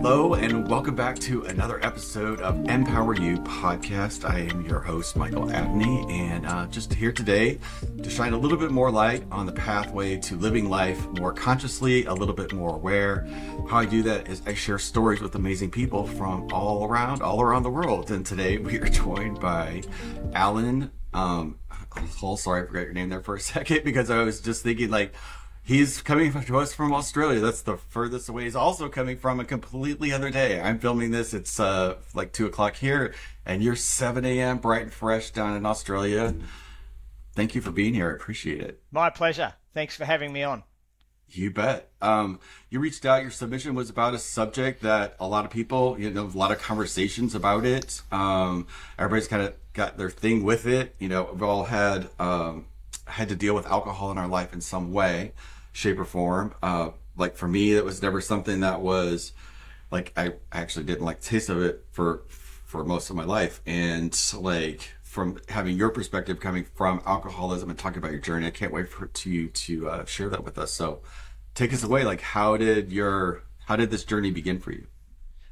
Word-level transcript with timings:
Hello, 0.00 0.34
and 0.34 0.68
welcome 0.68 0.94
back 0.94 1.18
to 1.18 1.42
another 1.46 1.84
episode 1.84 2.40
of 2.40 2.68
Empower 2.68 3.16
You 3.16 3.36
podcast. 3.38 4.24
I 4.24 4.42
am 4.42 4.64
your 4.64 4.78
host, 4.78 5.16
Michael 5.16 5.50
Abney, 5.50 6.06
and 6.08 6.46
uh, 6.46 6.68
just 6.68 6.94
here 6.94 7.10
today 7.10 7.58
to 8.00 8.08
shine 8.08 8.32
a 8.32 8.38
little 8.38 8.56
bit 8.56 8.70
more 8.70 8.92
light 8.92 9.24
on 9.32 9.44
the 9.44 9.52
pathway 9.52 10.16
to 10.18 10.36
living 10.36 10.70
life 10.70 11.04
more 11.18 11.32
consciously, 11.32 12.04
a 12.04 12.14
little 12.14 12.32
bit 12.32 12.52
more 12.52 12.76
aware. 12.76 13.26
How 13.68 13.78
I 13.78 13.86
do 13.86 14.04
that 14.04 14.28
is 14.28 14.40
I 14.46 14.54
share 14.54 14.78
stories 14.78 15.20
with 15.20 15.34
amazing 15.34 15.72
people 15.72 16.06
from 16.06 16.46
all 16.52 16.84
around, 16.84 17.20
all 17.20 17.42
around 17.42 17.64
the 17.64 17.70
world. 17.70 18.12
And 18.12 18.24
today 18.24 18.56
we 18.56 18.78
are 18.78 18.88
joined 18.88 19.40
by 19.40 19.82
Alan. 20.32 20.92
Um, 21.12 21.58
oh, 22.22 22.36
sorry, 22.36 22.62
I 22.62 22.66
forgot 22.66 22.82
your 22.82 22.92
name 22.92 23.08
there 23.08 23.20
for 23.20 23.34
a 23.34 23.40
second 23.56 23.82
because 23.82 24.10
I 24.10 24.22
was 24.22 24.40
just 24.40 24.62
thinking 24.62 24.90
like 24.90 25.12
He's 25.68 26.00
coming 26.00 26.32
to 26.32 26.58
us 26.58 26.72
from 26.72 26.94
Australia. 26.94 27.40
That's 27.40 27.60
the 27.60 27.76
furthest 27.76 28.30
away. 28.30 28.44
He's 28.44 28.56
also 28.56 28.88
coming 28.88 29.18
from 29.18 29.38
a 29.38 29.44
completely 29.44 30.14
other 30.14 30.30
day. 30.30 30.58
I'm 30.58 30.78
filming 30.78 31.10
this. 31.10 31.34
It's 31.34 31.60
uh, 31.60 31.96
like 32.14 32.32
two 32.32 32.46
o'clock 32.46 32.76
here, 32.76 33.12
and 33.44 33.62
you're 33.62 33.76
7 33.76 34.24
a.m. 34.24 34.56
bright 34.56 34.80
and 34.80 34.90
fresh 34.90 35.30
down 35.30 35.54
in 35.58 35.66
Australia. 35.66 36.34
Thank 37.34 37.54
you 37.54 37.60
for 37.60 37.70
being 37.70 37.92
here. 37.92 38.10
I 38.10 38.14
appreciate 38.14 38.62
it. 38.62 38.80
My 38.90 39.10
pleasure. 39.10 39.52
Thanks 39.74 39.94
for 39.94 40.06
having 40.06 40.32
me 40.32 40.42
on. 40.42 40.62
You 41.28 41.50
bet. 41.50 41.90
Um, 42.00 42.40
you 42.70 42.80
reached 42.80 43.04
out. 43.04 43.20
Your 43.20 43.30
submission 43.30 43.74
was 43.74 43.90
about 43.90 44.14
a 44.14 44.18
subject 44.18 44.80
that 44.84 45.16
a 45.20 45.28
lot 45.28 45.44
of 45.44 45.50
people, 45.50 46.00
you 46.00 46.08
know, 46.08 46.24
a 46.24 46.28
lot 46.28 46.50
of 46.50 46.62
conversations 46.62 47.34
about 47.34 47.66
it. 47.66 48.00
Um, 48.10 48.68
everybody's 48.98 49.28
kind 49.28 49.42
of 49.42 49.52
got 49.74 49.98
their 49.98 50.08
thing 50.08 50.44
with 50.44 50.64
it. 50.64 50.94
You 50.98 51.10
know, 51.10 51.28
we've 51.30 51.42
all 51.42 51.64
had 51.64 52.08
um, 52.18 52.64
had 53.04 53.28
to 53.28 53.36
deal 53.36 53.54
with 53.54 53.66
alcohol 53.66 54.10
in 54.10 54.16
our 54.16 54.28
life 54.28 54.54
in 54.54 54.62
some 54.62 54.94
way 54.94 55.34
shape 55.78 55.98
or 55.98 56.04
form. 56.04 56.52
Uh, 56.60 56.90
like 57.16 57.36
for 57.36 57.46
me, 57.46 57.74
that 57.74 57.84
was 57.84 58.02
never 58.02 58.20
something 58.20 58.60
that 58.60 58.80
was 58.80 59.32
like 59.90 60.12
I 60.16 60.34
actually 60.52 60.84
didn't 60.84 61.04
like 61.04 61.20
taste 61.20 61.48
of 61.48 61.62
it 61.62 61.86
for 61.92 62.24
for 62.28 62.84
most 62.84 63.10
of 63.10 63.16
my 63.16 63.24
life. 63.24 63.62
And 63.64 64.16
like 64.36 64.90
from 65.02 65.38
having 65.48 65.76
your 65.76 65.90
perspective 65.90 66.40
coming 66.40 66.66
from 66.74 67.00
alcoholism 67.06 67.70
and 67.70 67.78
talking 67.78 67.98
about 67.98 68.10
your 68.10 68.20
journey, 68.20 68.46
I 68.46 68.50
can't 68.50 68.72
wait 68.72 68.88
for 68.88 69.06
to 69.06 69.30
you 69.30 69.48
to 69.48 69.88
uh, 69.88 70.04
share 70.04 70.28
that 70.28 70.44
with 70.44 70.58
us. 70.58 70.72
So 70.72 71.00
take 71.54 71.72
us 71.72 71.84
away. 71.84 72.04
Like 72.04 72.20
how 72.20 72.56
did 72.56 72.92
your 72.92 73.44
how 73.66 73.76
did 73.76 73.90
this 73.90 74.04
journey 74.04 74.32
begin 74.32 74.58
for 74.58 74.72
you? 74.72 74.86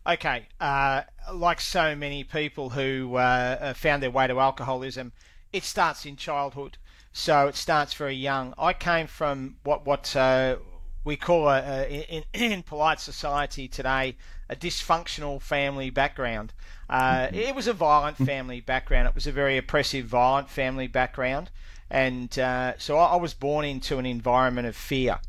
Okay, 0.08 0.46
uh, 0.60 1.02
like 1.34 1.60
so 1.60 1.96
many 1.96 2.22
people 2.24 2.70
who 2.70 3.16
uh, 3.16 3.74
found 3.74 4.02
their 4.02 4.10
way 4.10 4.26
to 4.28 4.38
alcoholism, 4.38 5.12
it 5.52 5.64
starts 5.64 6.06
in 6.06 6.16
childhood. 6.16 6.78
So 7.18 7.46
it 7.46 7.56
starts 7.56 7.94
very 7.94 8.14
young. 8.14 8.52
I 8.58 8.74
came 8.74 9.06
from 9.06 9.56
what 9.64 9.86
what 9.86 10.14
uh, 10.14 10.56
we 11.02 11.16
call 11.16 11.48
a, 11.48 11.62
a, 11.62 12.06
in, 12.10 12.24
in, 12.34 12.62
polite 12.72 13.00
society 13.00 13.68
today 13.68 14.16
a 14.50 14.54
dysfunctional 14.54 15.40
family 15.40 15.88
background. 15.88 16.52
Uh, 16.90 17.28
it 17.32 17.54
was 17.54 17.66
a 17.68 17.72
violent 17.72 18.18
family 18.18 18.60
background. 18.60 19.08
It 19.08 19.14
was 19.14 19.26
a 19.26 19.32
very 19.32 19.56
oppressive, 19.56 20.04
violent 20.04 20.50
family 20.50 20.88
background, 20.88 21.50
and 21.88 22.38
uh, 22.38 22.74
so 22.76 22.98
I, 22.98 23.14
I, 23.14 23.16
was 23.16 23.32
born 23.32 23.64
into 23.64 23.96
an 23.96 24.04
environment 24.04 24.66
of 24.66 24.76
fear. 24.76 25.20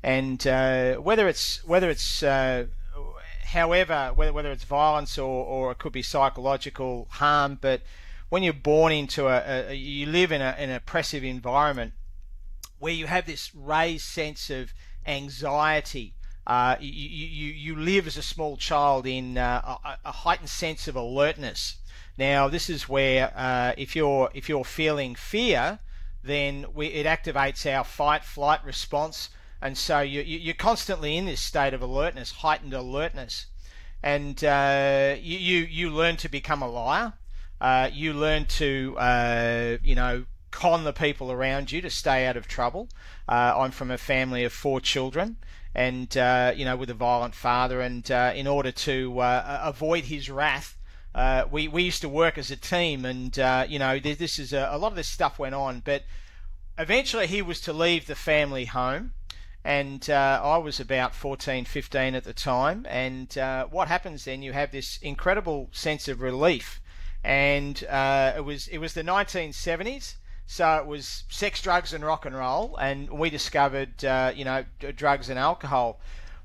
And 0.00 0.46
uh, 0.46 0.94
whether 0.98 1.26
it's 1.26 1.64
whether 1.64 1.90
it's 1.90 2.22
uh, 2.22 2.66
however 3.46 4.12
whether 4.14 4.32
whether 4.32 4.52
it's 4.52 4.62
violence 4.62 5.18
or, 5.18 5.44
or 5.44 5.72
it 5.72 5.78
could 5.78 5.92
be 5.92 6.02
psychological 6.02 7.08
harm, 7.10 7.58
but 7.60 7.82
when 8.32 8.42
you're 8.42 8.54
born 8.54 8.94
into 8.94 9.28
a, 9.28 9.68
a 9.68 9.74
you 9.74 10.06
live 10.06 10.32
in 10.32 10.40
a, 10.40 10.56
an 10.56 10.70
oppressive 10.70 11.22
environment 11.22 11.92
where 12.78 12.94
you 12.94 13.06
have 13.06 13.26
this 13.26 13.54
raised 13.54 14.06
sense 14.06 14.48
of 14.48 14.72
anxiety. 15.06 16.14
Uh, 16.46 16.76
you, 16.80 16.88
you, 16.90 17.52
you 17.52 17.76
live 17.76 18.06
as 18.06 18.16
a 18.16 18.22
small 18.22 18.56
child 18.56 19.06
in 19.06 19.36
uh, 19.36 19.76
a, 19.84 19.98
a, 20.06 20.12
heightened 20.12 20.48
sense 20.48 20.88
of 20.88 20.96
alertness. 20.96 21.76
Now, 22.16 22.48
this 22.48 22.70
is 22.70 22.88
where 22.88 23.34
uh, 23.36 23.74
if 23.76 23.94
you're 23.94 24.30
if 24.32 24.48
you're 24.48 24.64
feeling 24.64 25.14
fear, 25.14 25.80
then 26.24 26.64
we, 26.72 26.86
it 26.86 27.04
activates 27.04 27.70
our 27.70 27.84
fight 27.84 28.24
flight 28.24 28.64
response, 28.64 29.28
and 29.60 29.76
so 29.76 30.00
you, 30.00 30.22
you're 30.22 30.54
constantly 30.54 31.18
in 31.18 31.26
this 31.26 31.42
state 31.42 31.74
of 31.74 31.82
alertness, 31.82 32.32
heightened 32.32 32.72
alertness, 32.72 33.48
and 34.02 34.42
uh, 34.42 35.16
you, 35.20 35.36
you 35.36 35.58
you 35.66 35.90
learn 35.90 36.16
to 36.16 36.30
become 36.30 36.62
a 36.62 36.70
liar. 36.70 37.12
Uh, 37.62 37.88
you 37.92 38.12
learn 38.12 38.44
to, 38.44 38.96
uh, 38.98 39.76
you 39.84 39.94
know, 39.94 40.24
con 40.50 40.82
the 40.82 40.92
people 40.92 41.30
around 41.30 41.70
you 41.70 41.80
to 41.80 41.88
stay 41.88 42.26
out 42.26 42.36
of 42.36 42.48
trouble. 42.48 42.88
Uh, 43.28 43.54
I'm 43.56 43.70
from 43.70 43.88
a 43.92 43.96
family 43.96 44.42
of 44.42 44.52
four 44.52 44.80
children, 44.80 45.36
and 45.72 46.14
uh, 46.16 46.52
you 46.56 46.64
know, 46.64 46.74
with 46.74 46.90
a 46.90 46.94
violent 46.94 47.36
father, 47.36 47.80
and 47.80 48.10
uh, 48.10 48.32
in 48.34 48.48
order 48.48 48.72
to 48.72 49.20
uh, 49.20 49.60
avoid 49.62 50.06
his 50.06 50.28
wrath. 50.28 50.76
we, 51.52 51.68
we 51.68 51.84
used 51.84 52.00
to 52.00 52.08
work 52.08 52.36
as 52.36 52.50
a 52.50 52.56
team, 52.56 53.04
and 53.04 53.36
you 53.70 53.78
know 53.78 54.00
this, 54.00 54.18
this 54.18 54.38
is 54.40 54.52
a, 54.52 54.68
a 54.72 54.76
lot 54.76 54.88
of 54.88 54.96
this 54.96 55.08
stuff 55.08 55.38
went 55.38 55.54
on. 55.54 55.82
But 55.84 56.02
eventually, 56.76 57.28
he 57.28 57.42
was 57.42 57.60
to 57.60 57.72
leave 57.72 58.08
the 58.08 58.16
family 58.16 58.64
home, 58.64 59.12
and 59.64 60.10
uh, 60.10 60.40
I 60.42 60.56
was 60.56 60.80
about 60.80 61.14
14, 61.14 61.64
15 61.64 62.16
at 62.16 62.24
the 62.24 62.32
time. 62.32 62.86
And 62.88 63.38
uh, 63.38 63.66
what 63.66 63.86
happens 63.86 64.24
then? 64.24 64.42
You 64.42 64.52
have 64.52 64.72
this 64.72 64.98
incredible 65.00 65.68
sense 65.70 66.08
of 66.08 66.20
relief 66.20 66.80
and 67.24 67.84
uh, 67.84 68.32
it 68.36 68.44
was 68.44 68.68
it 68.68 68.78
was 68.78 68.94
the 68.94 69.02
1970s. 69.02 70.14
So 70.46 70.76
it 70.76 70.86
was 70.86 71.24
sex, 71.28 71.62
drugs, 71.62 71.92
and 71.92 72.04
rock 72.04 72.26
and 72.26 72.36
roll, 72.36 72.76
and 72.76 73.08
we 73.10 73.30
discovered 73.30 74.04
uh, 74.04 74.32
you 74.34 74.44
know 74.44 74.64
drugs 74.96 75.30
and 75.30 75.38
alcohol. 75.38 76.00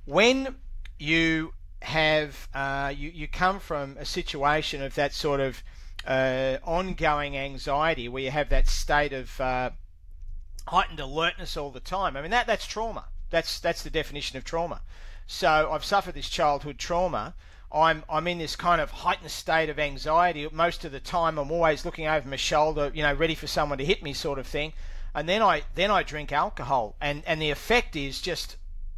When 0.05 0.55
you 0.99 1.53
have 1.81 2.47
uh, 2.53 2.93
you 2.95 3.09
you 3.09 3.27
come 3.27 3.59
from 3.59 3.97
a 3.97 4.05
situation 4.05 4.81
of 4.81 4.95
that 4.95 5.13
sort 5.13 5.39
of 5.39 5.63
uh, 6.05 6.57
ongoing 6.63 7.38
anxiety, 7.38 8.07
where 8.07 8.23
you 8.23 8.31
have 8.31 8.49
that 8.49 8.67
state 8.67 9.13
of 9.13 9.41
uh, 9.41 9.71
heightened 10.67 10.99
alertness 10.99 11.57
all 11.57 11.71
the 11.71 11.79
time. 11.79 12.15
I 12.15 12.21
mean 12.21 12.31
that 12.31 12.47
that's 12.47 12.67
trauma. 12.67 13.05
That's 13.29 13.59
that's 13.59 13.83
the 13.83 13.89
definition 13.89 14.38
of 14.38 14.44
trauma. 14.44 14.81
So 15.25 15.69
I've 15.71 15.83
suffered 15.83 16.13
this 16.13 16.29
childhood 16.29 16.77
trauma 16.77 17.35
I'm 17.72 18.03
I'm 18.09 18.28
in 18.28 18.38
this 18.38 18.55
kind 18.55 18.79
of 18.79 18.91
heightened 18.91 19.31
state 19.31 19.69
of 19.69 19.79
anxiety 19.79 20.47
most 20.51 20.85
of 20.85 20.91
the 20.91 21.00
time. 21.00 21.38
I'm 21.38 21.51
always 21.51 21.83
looking 21.85 22.07
over 22.07 22.28
my 22.28 22.38
shoulder, 22.38 22.91
you 22.94 23.03
know, 23.03 23.13
ready 23.13 23.35
for 23.35 23.47
someone 23.47 23.78
to 23.78 23.85
hit 23.85 24.01
me, 24.01 24.13
sort 24.13 24.39
of 24.39 24.47
thing. 24.47 24.73
And 25.13 25.28
then 25.28 25.41
I 25.41 25.63
then 25.75 25.91
I 25.91 26.03
drink 26.03 26.31
alcohol, 26.31 26.95
and 27.01 27.23
and 27.25 27.41
the 27.41 27.50
effect 27.50 27.95
is 27.95 28.22
just 28.22 28.56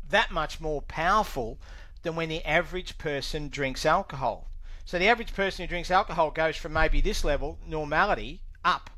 that 0.09 0.31
much 0.31 0.59
more 0.59 0.81
powerful 0.81 1.59
than 2.03 2.15
when 2.15 2.29
the 2.29 2.45
average 2.45 2.97
person 2.97 3.49
drinks 3.49 3.85
alcohol. 3.85 4.47
So 4.85 4.97
the 4.97 5.07
average 5.07 5.33
person 5.33 5.63
who 5.63 5.69
drinks 5.69 5.91
alcohol 5.91 6.31
goes 6.31 6.57
from 6.57 6.73
maybe 6.73 7.01
this 7.01 7.23
level 7.23 7.59
normality 7.67 8.41
up. 8.65 8.89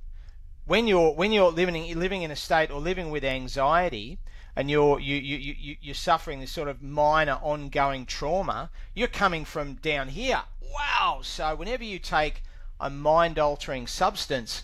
When 0.65 0.87
you're 0.87 1.13
when 1.13 1.31
you're 1.31 1.51
living 1.51 1.99
living 1.99 2.21
in 2.21 2.31
a 2.31 2.35
state 2.35 2.69
or 2.71 2.79
living 2.79 3.09
with 3.09 3.23
anxiety, 3.23 4.19
and 4.55 4.69
you're 4.69 4.99
you, 4.99 5.15
you, 5.15 5.55
you, 5.57 5.75
you're 5.81 5.95
suffering 5.95 6.39
this 6.39 6.51
sort 6.51 6.67
of 6.67 6.81
minor 6.81 7.39
ongoing 7.41 8.05
trauma, 8.05 8.69
you're 8.93 9.07
coming 9.07 9.43
from 9.43 9.75
down 9.75 10.09
here. 10.09 10.43
Wow! 10.61 11.21
So 11.23 11.55
whenever 11.55 11.83
you 11.83 11.99
take 11.99 12.43
a 12.79 12.89
mind 12.89 13.39
altering 13.39 13.87
substance, 13.87 14.63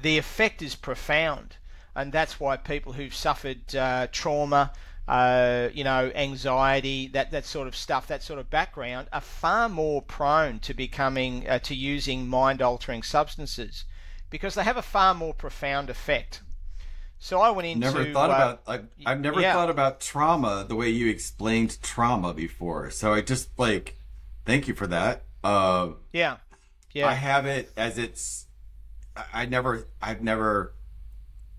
the 0.00 0.18
effect 0.18 0.62
is 0.62 0.74
profound. 0.74 1.56
And 1.94 2.12
that's 2.12 2.40
why 2.40 2.56
people 2.56 2.94
who've 2.94 3.14
suffered 3.14 3.74
uh, 3.76 4.06
trauma, 4.10 4.72
uh, 5.06 5.68
you 5.74 5.84
know, 5.84 6.10
anxiety, 6.14 7.06
that, 7.08 7.30
that 7.32 7.44
sort 7.44 7.68
of 7.68 7.76
stuff, 7.76 8.06
that 8.06 8.22
sort 8.22 8.38
of 8.38 8.48
background, 8.48 9.08
are 9.12 9.20
far 9.20 9.68
more 9.68 10.00
prone 10.00 10.58
to 10.60 10.72
becoming, 10.72 11.46
uh, 11.48 11.58
to 11.60 11.74
using 11.74 12.26
mind 12.26 12.62
altering 12.62 13.02
substances 13.02 13.84
because 14.32 14.54
they 14.54 14.64
have 14.64 14.78
a 14.78 14.82
far 14.82 15.14
more 15.14 15.34
profound 15.34 15.90
effect. 15.90 16.40
So 17.18 17.40
I 17.40 17.50
went 17.50 17.68
into. 17.68 17.86
Never 17.86 18.12
thought 18.12 18.30
uh, 18.30 18.56
about. 18.64 18.88
I've 19.06 19.20
never 19.20 19.40
yeah. 19.40 19.52
thought 19.52 19.70
about 19.70 20.00
trauma 20.00 20.64
the 20.66 20.74
way 20.74 20.88
you 20.88 21.08
explained 21.08 21.80
trauma 21.82 22.34
before. 22.34 22.90
So 22.90 23.12
I 23.12 23.20
just 23.20 23.56
like, 23.56 23.96
thank 24.44 24.66
you 24.66 24.74
for 24.74 24.88
that. 24.88 25.22
Uh, 25.44 25.90
yeah, 26.12 26.38
yeah. 26.92 27.06
I 27.06 27.12
have 27.12 27.46
it 27.46 27.70
as 27.76 27.98
it's. 27.98 28.46
I 29.32 29.46
never. 29.46 29.86
I've 30.00 30.22
never. 30.22 30.74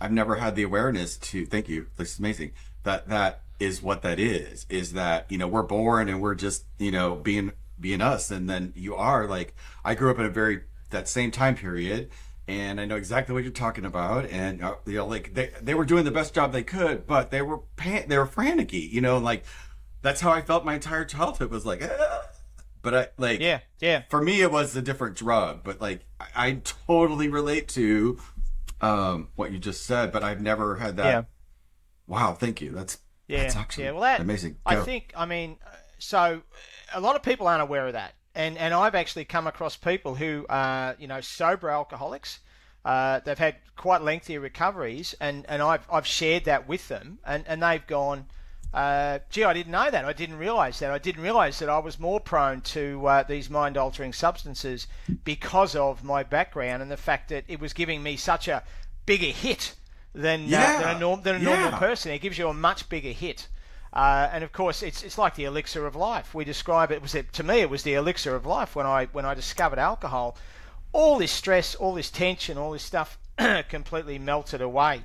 I've 0.01 0.11
never 0.11 0.35
had 0.35 0.55
the 0.55 0.63
awareness 0.63 1.15
to. 1.17 1.45
Thank 1.45 1.69
you. 1.69 1.87
This 1.95 2.13
is 2.13 2.19
amazing. 2.19 2.51
That 2.83 3.07
that 3.07 3.43
is 3.59 3.81
what 3.81 4.01
that 4.01 4.19
is. 4.19 4.65
Is 4.67 4.93
that 4.93 5.31
you 5.31 5.37
know 5.37 5.47
we're 5.47 5.63
born 5.63 6.09
and 6.09 6.21
we're 6.21 6.35
just 6.35 6.65
you 6.77 6.91
know 6.91 7.15
being 7.15 7.53
being 7.79 8.01
us, 8.01 8.31
and 8.31 8.49
then 8.49 8.73
you 8.75 8.95
are 8.95 9.27
like 9.27 9.55
I 9.85 9.95
grew 9.95 10.11
up 10.11 10.19
in 10.19 10.25
a 10.25 10.29
very 10.29 10.63
that 10.89 11.07
same 11.07 11.31
time 11.31 11.55
period 11.55 12.09
and 12.47 12.79
I 12.79 12.85
know 12.85 12.95
exactly 12.95 13.33
what 13.33 13.43
you're 13.43 13.53
talking 13.53 13.85
about. 13.85 14.25
And 14.29 14.63
uh, 14.63 14.75
you 14.85 14.95
know, 14.95 15.07
like 15.07 15.33
they 15.33 15.51
they 15.61 15.73
were 15.73 15.85
doing 15.85 16.05
the 16.05 16.11
best 16.11 16.33
job 16.33 16.51
they 16.51 16.63
could, 16.63 17.07
but 17.07 17.31
they 17.31 17.41
were 17.41 17.59
pan- 17.75 18.07
they 18.07 18.17
were 18.17 18.27
franticky. 18.27 18.89
You 18.91 19.01
know, 19.01 19.17
like 19.17 19.43
that's 20.01 20.21
how 20.21 20.31
I 20.31 20.41
felt 20.41 20.65
my 20.65 20.75
entire 20.75 21.05
childhood 21.05 21.51
was 21.51 21.65
like. 21.65 21.81
Ah. 21.83 22.21
But 22.81 22.93
I 22.93 23.07
like 23.17 23.39
yeah 23.39 23.61
yeah. 23.79 24.03
For 24.09 24.21
me, 24.21 24.41
it 24.41 24.51
was 24.51 24.75
a 24.75 24.81
different 24.81 25.15
drug, 25.15 25.61
but 25.63 25.79
like 25.79 26.01
I, 26.19 26.47
I 26.47 26.61
totally 26.85 27.29
relate 27.29 27.69
to 27.69 28.19
um, 28.81 29.29
what 29.35 29.53
you 29.53 29.57
just 29.57 29.85
said. 29.85 30.11
But 30.11 30.21
I've 30.21 30.41
never 30.41 30.75
had 30.75 30.97
that. 30.97 31.05
Yeah. 31.05 31.23
Wow, 32.07 32.33
thank 32.33 32.59
you. 32.59 32.71
That's 32.71 32.97
yeah, 33.29 33.43
that's 33.43 33.55
actually 33.55 33.85
yeah. 33.85 33.91
Well, 33.91 34.01
that, 34.01 34.19
amazing. 34.19 34.57
Go. 34.69 34.81
I 34.81 34.81
think 34.81 35.13
I 35.15 35.25
mean 35.25 35.55
so 35.97 36.41
a 36.93 36.99
lot 36.99 37.15
of 37.15 37.23
people 37.23 37.47
aren't 37.47 37.61
aware 37.61 37.87
of 37.87 37.93
that, 37.93 38.15
and 38.35 38.57
and 38.57 38.73
I've 38.73 38.95
actually 38.95 39.25
come 39.25 39.47
across 39.47 39.75
people 39.75 40.15
who 40.15 40.45
are 40.49 40.95
you 40.99 41.07
know 41.07 41.21
sober 41.21 41.69
alcoholics. 41.69 42.39
Uh, 42.85 43.21
they've 43.23 43.37
had 43.37 43.55
quite 43.77 44.01
lengthy 44.01 44.37
recoveries, 44.37 45.15
and, 45.21 45.45
and 45.47 45.61
I've 45.61 45.87
I've 45.89 46.05
shared 46.05 46.45
that 46.45 46.67
with 46.67 46.89
them, 46.89 47.19
and, 47.25 47.45
and 47.47 47.63
they've 47.63 47.85
gone, 47.87 48.25
uh, 48.73 49.19
gee, 49.29 49.43
I 49.43 49.53
didn't 49.53 49.71
know 49.71 49.89
that. 49.89 50.03
I 50.03 50.13
didn't 50.13 50.37
realise 50.37 50.79
that. 50.79 50.91
I 50.91 50.97
didn't 50.97 51.21
realise 51.21 51.59
that 51.59 51.69
I 51.69 51.77
was 51.77 51.99
more 51.99 52.19
prone 52.19 52.61
to 52.61 53.05
uh, 53.05 53.23
these 53.23 53.49
mind 53.49 53.77
altering 53.77 54.11
substances 54.11 54.87
because 55.23 55.75
of 55.75 56.03
my 56.03 56.23
background 56.23 56.81
and 56.81 56.91
the 56.91 56.97
fact 56.97 57.29
that 57.29 57.45
it 57.47 57.59
was 57.59 57.71
giving 57.71 58.01
me 58.01 58.17
such 58.17 58.47
a 58.47 58.63
bigger 59.05 59.27
hit 59.27 59.75
than, 60.13 60.47
yeah. 60.47 60.81
than 60.81 60.97
a, 60.97 60.99
norm, 60.99 61.21
than 61.21 61.35
a 61.35 61.39
yeah. 61.39 61.59
normal 61.59 61.79
person. 61.79 62.11
It 62.11 62.19
gives 62.19 62.37
you 62.37 62.47
a 62.47 62.53
much 62.53 62.89
bigger 62.89 63.11
hit. 63.11 63.47
Uh, 63.93 64.27
and 64.31 64.43
of 64.43 64.51
course, 64.51 64.81
it's 64.81 65.03
it's 65.03 65.19
like 65.19 65.35
the 65.35 65.45
elixir 65.45 65.85
of 65.85 65.95
life. 65.95 66.33
We 66.33 66.43
describe 66.43 66.91
it. 66.91 67.01
Was 67.01 67.13
it 67.13 67.31
to 67.33 67.43
me? 67.43 67.59
It 67.59 67.69
was 67.69 67.83
the 67.83 67.93
elixir 67.93 68.35
of 68.35 68.45
life 68.45 68.75
when 68.75 68.87
I 68.87 69.05
when 69.05 69.23
I 69.23 69.35
discovered 69.35 69.77
alcohol. 69.77 70.35
All 70.91 71.19
this 71.19 71.31
stress, 71.31 71.75
all 71.75 71.93
this 71.93 72.09
tension, 72.09 72.57
all 72.57 72.71
this 72.71 72.83
stuff 72.83 73.19
completely 73.69 74.17
melted 74.17 74.61
away. 74.61 75.03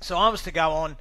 So 0.00 0.16
I 0.16 0.28
was 0.30 0.42
to 0.42 0.50
go 0.50 0.72
on 0.72 0.96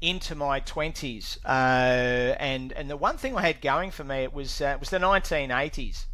into 0.00 0.34
my 0.34 0.60
twenties, 0.60 1.38
uh, 1.44 2.34
and 2.38 2.72
and 2.72 2.88
the 2.88 2.96
one 2.96 3.18
thing 3.18 3.36
I 3.36 3.42
had 3.42 3.60
going 3.60 3.90
for 3.90 4.04
me 4.04 4.22
it 4.22 4.32
was 4.32 4.62
uh, 4.62 4.78
was 4.80 4.88
the 4.88 4.98
1980s. 4.98 6.06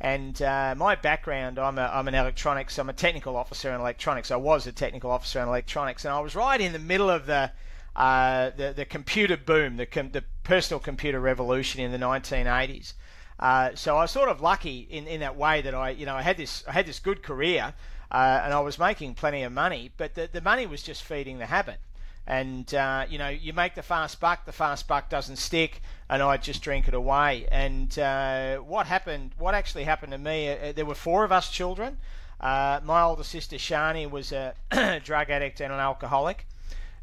And 0.00 0.40
uh, 0.40 0.76
my 0.76 0.94
background, 0.94 1.58
I'm, 1.58 1.76
a, 1.76 1.90
I'm 1.92 2.06
an 2.06 2.14
electronics, 2.14 2.78
I'm 2.78 2.88
a 2.88 2.92
technical 2.92 3.34
officer 3.34 3.72
in 3.72 3.80
electronics. 3.80 4.30
I 4.30 4.36
was 4.36 4.64
a 4.68 4.70
technical 4.70 5.10
officer 5.10 5.40
in 5.40 5.48
electronics, 5.48 6.04
and 6.04 6.14
I 6.14 6.20
was 6.20 6.36
right 6.36 6.60
in 6.60 6.72
the 6.72 6.78
middle 6.78 7.10
of 7.10 7.26
the 7.26 7.50
uh, 7.98 8.50
the, 8.56 8.72
the 8.72 8.84
computer 8.84 9.36
boom, 9.36 9.76
the, 9.76 9.84
com- 9.84 10.12
the 10.12 10.22
personal 10.44 10.78
computer 10.78 11.18
revolution 11.18 11.80
in 11.80 11.90
the 11.90 11.98
1980s. 11.98 12.92
Uh, 13.40 13.70
so 13.74 13.96
I 13.96 14.02
was 14.02 14.12
sort 14.12 14.28
of 14.28 14.40
lucky 14.40 14.86
in, 14.88 15.08
in 15.08 15.18
that 15.20 15.36
way 15.36 15.60
that 15.62 15.74
I, 15.74 15.90
you 15.90 16.06
know, 16.06 16.14
I 16.14 16.22
had 16.22 16.36
this 16.36 16.62
I 16.68 16.72
had 16.72 16.86
this 16.86 17.00
good 17.00 17.24
career 17.24 17.74
uh, 18.12 18.40
and 18.44 18.54
I 18.54 18.60
was 18.60 18.78
making 18.78 19.14
plenty 19.14 19.42
of 19.42 19.52
money, 19.52 19.90
but 19.96 20.14
the, 20.14 20.28
the 20.32 20.40
money 20.40 20.64
was 20.64 20.82
just 20.82 21.02
feeding 21.02 21.38
the 21.38 21.46
habit. 21.46 21.80
And 22.24 22.72
uh, 22.72 23.06
you 23.08 23.18
know, 23.18 23.30
you 23.30 23.52
make 23.52 23.74
the 23.74 23.82
fast 23.82 24.20
buck, 24.20 24.44
the 24.44 24.52
fast 24.52 24.86
buck 24.86 25.08
doesn't 25.08 25.36
stick, 25.36 25.82
and 26.08 26.22
I 26.22 26.36
just 26.36 26.62
drink 26.62 26.86
it 26.86 26.94
away. 26.94 27.48
And 27.50 27.98
uh, 27.98 28.58
what 28.58 28.86
happened? 28.86 29.32
What 29.38 29.54
actually 29.54 29.84
happened 29.84 30.12
to 30.12 30.18
me? 30.18 30.50
Uh, 30.50 30.72
there 30.72 30.86
were 30.86 30.94
four 30.94 31.24
of 31.24 31.32
us 31.32 31.50
children. 31.50 31.98
My 32.40 33.02
older 33.02 33.24
sister 33.24 33.56
Shani 33.56 34.08
was 34.08 34.30
a 34.30 34.54
drug 35.02 35.30
addict 35.30 35.60
and 35.60 35.72
an 35.72 35.80
alcoholic 35.80 36.46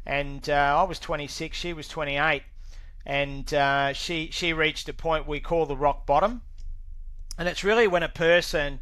and 0.06 0.48
uh, 0.48 0.78
I 0.78 0.84
was 0.84 1.00
26, 1.00 1.56
she 1.56 1.72
was 1.72 1.88
28, 1.88 2.42
and 3.04 3.52
uh, 3.52 3.92
she 3.92 4.30
she 4.30 4.52
reached 4.52 4.88
a 4.88 4.92
point 4.92 5.26
we 5.26 5.40
call 5.40 5.66
the 5.66 5.76
rock 5.76 6.06
bottom, 6.06 6.42
and 7.36 7.48
it's 7.48 7.64
really 7.64 7.88
when 7.88 8.02
a 8.02 8.08
person 8.08 8.80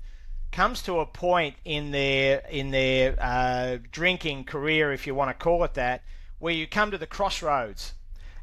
comes 0.52 0.82
to 0.82 1.00
a 1.00 1.06
point 1.06 1.56
in 1.64 1.90
their 1.90 2.42
in 2.50 2.70
their 2.70 3.16
uh, 3.20 3.78
drinking 3.90 4.44
career, 4.44 4.92
if 4.92 5.06
you 5.06 5.14
want 5.14 5.30
to 5.36 5.42
call 5.42 5.64
it 5.64 5.74
that, 5.74 6.02
where 6.38 6.54
you 6.54 6.66
come 6.66 6.90
to 6.90 6.98
the 6.98 7.06
crossroads, 7.06 7.94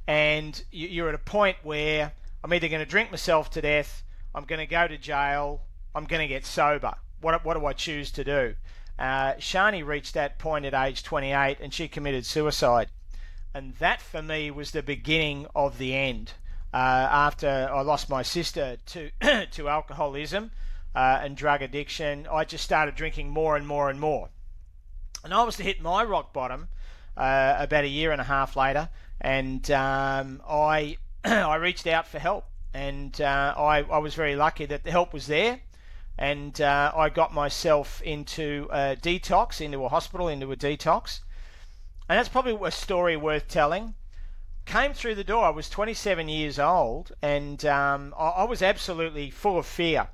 and 0.07 0.63
you're 0.71 1.09
at 1.09 1.15
a 1.15 1.19
point 1.19 1.57
where 1.63 2.11
I'm 2.43 2.53
either 2.53 2.67
going 2.67 2.83
to 2.83 2.89
drink 2.89 3.11
myself 3.11 3.51
to 3.51 3.61
death, 3.61 4.03
I'm 4.33 4.45
going 4.45 4.59
to 4.59 4.65
go 4.65 4.87
to 4.87 4.97
jail, 4.97 5.61
I'm 5.93 6.05
going 6.05 6.21
to 6.21 6.27
get 6.27 6.45
sober. 6.45 6.95
What 7.21 7.45
what 7.45 7.57
do 7.57 7.65
I 7.65 7.73
choose 7.73 8.11
to 8.11 8.23
do? 8.23 8.55
Uh, 9.01 9.33
Shani 9.39 9.83
reached 9.83 10.13
that 10.13 10.37
point 10.37 10.63
at 10.63 10.75
age 10.75 11.01
28 11.01 11.57
and 11.59 11.73
she 11.73 11.87
committed 11.87 12.23
suicide. 12.23 12.87
And 13.51 13.73
that 13.77 13.99
for 13.99 14.21
me 14.21 14.51
was 14.51 14.69
the 14.69 14.83
beginning 14.83 15.47
of 15.55 15.79
the 15.79 15.95
end. 15.95 16.33
Uh, 16.71 16.77
after 17.09 17.67
I 17.73 17.81
lost 17.81 18.11
my 18.11 18.21
sister 18.21 18.77
to, 18.85 19.09
to 19.47 19.67
alcoholism 19.67 20.51
uh, 20.93 21.19
and 21.19 21.35
drug 21.35 21.63
addiction, 21.63 22.27
I 22.31 22.45
just 22.45 22.63
started 22.63 22.93
drinking 22.93 23.31
more 23.31 23.55
and 23.55 23.65
more 23.65 23.89
and 23.89 23.99
more. 23.99 24.29
And 25.23 25.33
I 25.33 25.45
was 25.45 25.55
to 25.55 25.63
hit 25.63 25.81
my 25.81 26.03
rock 26.03 26.31
bottom 26.31 26.67
uh, 27.17 27.55
about 27.57 27.85
a 27.85 27.89
year 27.89 28.11
and 28.11 28.21
a 28.21 28.25
half 28.25 28.55
later, 28.55 28.89
and 29.19 29.69
um, 29.71 30.43
I, 30.47 30.97
I 31.23 31.55
reached 31.55 31.87
out 31.87 32.05
for 32.05 32.19
help. 32.19 32.45
And 32.71 33.19
uh, 33.19 33.55
I, 33.57 33.79
I 33.81 33.97
was 33.97 34.13
very 34.13 34.35
lucky 34.35 34.67
that 34.67 34.83
the 34.83 34.91
help 34.91 35.11
was 35.11 35.25
there 35.25 35.59
and 36.21 36.61
uh, 36.61 36.91
I 36.95 37.09
got 37.09 37.33
myself 37.33 37.99
into 38.03 38.67
a 38.71 38.95
detox, 38.95 39.59
into 39.59 39.83
a 39.83 39.89
hospital, 39.89 40.27
into 40.27 40.51
a 40.51 40.55
detox. 40.55 41.21
And 42.07 42.19
that's 42.19 42.29
probably 42.29 42.55
a 42.63 42.69
story 42.69 43.17
worth 43.17 43.47
telling. 43.47 43.95
Came 44.65 44.93
through 44.93 45.15
the 45.15 45.23
door, 45.23 45.45
I 45.45 45.49
was 45.49 45.67
27 45.67 46.29
years 46.29 46.59
old, 46.59 47.11
and 47.23 47.65
um, 47.65 48.13
I, 48.15 48.27
I 48.27 48.43
was 48.43 48.61
absolutely 48.61 49.31
full 49.31 49.57
of 49.57 49.65
fear 49.65 50.09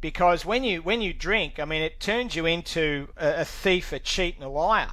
because 0.00 0.44
when 0.44 0.62
you 0.62 0.82
when 0.82 1.02
you 1.02 1.12
drink, 1.12 1.58
I 1.58 1.64
mean, 1.64 1.82
it 1.82 1.98
turns 1.98 2.36
you 2.36 2.46
into 2.46 3.08
a, 3.16 3.40
a, 3.40 3.44
thief, 3.44 3.92
a 3.92 3.98
cheat, 3.98 4.36
and 4.36 4.44
a 4.44 4.48
liar. 4.48 4.92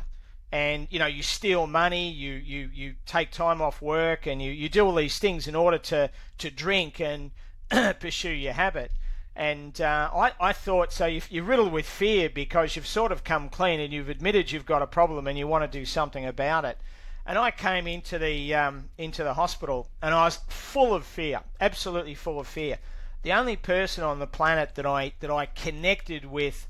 And 0.51 0.88
you 0.89 0.98
know, 0.98 1.06
you 1.06 1.21
steal 1.21 1.68
money, 1.68 2.09
you 2.09 2.33
you 2.33 2.71
you 2.74 2.95
take 3.06 3.30
time 3.30 3.62
off 3.62 3.80
work, 3.80 4.25
and 4.25 4.42
you, 4.42 4.51
you 4.51 4.69
do 4.69 4.83
all 4.88 4.95
these 4.95 5.19
things 5.19 5.48
in 5.48 5.54
order 5.54 5.77
to 5.77 6.09
to 6.39 6.50
drink 6.50 7.00
and 7.00 7.30
pursue 8.00 8.31
your 8.31 8.54
habit. 8.54 8.92
And 9.37 9.79
uh, 9.79 10.09
I, 10.15 10.31
I 10.39 10.51
thought 10.51 10.91
so. 10.91 11.05
You're 11.05 11.43
riddled 11.43 11.71
with 11.71 11.85
fear 11.85 12.27
because 12.27 12.75
you've 12.75 12.87
sort 12.87 13.11
of 13.11 13.23
come 13.23 13.49
clean 13.49 13.79
and 13.79 13.93
you've 13.93 14.09
admitted 14.09 14.51
you've 14.51 14.65
got 14.65 14.81
a 14.81 14.87
problem 14.87 15.27
and 15.27 15.37
you 15.37 15.47
want 15.47 15.63
to 15.63 15.79
do 15.79 15.85
something 15.85 16.25
about 16.25 16.65
it. 16.65 16.79
And 17.23 17.37
I 17.37 17.51
came 17.51 17.85
into 17.85 18.17
the 18.17 18.55
um, 18.55 18.89
into 18.97 19.23
the 19.23 19.35
hospital 19.35 19.89
and 20.01 20.15
I 20.15 20.25
was 20.25 20.39
full 20.47 20.95
of 20.95 21.05
fear, 21.05 21.41
absolutely 21.61 22.15
full 22.15 22.39
of 22.39 22.47
fear. 22.47 22.79
The 23.21 23.31
only 23.31 23.55
person 23.55 24.03
on 24.03 24.17
the 24.17 24.25
planet 24.25 24.73
that 24.73 24.87
I 24.87 25.13
that 25.19 25.29
I 25.29 25.45
connected 25.45 26.25
with 26.25 26.67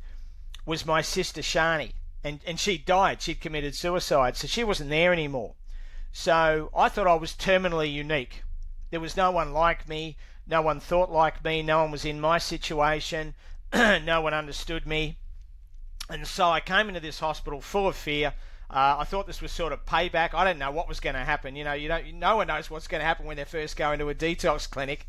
was 0.65 0.85
my 0.85 1.01
sister 1.01 1.41
Shani, 1.41 1.93
and 2.21 2.41
and 2.45 2.59
she 2.59 2.77
died. 2.77 3.21
She'd 3.21 3.39
committed 3.39 3.75
suicide, 3.75 4.35
so 4.35 4.45
she 4.45 4.65
wasn't 4.65 4.89
there 4.89 5.13
anymore. 5.13 5.53
So 6.11 6.69
I 6.75 6.89
thought 6.89 7.07
I 7.07 7.15
was 7.15 7.31
terminally 7.31 7.93
unique. 7.93 8.43
There 8.89 8.99
was 8.99 9.15
no 9.15 9.31
one 9.31 9.53
like 9.53 9.87
me. 9.87 10.17
No 10.47 10.61
one 10.61 10.79
thought 10.79 11.11
like 11.11 11.43
me. 11.43 11.61
No 11.61 11.81
one 11.81 11.91
was 11.91 12.05
in 12.05 12.21
my 12.21 12.37
situation. 12.37 13.35
no 13.73 14.21
one 14.21 14.33
understood 14.33 14.85
me. 14.85 15.17
And 16.09 16.25
so 16.25 16.49
I 16.49 16.61
came 16.61 16.87
into 16.87 17.01
this 17.01 17.19
hospital 17.19 17.59
full 17.59 17.87
of 17.87 17.95
fear. 17.95 18.33
Uh, 18.69 18.97
I 18.99 19.03
thought 19.03 19.27
this 19.27 19.41
was 19.41 19.51
sort 19.51 19.73
of 19.73 19.85
payback. 19.85 20.33
I 20.33 20.45
didn't 20.45 20.59
know 20.59 20.71
what 20.71 20.87
was 20.87 20.99
going 20.99 21.15
to 21.15 21.23
happen. 21.23 21.55
You 21.55 21.63
know, 21.63 21.73
you 21.73 21.87
don't. 21.87 22.13
No 22.15 22.37
one 22.37 22.47
knows 22.47 22.69
what's 22.69 22.87
going 22.87 22.99
to 22.99 23.05
happen 23.05 23.25
when 23.25 23.37
they 23.37 23.45
first 23.45 23.75
go 23.75 23.91
into 23.91 24.09
a 24.09 24.15
detox 24.15 24.69
clinic. 24.69 25.07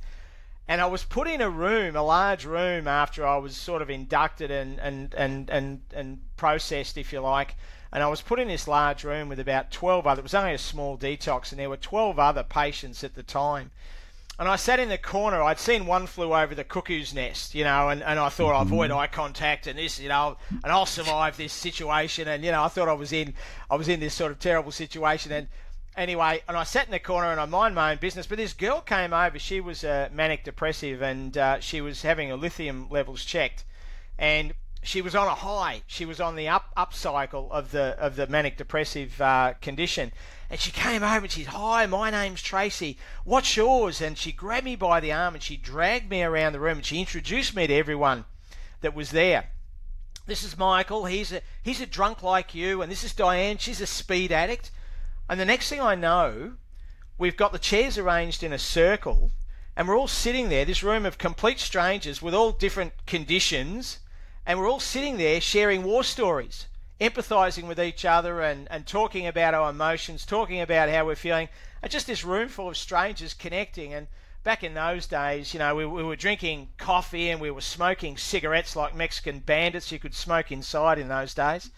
And 0.67 0.81
I 0.81 0.87
was 0.87 1.05
put 1.05 1.26
in 1.26 1.41
a 1.41 1.49
room, 1.49 1.96
a 1.96 2.02
large 2.02 2.44
room, 2.44 2.87
after 2.87 3.26
I 3.26 3.38
was 3.38 3.56
sort 3.56 3.81
of 3.81 3.91
inducted 3.91 4.51
and 4.51 4.79
and 4.81 5.15
and 5.15 5.51
and, 5.51 5.82
and 5.94 6.20
processed, 6.36 6.98
if 6.98 7.13
you 7.13 7.20
like. 7.20 7.56
And 7.91 8.03
I 8.03 8.08
was 8.08 8.20
put 8.20 8.39
in 8.39 8.48
this 8.48 8.69
large 8.69 9.03
room 9.03 9.29
with 9.29 9.41
about 9.41 9.70
12 9.70 10.06
other. 10.06 10.20
It 10.20 10.24
was 10.24 10.34
only 10.34 10.53
a 10.53 10.58
small 10.58 10.98
detox, 10.98 11.51
and 11.51 11.58
there 11.58 11.70
were 11.70 11.79
12 11.79 12.19
other 12.19 12.43
patients 12.43 13.03
at 13.03 13.15
the 13.15 13.22
time. 13.22 13.70
And 14.39 14.49
I 14.49 14.55
sat 14.55 14.79
in 14.79 14.89
the 14.89 14.99
corner. 14.99 15.43
I'd 15.43 15.59
seen 15.59 15.85
one 15.85 16.07
flew 16.07 16.33
over 16.33 16.55
the 16.55 16.63
cuckoo's 16.63 17.13
nest, 17.13 17.57
you 17.57 17.65
know, 17.65 17.89
and, 17.89 18.05
and 18.05 18.21
I 18.21 18.29
thought 18.29 18.55
I'll 18.55 18.63
avoid 18.63 18.93
eye 18.93 19.09
contact 19.09 19.67
and 19.67 19.77
this, 19.77 19.99
you 19.99 20.09
know, 20.09 20.37
and 20.51 20.73
I'll 20.73 20.87
survive 20.87 21.37
this 21.37 21.53
situation. 21.53 22.29
And 22.29 22.45
you 22.45 22.53
know, 22.53 22.63
I 22.63 22.69
thought 22.69 22.89
I 22.89 22.93
was 22.93 23.13
in, 23.13 23.35
I 23.69 23.75
was 23.75 23.89
in 23.89 23.99
this 23.99 24.15
sort 24.15 24.31
of 24.31 24.39
terrible 24.39 24.71
situation. 24.71 25.33
And 25.33 25.49
anyway, 25.97 26.43
and 26.47 26.57
I 26.57 26.63
sat 26.63 26.87
in 26.87 26.93
the 26.93 27.01
corner 27.01 27.33
and 27.33 27.41
I 27.41 27.47
mind 27.47 27.75
my 27.75 27.91
own 27.91 27.99
business. 27.99 28.29
But 28.29 28.39
this 28.39 28.53
girl 28.53 28.81
came 28.81 29.13
over. 29.13 29.41
She 29.41 29.61
was 29.61 29.83
uh, 29.83 30.09
manic 30.13 30.45
depressive 30.45 31.03
and 31.03 31.37
uh, 31.37 31.59
she 31.59 31.81
was 31.81 32.03
having 32.03 32.29
her 32.29 32.37
lithium 32.37 32.89
levels 32.91 33.25
checked, 33.25 33.65
and 34.19 34.55
she 34.82 35.03
was 35.03 35.15
on 35.15 35.27
a 35.27 35.35
high. 35.35 35.82
She 35.87 36.05
was 36.05 36.20
on 36.20 36.37
the 36.37 36.49
up 36.49 36.73
up 36.77 36.94
cycle 36.94 37.51
of 37.53 37.70
the 37.70 37.97
of 37.99 38.17
the 38.17 38.27
manic 38.27 38.56
depressive 38.56 39.20
uh, 39.20 39.55
condition 39.61 40.13
and 40.51 40.58
she 40.58 40.70
came 40.70 41.03
over 41.03 41.25
and 41.25 41.31
she's, 41.31 41.49
Hi, 41.49 41.85
my 41.87 42.11
name's 42.11 42.41
Tracy. 42.41 42.97
What's 43.25 43.56
yours? 43.56 44.01
And 44.01 44.17
she 44.17 44.32
grabbed 44.32 44.65
me 44.65 44.77
by 44.77 45.01
the 45.01 45.13
arm 45.13 45.35
and 45.35 45.43
she 45.43 45.56
dragged 45.56 46.08
me 46.08 46.23
around 46.23 46.55
the 46.55 46.61
room 46.61 46.79
and 46.79 46.87
she 46.87 47.01
introduced 47.01 47.55
me 47.55 47.67
to 47.67 47.75
everyone 47.75 48.25
that 48.81 48.94
was 48.94 49.11
there. 49.11 49.51
This 50.27 50.43
is 50.43 50.56
Michael. 50.56 51.05
He's 51.05 51.32
a 51.32 51.43
he's 51.63 51.81
a 51.81 51.87
drunk 51.87 52.23
like 52.23 52.55
you, 52.55 52.82
and 52.82 52.93
this 52.93 53.03
is 53.03 53.15
Diane. 53.15 53.56
She's 53.58 53.81
a 53.81 53.87
speed 53.87 54.31
addict. 54.31 54.70
And 55.29 55.41
the 55.41 55.47
next 55.47 55.69
thing 55.69 55.81
I 55.81 55.94
know, 55.94 56.55
we've 57.17 57.37
got 57.37 57.53
the 57.53 57.58
chairs 57.58 57.97
arranged 57.97 58.43
in 58.43 58.53
a 58.53 58.58
circle, 58.58 59.32
and 59.75 59.89
we're 59.89 59.99
all 59.99 60.08
sitting 60.08 60.51
there. 60.51 60.67
This 60.67 60.82
room 60.82 61.06
of 61.06 61.17
complete 61.17 61.58
strangers 61.58 62.20
with 62.20 62.35
all 62.35 62.53
different 62.53 62.93
conditions, 63.06 64.01
and 64.48 64.58
we're 64.58 64.69
all 64.69 64.81
sitting 64.81 65.19
there 65.19 65.43
sharing 65.43 65.84
war 65.84 66.02
stories 66.02 66.67
empathizing 66.98 67.69
with 67.69 67.78
each 67.78 68.05
other 68.06 68.40
and, 68.40 68.67
and 68.70 68.86
talking 68.86 69.26
about 69.26 69.52
our 69.55 69.70
emotions, 69.70 70.24
talking 70.24 70.60
about 70.60 70.88
how 70.88 71.05
we're 71.05 71.14
feeling, 71.14 71.48
and 71.82 71.93
just 71.93 72.06
this 72.06 72.24
room 72.24 72.48
full 72.48 72.69
of 72.69 72.76
strangers 72.76 73.34
connecting. 73.34 73.93
And 73.93 74.08
back 74.43 74.64
in 74.64 74.72
those 74.72 75.06
days, 75.06 75.52
you 75.52 75.58
know, 75.58 75.74
we, 75.74 75.84
we 75.84 76.02
were 76.02 76.17
drinking 76.17 76.70
coffee 76.78 77.28
and 77.28 77.40
we 77.40 77.50
were 77.50 77.60
smoking 77.60 78.17
cigarettes 78.17 78.74
like 78.74 78.96
Mexican 78.96 79.40
bandits. 79.40 79.93
You 79.93 79.98
could 79.98 80.14
smoke 80.14 80.50
inside 80.50 80.98
in 80.98 81.08
those 81.08 81.34
days. 81.34 81.70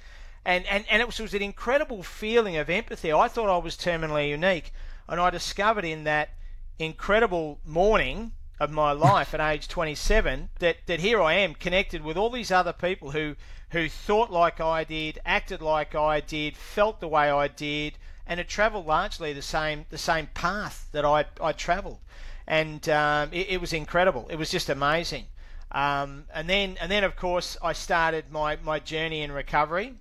And, 0.44 0.64
and, 0.66 0.84
and 0.88 1.02
it 1.02 1.06
was, 1.06 1.18
it 1.18 1.24
was 1.24 1.34
an 1.34 1.42
incredible 1.42 2.04
feeling 2.04 2.56
of 2.56 2.70
empathy. 2.70 3.12
I 3.12 3.26
thought 3.26 3.50
I 3.50 3.58
was 3.58 3.76
terminally 3.76 4.30
unique. 4.30 4.72
And 5.08 5.20
I 5.20 5.28
discovered 5.28 5.84
in 5.84 6.04
that 6.04 6.30
incredible 6.78 7.58
morning 7.66 8.32
of 8.60 8.70
my 8.70 8.92
life 8.92 9.32
at 9.32 9.40
age 9.40 9.66
27 9.66 10.50
that, 10.58 10.76
that 10.86 11.00
here 11.00 11.20
I 11.20 11.32
am 11.32 11.54
connected 11.54 12.04
with 12.04 12.18
all 12.18 12.28
these 12.28 12.52
other 12.52 12.74
people 12.74 13.12
who 13.12 13.34
who 13.70 13.88
thought 13.88 14.30
like 14.30 14.60
I 14.60 14.84
did, 14.84 15.20
acted 15.24 15.62
like 15.62 15.94
I 15.94 16.20
did, 16.20 16.56
felt 16.56 17.00
the 17.00 17.08
way 17.08 17.30
I 17.30 17.46
did, 17.48 17.98
and 18.26 18.38
had 18.38 18.48
travelled 18.48 18.86
largely 18.86 19.32
the 19.32 19.42
same 19.42 19.86
the 19.90 19.98
same 19.98 20.26
path 20.34 20.88
that 20.92 21.04
I 21.04 21.24
I 21.40 21.52
travelled, 21.52 22.00
and 22.46 22.86
um, 22.88 23.30
it, 23.32 23.48
it, 23.50 23.60
was 23.60 23.72
incredible. 23.72 24.26
It 24.28 24.36
was 24.36 24.50
just 24.50 24.68
amazing. 24.68 25.26
Um, 25.72 26.26
and 26.34 26.50
then 26.50 26.76
and 26.80 26.90
then 26.90 27.04
of 27.04 27.16
course 27.16 27.56
I 27.62 27.72
started 27.72 28.30
my 28.30 28.56
my 28.56 28.80
journey 28.80 29.22
in 29.22 29.32
recovery. 29.32 29.94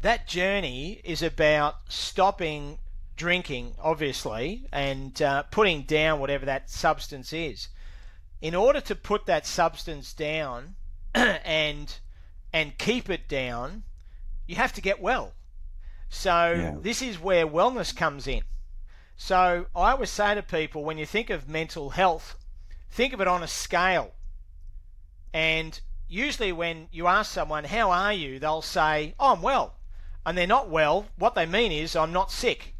That 0.00 0.26
journey 0.26 1.00
is 1.04 1.22
about 1.22 1.76
stopping 1.88 2.78
drinking, 3.22 3.72
obviously, 3.80 4.66
and 4.72 5.22
uh, 5.22 5.44
putting 5.44 5.82
down 5.82 6.18
whatever 6.18 6.44
that 6.44 6.68
substance 6.68 7.32
is. 7.32 7.68
In 8.40 8.52
order 8.52 8.80
to 8.80 8.96
put 8.96 9.26
that 9.26 9.46
substance 9.46 10.12
down 10.12 10.74
and 11.14 12.00
and 12.52 12.76
keep 12.78 13.08
it 13.08 13.28
down, 13.28 13.84
you 14.48 14.56
have 14.56 14.72
to 14.72 14.80
get 14.80 15.00
well. 15.00 15.34
So 16.08 16.52
yeah. 16.52 16.74
this 16.80 17.00
is 17.00 17.20
where 17.20 17.46
wellness 17.46 17.94
comes 17.94 18.26
in. 18.26 18.42
So 19.16 19.66
I 19.76 19.92
always 19.92 20.10
say 20.10 20.34
to 20.34 20.42
people, 20.42 20.82
when 20.82 20.98
you 20.98 21.06
think 21.06 21.30
of 21.30 21.48
mental 21.48 21.90
health, 21.90 22.34
think 22.90 23.12
of 23.12 23.20
it 23.20 23.28
on 23.28 23.44
a 23.44 23.46
scale. 23.46 24.14
And 25.32 25.80
usually 26.08 26.50
when 26.50 26.88
you 26.90 27.06
ask 27.06 27.30
someone, 27.30 27.66
"How 27.66 27.92
are 27.92 28.12
you?" 28.12 28.40
they'll 28.40 28.62
say, 28.62 29.14
"Oh, 29.20 29.34
I'm 29.34 29.42
well," 29.42 29.76
and 30.26 30.36
they're 30.36 30.56
not 30.58 30.68
well. 30.68 31.06
What 31.14 31.36
they 31.36 31.46
mean 31.46 31.70
is, 31.70 31.94
"I'm 31.94 32.12
not 32.12 32.32
sick." 32.32 32.74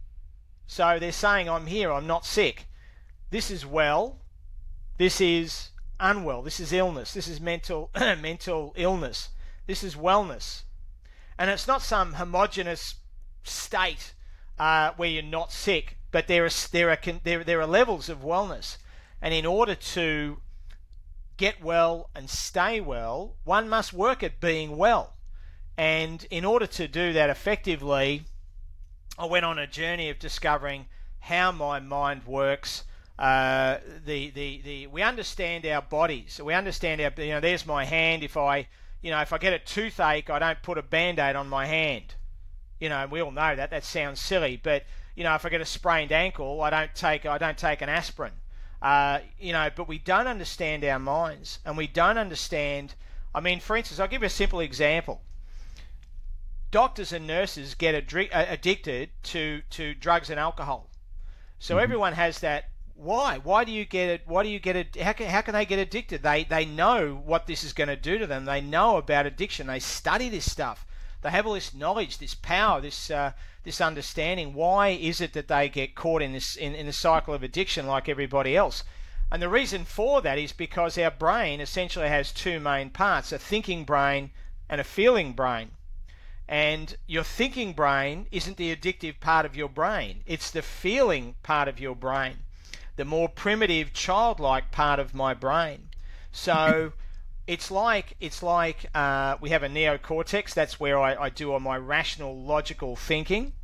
So 0.72 0.98
they're 0.98 1.12
saying, 1.12 1.50
I'm 1.50 1.66
here, 1.66 1.92
I'm 1.92 2.06
not 2.06 2.24
sick. 2.24 2.64
This 3.28 3.50
is 3.50 3.66
well. 3.66 4.20
This 4.96 5.20
is 5.20 5.68
unwell. 6.00 6.40
This 6.40 6.60
is 6.60 6.72
illness. 6.72 7.12
This 7.12 7.28
is 7.28 7.42
mental 7.42 7.90
mental 7.94 8.72
illness. 8.74 9.28
This 9.66 9.84
is 9.84 9.96
wellness. 9.96 10.62
And 11.36 11.50
it's 11.50 11.68
not 11.68 11.82
some 11.82 12.14
homogenous 12.14 12.94
state 13.44 14.14
uh, 14.58 14.92
where 14.96 15.10
you're 15.10 15.22
not 15.22 15.52
sick, 15.52 15.98
but 16.10 16.26
there 16.26 16.46
are 16.46 16.50
there 16.70 16.88
are 16.88 16.98
there, 17.22 17.44
there 17.44 17.60
are 17.60 17.66
levels 17.66 18.08
of 18.08 18.22
wellness. 18.22 18.78
And 19.20 19.34
in 19.34 19.44
order 19.44 19.74
to 19.74 20.40
get 21.36 21.62
well 21.62 22.08
and 22.14 22.30
stay 22.30 22.80
well, 22.80 23.36
one 23.44 23.68
must 23.68 23.92
work 23.92 24.22
at 24.22 24.40
being 24.40 24.78
well. 24.78 25.16
And 25.76 26.26
in 26.30 26.46
order 26.46 26.66
to 26.68 26.88
do 26.88 27.12
that 27.12 27.28
effectively, 27.28 28.24
I 29.18 29.26
went 29.26 29.44
on 29.44 29.58
a 29.58 29.66
journey 29.66 30.08
of 30.10 30.18
discovering 30.18 30.86
how 31.20 31.52
my 31.52 31.80
mind 31.80 32.26
works. 32.26 32.84
Uh, 33.18 33.78
the, 34.04 34.30
the, 34.30 34.60
the, 34.62 34.86
we 34.86 35.02
understand 35.02 35.66
our 35.66 35.82
bodies. 35.82 36.40
We 36.42 36.54
understand 36.54 37.00
our, 37.00 37.12
you 37.22 37.32
know, 37.32 37.40
there's 37.40 37.66
my 37.66 37.84
hand. 37.84 38.24
If 38.24 38.36
I, 38.36 38.68
you 39.02 39.10
know, 39.10 39.20
if 39.20 39.32
I 39.32 39.38
get 39.38 39.52
a 39.52 39.58
toothache, 39.58 40.30
I 40.30 40.38
don't 40.38 40.62
put 40.62 40.78
a 40.78 40.82
band 40.82 41.18
aid 41.18 41.36
on 41.36 41.48
my 41.48 41.66
hand. 41.66 42.14
You 42.80 42.88
know, 42.88 43.06
we 43.10 43.20
all 43.20 43.30
know 43.30 43.54
that. 43.54 43.70
That 43.70 43.84
sounds 43.84 44.20
silly. 44.20 44.58
But, 44.60 44.84
you 45.14 45.24
know, 45.24 45.34
if 45.34 45.44
I 45.44 45.50
get 45.50 45.60
a 45.60 45.66
sprained 45.66 46.10
ankle, 46.10 46.62
I 46.62 46.70
don't 46.70 46.94
take, 46.94 47.26
I 47.26 47.38
don't 47.38 47.58
take 47.58 47.82
an 47.82 47.88
aspirin. 47.88 48.32
Uh, 48.80 49.20
you 49.38 49.52
know, 49.52 49.70
but 49.76 49.86
we 49.86 49.98
don't 49.98 50.26
understand 50.26 50.84
our 50.84 50.98
minds 50.98 51.60
and 51.64 51.76
we 51.76 51.86
don't 51.86 52.18
understand. 52.18 52.94
I 53.32 53.40
mean, 53.40 53.60
for 53.60 53.76
instance, 53.76 54.00
I'll 54.00 54.08
give 54.08 54.22
you 54.22 54.26
a 54.26 54.30
simple 54.30 54.58
example 54.58 55.20
doctors 56.72 57.12
and 57.12 57.26
nurses 57.26 57.74
get 57.74 57.94
uh, 57.94 58.26
addicted 58.48 59.10
to, 59.22 59.62
to 59.70 59.94
drugs 59.94 60.30
and 60.30 60.40
alcohol. 60.40 60.90
So 61.60 61.76
mm-hmm. 61.76 61.84
everyone 61.84 62.12
has 62.14 62.40
that. 62.40 62.70
Why? 62.94 63.38
Why 63.38 63.64
do 63.64 63.70
you 63.70 63.84
get 63.84 64.08
it? 64.10 64.22
Why 64.26 64.42
do 64.42 64.48
you 64.48 64.58
get 64.58 64.76
it? 64.76 64.96
How 65.00 65.12
can, 65.12 65.28
how 65.28 65.42
can 65.42 65.54
they 65.54 65.64
get 65.64 65.78
addicted? 65.78 66.22
They 66.22 66.44
they 66.44 66.64
know 66.64 67.14
what 67.24 67.46
this 67.46 67.64
is 67.64 67.72
going 67.72 67.88
to 67.88 67.96
do 67.96 68.18
to 68.18 68.26
them. 68.26 68.44
They 68.44 68.60
know 68.60 68.96
about 68.96 69.26
addiction. 69.26 69.66
They 69.66 69.80
study 69.80 70.28
this 70.28 70.50
stuff. 70.50 70.86
They 71.22 71.30
have 71.30 71.46
all 71.46 71.54
this 71.54 71.74
knowledge, 71.74 72.18
this 72.18 72.34
power, 72.34 72.80
this 72.80 73.10
uh, 73.10 73.32
this 73.64 73.80
understanding. 73.80 74.54
Why 74.54 74.88
is 74.88 75.20
it 75.20 75.32
that 75.32 75.48
they 75.48 75.68
get 75.68 75.94
caught 75.94 76.22
in 76.22 76.32
this 76.32 76.54
in, 76.56 76.74
in 76.74 76.86
the 76.86 76.92
cycle 76.92 77.34
of 77.34 77.42
addiction 77.42 77.86
like 77.86 78.08
everybody 78.08 78.56
else? 78.56 78.84
And 79.30 79.40
the 79.40 79.48
reason 79.48 79.84
for 79.84 80.20
that 80.22 80.38
is 80.38 80.52
because 80.52 80.98
our 80.98 81.10
brain 81.10 81.60
essentially 81.60 82.08
has 82.08 82.30
two 82.32 82.60
main 82.60 82.90
parts: 82.90 83.32
a 83.32 83.38
thinking 83.38 83.84
brain 83.84 84.30
and 84.68 84.80
a 84.80 84.84
feeling 84.84 85.32
brain. 85.32 85.72
And 86.52 86.96
your 87.06 87.24
thinking 87.24 87.72
brain 87.72 88.26
isn't 88.30 88.58
the 88.58 88.76
addictive 88.76 89.20
part 89.20 89.46
of 89.46 89.56
your 89.56 89.70
brain, 89.70 90.22
it's 90.26 90.50
the 90.50 90.60
feeling 90.60 91.34
part 91.42 91.66
of 91.66 91.80
your 91.80 91.96
brain, 91.96 92.40
the 92.96 93.06
more 93.06 93.30
primitive, 93.30 93.94
childlike 93.94 94.70
part 94.70 95.00
of 95.00 95.14
my 95.14 95.32
brain. 95.32 95.88
So 96.30 96.92
it's 97.46 97.70
like 97.70 98.16
it's 98.20 98.42
like 98.42 98.84
uh, 98.94 99.38
we 99.40 99.48
have 99.48 99.62
a 99.62 99.68
neocortex. 99.70 100.52
That's 100.52 100.78
where 100.78 100.98
I, 100.98 101.14
I 101.14 101.28
do 101.30 101.54
all 101.54 101.58
my 101.58 101.78
rational, 101.78 102.38
logical 102.38 102.96
thinking. 102.96 103.54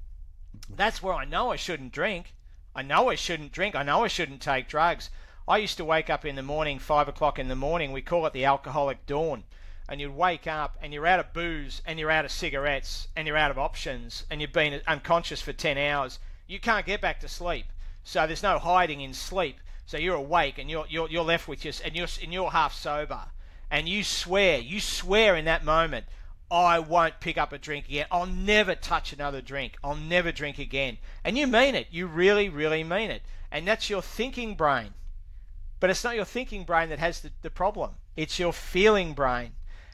That's 0.75 1.03
where 1.03 1.13
I 1.13 1.27
know 1.27 1.53
I 1.53 1.57
shouldn't 1.57 1.93
drink. 1.93 2.33
I 2.75 2.81
know 2.81 3.11
I 3.11 3.17
shouldn't 3.17 3.53
drink. 3.53 3.75
I 3.75 3.83
know 3.83 4.05
I 4.05 4.09
shouldn't 4.09 4.41
take 4.41 4.67
drugs. 4.67 5.11
I 5.47 5.59
used 5.59 5.77
to 5.77 5.85
wake 5.85 6.09
up 6.09 6.25
in 6.25 6.37
the 6.37 6.43
morning, 6.43 6.79
five 6.79 7.07
o'clock 7.07 7.39
in 7.39 7.49
the 7.49 7.55
morning. 7.55 7.93
We 7.93 8.01
call 8.01 8.25
it 8.25 8.33
the 8.33 8.47
alcoholic 8.47 9.05
dawn 9.05 9.45
and 9.89 10.01
you 10.01 10.13
wake 10.13 10.47
up 10.47 10.77
and 10.83 10.93
you're 10.93 11.07
out 11.07 11.21
of 11.21 11.33
booze 11.33 11.81
and 11.87 11.99
you're 11.99 12.11
out 12.11 12.25
of 12.25 12.31
cigarettes 12.31 13.09
and 13.17 13.27
you're 13.27 13.37
out 13.37 13.51
of 13.51 13.59
options 13.59 14.25
and 14.31 14.41
you've 14.41 14.53
been 14.53 14.81
unconscious 14.87 15.41
for 15.41 15.53
10 15.53 15.79
hours, 15.79 16.19
you 16.47 16.61
can't 16.61 16.87
get 16.87 17.01
back 17.01 17.21
to 17.21 17.29
sleep. 17.29 17.67
So 18.05 18.27
there's 18.27 18.43
no 18.43 18.59
hiding 18.59 19.01
in 19.01 19.15
sleep. 19.15 19.61
So 19.87 19.97
you're 19.97 20.17
awake 20.17 20.59
and 20.59 20.69
you're, 20.69 20.85
you're, 20.89 21.09
you're 21.09 21.25
left 21.25 21.49
with 21.49 21.61
just, 21.61 21.83
and 21.83 21.97
you're, 21.97 22.09
and 22.23 22.33
you're 22.33 22.51
half 22.51 22.75
sober. 22.75 23.21
And 23.71 23.89
you 23.89 24.05
swear, 24.05 24.59
you 24.59 24.81
swear 24.81 25.37
in 25.37 25.47
that 25.47 25.65
moment, 25.65 26.07
I 26.51 26.79
won't 26.79 27.21
pick 27.21 27.37
up 27.37 27.53
a 27.53 27.59
drink 27.59 27.87
again. 27.87 28.07
I'll 28.11 28.27
never 28.27 28.75
touch 28.75 29.13
another 29.13 29.41
drink. 29.41 29.77
I'll 29.85 29.97
never 29.97 30.33
drink 30.33 30.59
again. 30.59 30.99
And 31.25 31.37
you 31.37 31.47
mean 31.47 31.75
it. 31.75 31.89
You 31.91 32.07
really, 32.07 32.49
really 32.49 32.85
mean 32.85 33.11
it. 33.11 33.23
And 33.51 33.67
that's 33.67 33.91
your 33.91 34.03
thinking 34.03 34.55
brain. 34.55 34.95
But 35.81 35.91
it's 35.91 36.05
not 36.05 36.17
your 36.17 36.25
thinking 36.25 36.65
brain 36.65 36.89
that 36.89 36.99
has 36.99 37.21
the, 37.21 37.31
the 37.43 37.51
problem. 37.51 37.93
It's 38.17 38.39
your 38.39 38.53
feeling 38.53 39.13
brain. 39.13 39.53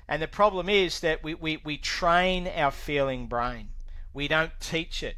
And 0.08 0.20
the 0.20 0.28
problem 0.28 0.68
is 0.68 1.00
that 1.00 1.22
we, 1.22 1.34
we, 1.34 1.58
we 1.64 1.78
train 1.78 2.46
our 2.48 2.70
feeling 2.70 3.26
brain. 3.26 3.70
We 4.12 4.28
don't 4.28 4.52
teach 4.60 5.02
it. 5.02 5.16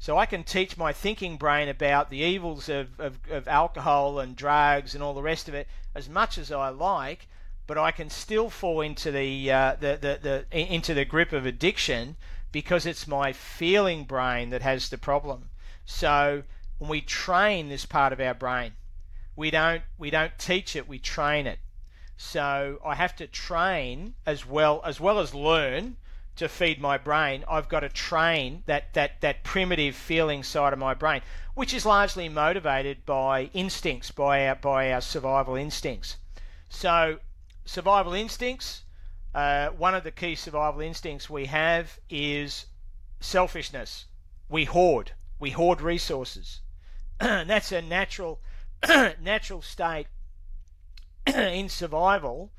So 0.00 0.16
I 0.16 0.26
can 0.26 0.44
teach 0.44 0.76
my 0.76 0.92
thinking 0.92 1.36
brain 1.36 1.68
about 1.68 2.10
the 2.10 2.18
evils 2.18 2.68
of, 2.68 3.00
of, 3.00 3.18
of, 3.30 3.48
alcohol 3.48 4.20
and 4.20 4.36
drugs 4.36 4.94
and 4.94 5.02
all 5.02 5.14
the 5.14 5.22
rest 5.22 5.48
of 5.48 5.54
it 5.54 5.66
as 5.94 6.08
much 6.08 6.38
as 6.38 6.52
I 6.52 6.68
like, 6.68 7.26
but 7.66 7.76
I 7.76 7.90
can 7.90 8.08
still 8.08 8.48
fall 8.48 8.80
into 8.80 9.10
the, 9.10 9.50
uh, 9.50 9.76
the, 9.78 9.98
the, 10.00 10.46
the 10.50 10.58
into 10.58 10.94
the 10.94 11.04
grip 11.04 11.32
of 11.32 11.46
addiction 11.46 12.16
because 12.52 12.86
it's 12.86 13.06
my 13.06 13.32
feeling 13.32 14.04
brain 14.04 14.50
that 14.50 14.62
has 14.62 14.88
the 14.88 14.98
problem. 14.98 15.50
So 15.84 16.44
when 16.78 16.88
we 16.88 17.00
train 17.00 17.68
this 17.68 17.84
part 17.84 18.12
of 18.12 18.20
our 18.20 18.34
brain, 18.34 18.74
we 19.34 19.50
don't 19.50 19.82
we 19.98 20.10
don't 20.10 20.38
teach 20.38 20.76
it, 20.76 20.88
we 20.88 20.98
train 20.98 21.46
it. 21.46 21.58
So 22.20 22.80
I 22.84 22.96
have 22.96 23.14
to 23.16 23.28
train 23.28 24.16
as 24.26 24.44
well 24.44 24.82
as 24.84 24.98
well 24.98 25.20
as 25.20 25.34
learn 25.34 25.98
to 26.34 26.48
feed 26.48 26.80
my 26.80 26.98
brain. 26.98 27.44
I've 27.48 27.68
got 27.68 27.80
to 27.80 27.88
train 27.88 28.64
that 28.66 28.92
that 28.94 29.20
that 29.20 29.44
primitive 29.44 29.94
feeling 29.94 30.42
side 30.42 30.72
of 30.72 30.80
my 30.80 30.94
brain, 30.94 31.22
which 31.54 31.72
is 31.72 31.86
largely 31.86 32.28
motivated 32.28 33.06
by 33.06 33.50
instincts, 33.54 34.10
by 34.10 34.48
our 34.48 34.56
by 34.56 34.92
our 34.92 35.00
survival 35.00 35.54
instincts. 35.54 36.16
So 36.68 37.20
survival 37.64 38.14
instincts. 38.14 38.82
Uh, 39.32 39.68
one 39.68 39.94
of 39.94 40.02
the 40.02 40.10
key 40.10 40.34
survival 40.34 40.80
instincts 40.80 41.30
we 41.30 41.46
have 41.46 42.00
is 42.10 42.66
selfishness. 43.20 44.06
We 44.48 44.64
hoard. 44.64 45.12
We 45.38 45.50
hoard 45.50 45.80
resources. 45.80 46.62
And 47.20 47.48
that's 47.50 47.70
a 47.70 47.80
natural 47.80 48.40
natural 49.20 49.62
state 49.62 50.08
in 51.36 51.68
survival, 51.68 52.50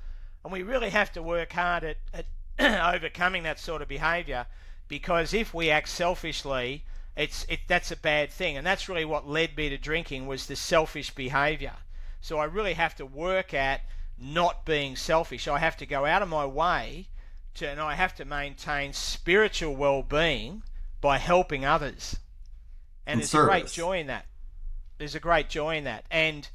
and 0.44 0.54
we 0.54 0.64
really 0.64 0.90
have 0.90 1.12
to 1.14 1.24
work 1.24 1.54
hard 1.54 1.84
at, 1.84 1.98
at 2.14 2.26
overcoming 2.96 3.44
that 3.44 3.60
sort 3.60 3.82
of 3.82 3.88
behaviour 3.88 4.46
because 4.88 5.34
if 5.34 5.54
we 5.54 5.70
act 5.70 5.88
selfishly, 5.88 6.84
it's 7.16 7.46
it, 7.48 7.60
that's 7.68 7.92
a 7.92 7.96
bad 7.96 8.32
thing, 8.32 8.58
and 8.58 8.66
that's 8.66 8.90
really 8.90 9.06
what 9.06 9.28
led 9.28 9.56
me 9.56 9.70
to 9.70 9.78
drinking 9.78 10.28
was 10.28 10.48
the 10.48 10.56
selfish 10.56 11.12
behaviour. 11.12 11.76
So 12.22 12.40
I 12.40 12.46
really 12.46 12.74
have 12.74 12.96
to 12.96 13.06
work 13.06 13.54
at 13.54 13.82
not 14.18 14.66
being 14.66 14.96
selfish. 14.96 15.48
I 15.48 15.60
have 15.60 15.78
to 15.78 15.86
go 15.86 16.06
out 16.06 16.22
of 16.22 16.28
my 16.28 16.46
way 16.46 17.08
to, 17.56 17.70
and 17.70 17.80
I 17.80 17.96
have 17.96 18.16
to 18.16 18.26
maintain 18.26 18.92
spiritual 18.92 19.76
well-being 19.76 20.64
by 21.00 21.18
helping 21.18 21.64
others. 21.64 22.18
And, 23.06 23.14
and 23.14 23.20
there's 23.22 23.30
service. 23.30 23.48
a 23.48 23.60
great 23.60 23.72
joy 23.72 24.00
in 24.00 24.08
that. 24.08 24.26
There's 24.98 25.16
a 25.16 25.20
great 25.20 25.50
joy 25.50 25.78
in 25.78 25.86
that, 25.86 26.06
and 26.12 26.50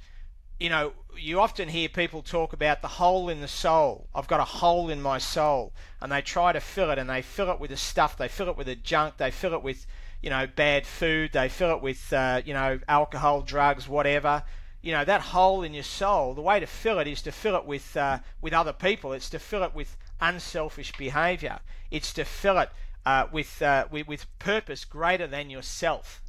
you 0.59 0.71
know, 0.71 0.93
you 1.17 1.41
often 1.41 1.69
hear 1.69 1.89
people 1.89 2.23
talk 2.23 2.53
about 2.53 2.83
the 2.83 2.89
hole 2.89 3.29
in 3.29 3.41
the 3.41 3.49
soul. 3.49 4.09
I've 4.15 4.29
got 4.29 4.41
a 4.41 4.45
hole 4.45 4.91
in 4.91 5.01
my 5.03 5.19
soul. 5.19 5.73
And 6.01 6.11
they 6.11 6.23
try 6.23 6.53
to 6.53 6.61
fill 6.61 6.91
it 6.91 6.99
and 6.99 7.09
they 7.09 7.23
fill 7.23 7.51
it 7.51 7.61
with 7.61 7.71
the 7.71 7.77
stuff. 7.77 8.17
They 8.17 8.29
fill 8.29 8.49
it 8.49 8.57
with 8.57 8.67
the 8.67 8.77
junk. 8.77 9.17
They 9.17 9.31
fill 9.31 9.55
it 9.55 9.63
with, 9.63 9.87
you 10.23 10.31
know, 10.31 10.47
bad 10.47 10.87
food. 10.87 11.33
They 11.33 11.49
fill 11.49 11.75
it 11.75 11.83
with, 11.83 12.13
uh, 12.13 12.43
you 12.45 12.55
know, 12.55 12.81
alcohol, 12.89 13.43
drugs, 13.43 13.89
whatever. 13.89 14.43
you 14.85 14.93
know 14.93 15.05
that 15.05 15.23
hole 15.23 15.63
in 15.63 15.73
your 15.73 15.83
soul. 15.83 16.35
The 16.35 16.43
way 16.43 16.61
to 16.61 16.67
fill 16.67 16.99
it 16.99 17.07
is 17.09 17.23
to 17.23 17.33
fill 17.33 17.57
it 17.57 17.65
with 17.65 17.97
uh, 17.97 18.19
with 18.43 18.53
other 18.53 18.73
people. 18.75 19.15
It's 19.15 19.31
to 19.31 19.39
fill 19.39 19.63
it 19.63 19.75
with 19.75 19.97
unselfish 20.21 20.93
behaviour. 20.99 21.61
It's 21.91 22.13
to 22.15 22.25
fill 22.25 22.59
it 22.59 22.71
uh, 23.07 23.27
with, 23.33 23.63
uh, 23.63 23.87
with 23.91 24.07
with 24.07 24.27
purpose 24.39 24.85
greater 24.85 25.27
than 25.27 25.49
yourself, 25.51 26.23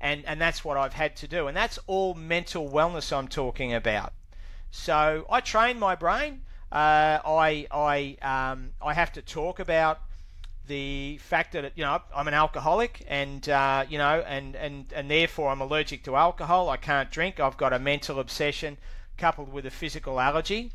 and 0.00 0.24
and 0.24 0.40
that's 0.40 0.64
what 0.64 0.76
I've 0.76 0.94
had 0.94 1.16
to 1.16 1.28
do. 1.28 1.46
And 1.46 1.56
that's 1.56 1.78
all 1.86 2.14
mental 2.14 2.68
wellness 2.68 3.16
I'm 3.16 3.28
talking 3.28 3.74
about. 3.74 4.12
So 4.70 5.26
I 5.30 5.40
train 5.40 5.78
my 5.78 5.94
brain. 5.94 6.42
Uh, 6.72 7.18
I 7.24 7.66
I 7.70 8.16
um, 8.22 8.72
I 8.80 8.94
have 8.94 9.12
to 9.12 9.22
talk 9.22 9.58
about 9.58 10.00
the 10.66 11.18
fact 11.18 11.52
that 11.52 11.72
you 11.76 11.84
know 11.84 12.00
I'm 12.14 12.28
an 12.28 12.34
alcoholic 12.34 13.04
and 13.08 13.48
uh, 13.48 13.84
you 13.88 13.98
know 13.98 14.24
and, 14.26 14.54
and 14.54 14.92
and 14.94 15.10
therefore 15.10 15.50
I'm 15.50 15.60
allergic 15.60 16.04
to 16.04 16.16
alcohol. 16.16 16.70
I 16.70 16.76
can't 16.76 17.10
drink. 17.10 17.40
I've 17.40 17.56
got 17.56 17.72
a 17.72 17.78
mental 17.78 18.20
obsession 18.20 18.78
coupled 19.18 19.52
with 19.52 19.66
a 19.66 19.70
physical 19.70 20.20
allergy. 20.20 20.72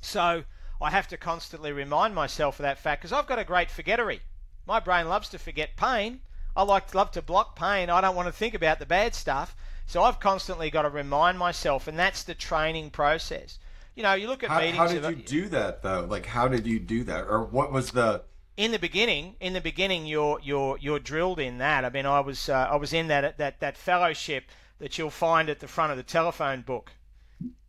So 0.00 0.44
I 0.80 0.90
have 0.90 1.06
to 1.08 1.16
constantly 1.16 1.70
remind 1.72 2.14
myself 2.14 2.58
of 2.58 2.64
that 2.64 2.78
fact 2.78 3.02
because 3.02 3.12
I've 3.12 3.26
got 3.26 3.38
a 3.38 3.44
great 3.44 3.70
forgettery. 3.70 4.22
My 4.66 4.80
brain 4.80 5.08
loves 5.08 5.28
to 5.28 5.38
forget 5.38 5.76
pain. 5.76 6.22
I 6.56 6.62
like 6.62 6.90
to 6.90 6.96
love 6.96 7.10
to 7.12 7.22
block 7.22 7.56
pain. 7.56 7.90
I 7.90 8.00
don't 8.00 8.16
want 8.16 8.28
to 8.28 8.32
think 8.32 8.54
about 8.54 8.78
the 8.78 8.86
bad 8.86 9.14
stuff. 9.14 9.56
So 9.86 10.02
I've 10.02 10.20
constantly 10.20 10.70
got 10.70 10.82
to 10.82 10.90
remind 10.90 11.38
myself, 11.38 11.88
and 11.88 11.98
that's 11.98 12.22
the 12.22 12.34
training 12.34 12.90
process. 12.90 13.58
You 13.94 14.02
know, 14.02 14.14
you 14.14 14.26
look 14.26 14.42
at 14.42 14.50
how, 14.50 14.60
meetings. 14.60 14.78
How 14.78 14.88
did 14.88 15.04
you 15.04 15.16
do 15.16 15.48
that 15.50 15.82
though? 15.82 16.06
Like, 16.08 16.26
how 16.26 16.48
did 16.48 16.66
you 16.66 16.78
do 16.78 17.04
that, 17.04 17.24
or 17.24 17.44
what 17.44 17.72
was 17.72 17.90
the? 17.90 18.22
In 18.56 18.70
the 18.70 18.78
beginning, 18.78 19.36
in 19.40 19.54
the 19.54 19.60
beginning, 19.60 20.06
you're 20.06 20.38
you're 20.42 20.78
you're 20.78 20.98
drilled 20.98 21.40
in 21.40 21.58
that. 21.58 21.84
I 21.84 21.90
mean, 21.90 22.06
I 22.06 22.20
was 22.20 22.48
uh, 22.48 22.68
I 22.70 22.76
was 22.76 22.92
in 22.92 23.08
that 23.08 23.38
that 23.38 23.60
that 23.60 23.76
fellowship 23.76 24.44
that 24.78 24.96
you'll 24.98 25.10
find 25.10 25.48
at 25.48 25.60
the 25.60 25.68
front 25.68 25.90
of 25.90 25.96
the 25.96 26.02
telephone 26.02 26.62
book. 26.62 26.92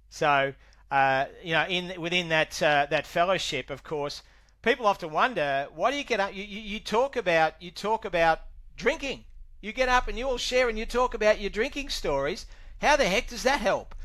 So 0.10 0.54
uh, 0.94 1.25
you 1.44 1.54
know, 1.54 1.66
in 1.66 2.00
within 2.00 2.30
that 2.30 2.62
uh, 2.62 2.86
that 2.92 3.08
fellowship, 3.08 3.72
of 3.72 3.84
course, 3.84 4.22
people 4.62 4.86
often 4.86 5.12
wonder 5.12 5.68
why 5.74 5.90
do 5.90 5.98
you 5.98 6.04
get 6.04 6.20
up? 6.20 6.36
You, 6.36 6.44
you, 6.44 6.62
you 6.62 6.80
talk 6.80 7.16
about 7.16 7.60
you 7.60 7.72
talk 7.72 8.06
about 8.06 8.42
drinking. 8.75 9.25
You 9.62 9.72
get 9.72 9.89
up 9.89 10.08
and 10.08 10.18
you 10.18 10.27
all 10.27 10.38
share 10.38 10.70
and 10.70 10.77
you 10.77 10.86
talk 10.86 11.13
about 11.13 11.39
your 11.39 11.50
drinking 11.50 11.89
stories. 11.89 12.46
How 12.82 12.96
the 12.96 13.08
heck 13.08 13.27
does 13.27 13.44
that 13.44 13.62
help? 13.62 13.96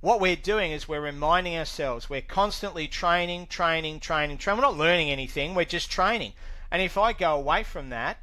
What 0.00 0.20
we're 0.20 0.36
doing 0.36 0.72
is 0.72 0.86
we're 0.86 1.00
reminding 1.00 1.56
ourselves. 1.56 2.10
We're 2.10 2.20
constantly 2.20 2.86
training, 2.86 3.46
training, 3.46 4.00
training, 4.00 4.38
training. 4.38 4.60
We're 4.60 4.68
not 4.68 4.76
learning 4.76 5.10
anything. 5.10 5.54
We're 5.54 5.64
just 5.64 5.90
training. 5.90 6.34
And 6.70 6.82
if 6.82 6.98
I 6.98 7.12
go 7.12 7.34
away 7.34 7.62
from 7.62 7.88
that, 7.88 8.18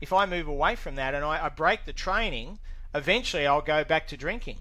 if 0.00 0.12
I 0.12 0.26
move 0.26 0.46
away 0.46 0.76
from 0.76 0.94
that 0.94 1.14
and 1.14 1.24
I, 1.24 1.46
I 1.46 1.48
break 1.48 1.84
the 1.84 1.92
training, 1.92 2.58
eventually 2.94 3.46
I'll 3.46 3.60
go 3.60 3.82
back 3.82 4.06
to 4.08 4.16
drinking. 4.16 4.58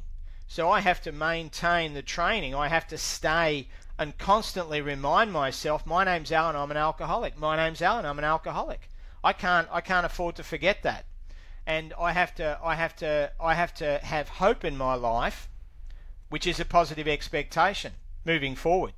So 0.48 0.72
I 0.72 0.80
have 0.80 1.02
to 1.04 1.12
maintain 1.12 1.94
the 1.94 2.02
training. 2.02 2.56
I 2.56 2.68
have 2.68 2.88
to 2.88 2.98
stay 2.98 3.68
and 3.98 4.18
constantly 4.18 4.82
remind 4.82 5.32
myself, 5.32 5.86
my 5.86 6.04
name's 6.04 6.32
Alan, 6.32 6.56
I'm 6.56 6.72
an 6.72 6.78
alcoholic. 6.78 7.38
My 7.38 7.56
name's 7.56 7.82
Alan, 7.82 8.06
I'm 8.06 8.20
an 8.20 8.26
alcoholic. 8.26 8.90
I 9.26 9.34
can't 9.34 9.68
I 9.72 9.82
can't 9.82 10.06
afford 10.06 10.36
to 10.36 10.44
forget 10.44 10.84
that 10.84 11.06
and 11.66 11.94
I 12.00 12.12
have 12.12 12.36
to 12.36 12.60
I 12.64 12.76
have 12.76 12.96
to 12.98 13.32
I 13.40 13.56
have 13.56 13.74
to 13.76 13.98
have 14.04 14.30
hope 14.30 14.64
in 14.64 14.78
my 14.78 14.94
life, 14.94 15.50
which 16.30 16.46
is 16.46 16.60
a 16.60 16.66
positive 16.66 17.08
expectation 17.08 17.94
moving 18.24 18.56
forward. 18.56 18.94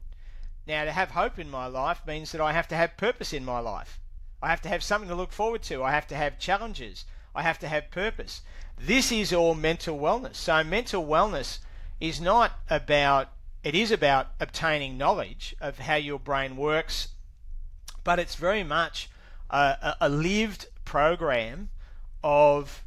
Now 0.67 0.84
to 0.84 0.91
have 0.91 1.12
hope 1.12 1.39
in 1.39 1.50
my 1.50 1.67
life 1.67 2.01
means 2.05 2.34
that 2.34 2.41
I 2.41 2.51
have 2.51 2.67
to 2.67 2.75
have 2.75 2.98
purpose 2.98 3.31
in 3.31 3.46
my 3.46 3.60
life. 3.60 4.01
I 4.41 4.50
have 4.50 4.62
to 4.63 4.69
have 4.69 4.84
something 4.84 5.07
to 5.10 5.15
look 5.15 5.31
forward 5.31 5.63
to. 5.63 5.81
I 5.81 5.91
have 5.91 6.07
to 6.07 6.15
have 6.15 6.38
challenges. 6.39 7.05
I 7.34 7.41
have 7.41 7.60
to 7.60 7.69
have 7.69 7.89
purpose. 7.89 8.41
This 8.77 9.12
is 9.12 9.31
all 9.31 9.55
mental 9.55 9.98
wellness. 9.98 10.36
So 10.36 10.62
mental 10.62 11.05
wellness 11.05 11.60
is 12.01 12.19
not 12.19 12.60
about 12.69 13.31
it 13.63 13.75
is 13.75 13.91
about 13.91 14.27
obtaining 14.41 14.98
knowledge 14.98 15.55
of 15.62 15.79
how 15.79 15.96
your 15.96 16.19
brain 16.19 16.57
works, 16.57 17.10
but 18.03 18.20
it's 18.20 18.35
very 18.35 18.63
much 18.63 19.09
a, 19.50 19.96
a 20.01 20.10
lived 20.10 20.68
program 20.86 21.70
of 22.24 22.83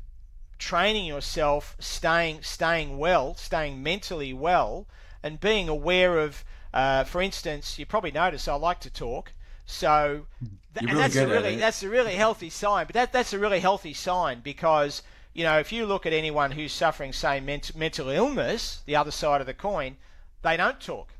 training 0.58 1.06
yourself, 1.06 1.74
staying 1.78 2.42
staying 2.42 2.98
well, 2.98 3.34
staying 3.34 3.82
mentally 3.82 4.32
well, 4.32 4.86
and 5.22 5.40
being 5.40 5.68
aware 5.68 6.18
of. 6.18 6.44
Uh, 6.72 7.02
for 7.02 7.20
instance, 7.20 7.78
you 7.78 7.86
probably 7.86 8.12
notice 8.12 8.46
I 8.46 8.54
like 8.54 8.78
to 8.80 8.90
talk, 8.90 9.32
so 9.66 10.26
th- 10.74 10.88
and 10.88 10.90
really 10.90 11.00
that's 11.00 11.16
a 11.16 11.26
really 11.26 11.56
that's 11.56 11.82
a 11.82 11.88
really 11.88 12.14
healthy 12.14 12.50
sign. 12.50 12.86
But 12.86 12.94
that 12.94 13.12
that's 13.12 13.32
a 13.32 13.38
really 13.38 13.60
healthy 13.60 13.94
sign 13.94 14.40
because 14.40 15.02
you 15.32 15.42
know 15.42 15.58
if 15.58 15.72
you 15.72 15.84
look 15.86 16.06
at 16.06 16.12
anyone 16.12 16.52
who's 16.52 16.72
suffering, 16.72 17.12
say, 17.12 17.40
ment- 17.40 17.74
mental 17.74 18.08
illness, 18.08 18.82
the 18.86 18.94
other 18.94 19.10
side 19.10 19.40
of 19.40 19.48
the 19.48 19.54
coin, 19.54 19.96
they 20.42 20.56
don't 20.56 20.80
talk. 20.80 21.14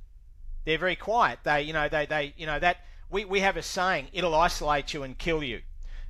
They're 0.65 0.79
very 0.79 0.97
quiet. 0.97 1.41
They 1.43 1.63
you 1.63 1.73
know 1.73 1.89
they 1.89 2.07
they 2.07 2.35
you 2.37 2.47
know 2.47 2.61
that 2.61 2.85
we 3.11 3.25
we 3.25 3.41
have 3.41 3.57
a 3.57 3.63
saying, 3.63 4.09
it'll 4.13 4.35
isolate 4.35 4.95
you 4.95 5.03
and 5.03 5.19
kill 5.19 5.43
you. 5.43 5.63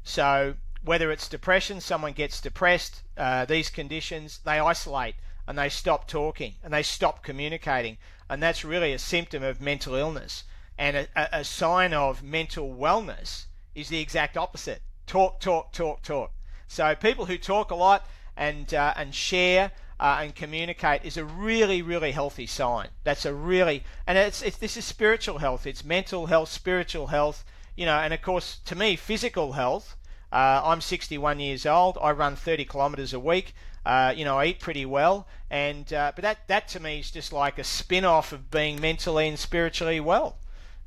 So 0.04 0.54
whether 0.82 1.10
it's 1.10 1.28
depression, 1.28 1.80
someone 1.80 2.12
gets 2.12 2.40
depressed, 2.40 3.02
uh, 3.16 3.44
these 3.44 3.70
conditions, 3.70 4.40
they 4.44 4.58
isolate 4.58 5.14
and 5.46 5.58
they 5.58 5.68
stop 5.68 6.06
talking 6.06 6.54
and 6.62 6.72
they 6.72 6.82
stop 6.82 7.22
communicating. 7.22 7.98
And 8.28 8.42
that's 8.42 8.64
really 8.64 8.92
a 8.92 8.98
symptom 8.98 9.42
of 9.42 9.60
mental 9.60 9.94
illness. 9.94 10.44
And 10.78 10.96
a, 10.96 11.08
a, 11.40 11.44
sign 11.44 11.92
of 11.92 12.22
mental 12.22 12.74
wellness 12.74 13.46
is 13.74 13.88
the 13.88 14.00
exact 14.00 14.36
opposite 14.36 14.80
talk, 15.06 15.40
talk, 15.40 15.72
talk, 15.72 16.02
talk. 16.02 16.32
So 16.68 16.94
people 16.94 17.26
who 17.26 17.36
talk 17.36 17.70
a 17.70 17.74
lot 17.74 18.06
and, 18.36 18.72
uh, 18.72 18.94
and 18.96 19.14
share 19.14 19.72
uh, 20.00 20.18
and 20.22 20.34
communicate 20.34 21.04
is 21.04 21.16
a 21.16 21.24
really, 21.24 21.82
really 21.82 22.10
healthy 22.10 22.46
sign. 22.46 22.88
That's 23.04 23.24
a 23.24 23.32
really, 23.32 23.84
and 24.06 24.18
it's, 24.18 24.42
it's 24.42 24.56
this 24.56 24.76
is 24.76 24.84
spiritual 24.84 25.38
health. 25.38 25.66
It's 25.66 25.84
mental 25.84 26.26
health, 26.26 26.48
spiritual 26.48 27.08
health, 27.08 27.44
you 27.76 27.86
know, 27.86 27.96
and 27.96 28.12
of 28.12 28.20
course, 28.22 28.58
to 28.64 28.74
me, 28.74 28.96
physical 28.96 29.52
health 29.52 29.96
uh, 30.32 30.62
I'm 30.64 30.80
61 30.80 31.40
years 31.40 31.66
old. 31.66 31.98
I 32.00 32.12
run 32.12 32.36
30 32.36 32.64
kilometres 32.64 33.12
a 33.12 33.20
week. 33.20 33.54
Uh, 33.84 34.12
you 34.16 34.24
know, 34.24 34.38
I 34.38 34.46
eat 34.46 34.60
pretty 34.60 34.86
well, 34.86 35.26
and 35.50 35.90
uh, 35.92 36.12
but 36.14 36.22
that 36.22 36.46
that 36.48 36.68
to 36.68 36.80
me 36.80 37.00
is 37.00 37.10
just 37.10 37.32
like 37.32 37.58
a 37.58 37.64
spin-off 37.64 38.30
of 38.30 38.50
being 38.50 38.78
mentally 38.78 39.26
and 39.26 39.38
spiritually 39.38 40.00
well. 40.00 40.36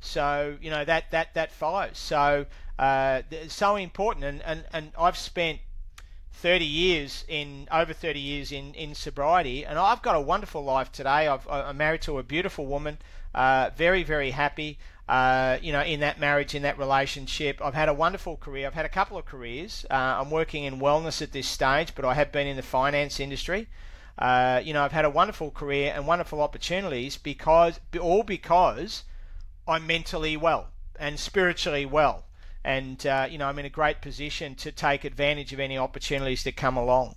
So 0.00 0.56
you 0.62 0.70
know 0.70 0.84
that 0.84 1.10
that 1.10 1.34
that 1.34 1.50
follows. 1.50 1.98
So 1.98 2.46
uh, 2.78 3.22
so 3.48 3.74
important, 3.74 4.24
and, 4.24 4.42
and 4.42 4.64
and 4.72 4.92
I've 4.96 5.18
spent 5.18 5.58
30 6.34 6.64
years 6.64 7.24
in 7.28 7.68
over 7.72 7.92
30 7.92 8.20
years 8.20 8.52
in 8.52 8.74
in 8.74 8.94
sobriety, 8.94 9.64
and 9.64 9.78
I've 9.78 10.02
got 10.02 10.16
a 10.16 10.20
wonderful 10.20 10.64
life 10.64 10.92
today. 10.92 11.28
I've, 11.28 11.48
I'm 11.48 11.76
married 11.76 12.02
to 12.02 12.18
a 12.18 12.22
beautiful 12.22 12.66
woman, 12.66 12.98
uh, 13.34 13.70
very 13.76 14.02
very 14.02 14.30
happy 14.30 14.78
uh, 15.08 15.58
you 15.60 15.72
know, 15.72 15.82
in 15.82 16.00
that 16.00 16.18
marriage, 16.18 16.54
in 16.54 16.62
that 16.62 16.78
relationship. 16.78 17.60
I've 17.62 17.74
had 17.74 17.88
a 17.88 17.94
wonderful 17.94 18.36
career. 18.36 18.66
I've 18.66 18.74
had 18.74 18.86
a 18.86 18.90
couple 18.90 19.18
of 19.18 19.26
careers. 19.26 19.84
Uh, 19.90 19.94
I'm 19.94 20.30
working 20.30 20.64
in 20.64 20.80
wellness 20.80 21.20
at 21.20 21.32
this 21.32 21.46
stage, 21.46 21.94
but 21.94 22.04
I 22.04 22.14
have 22.14 22.32
been 22.32 22.46
in 22.46 22.56
the 22.56 22.62
finance 22.62 23.20
industry. 23.20 23.68
Uh, 24.18 24.60
you 24.64 24.72
know, 24.72 24.82
I've 24.82 24.92
had 24.92 25.04
a 25.04 25.10
wonderful 25.10 25.50
career 25.50 25.92
and 25.94 26.06
wonderful 26.06 26.40
opportunities 26.40 27.18
because, 27.18 27.80
all 28.00 28.22
because 28.22 29.04
I'm 29.68 29.86
mentally 29.86 30.36
well 30.36 30.68
and 30.98 31.18
spiritually 31.18 31.84
well. 31.84 32.23
And, 32.64 33.04
uh, 33.06 33.26
you 33.30 33.36
know, 33.36 33.46
I'm 33.46 33.58
in 33.58 33.66
a 33.66 33.70
great 33.70 34.00
position 34.00 34.54
to 34.56 34.72
take 34.72 35.04
advantage 35.04 35.52
of 35.52 35.60
any 35.60 35.76
opportunities 35.76 36.44
that 36.44 36.56
come 36.56 36.76
along. 36.76 37.16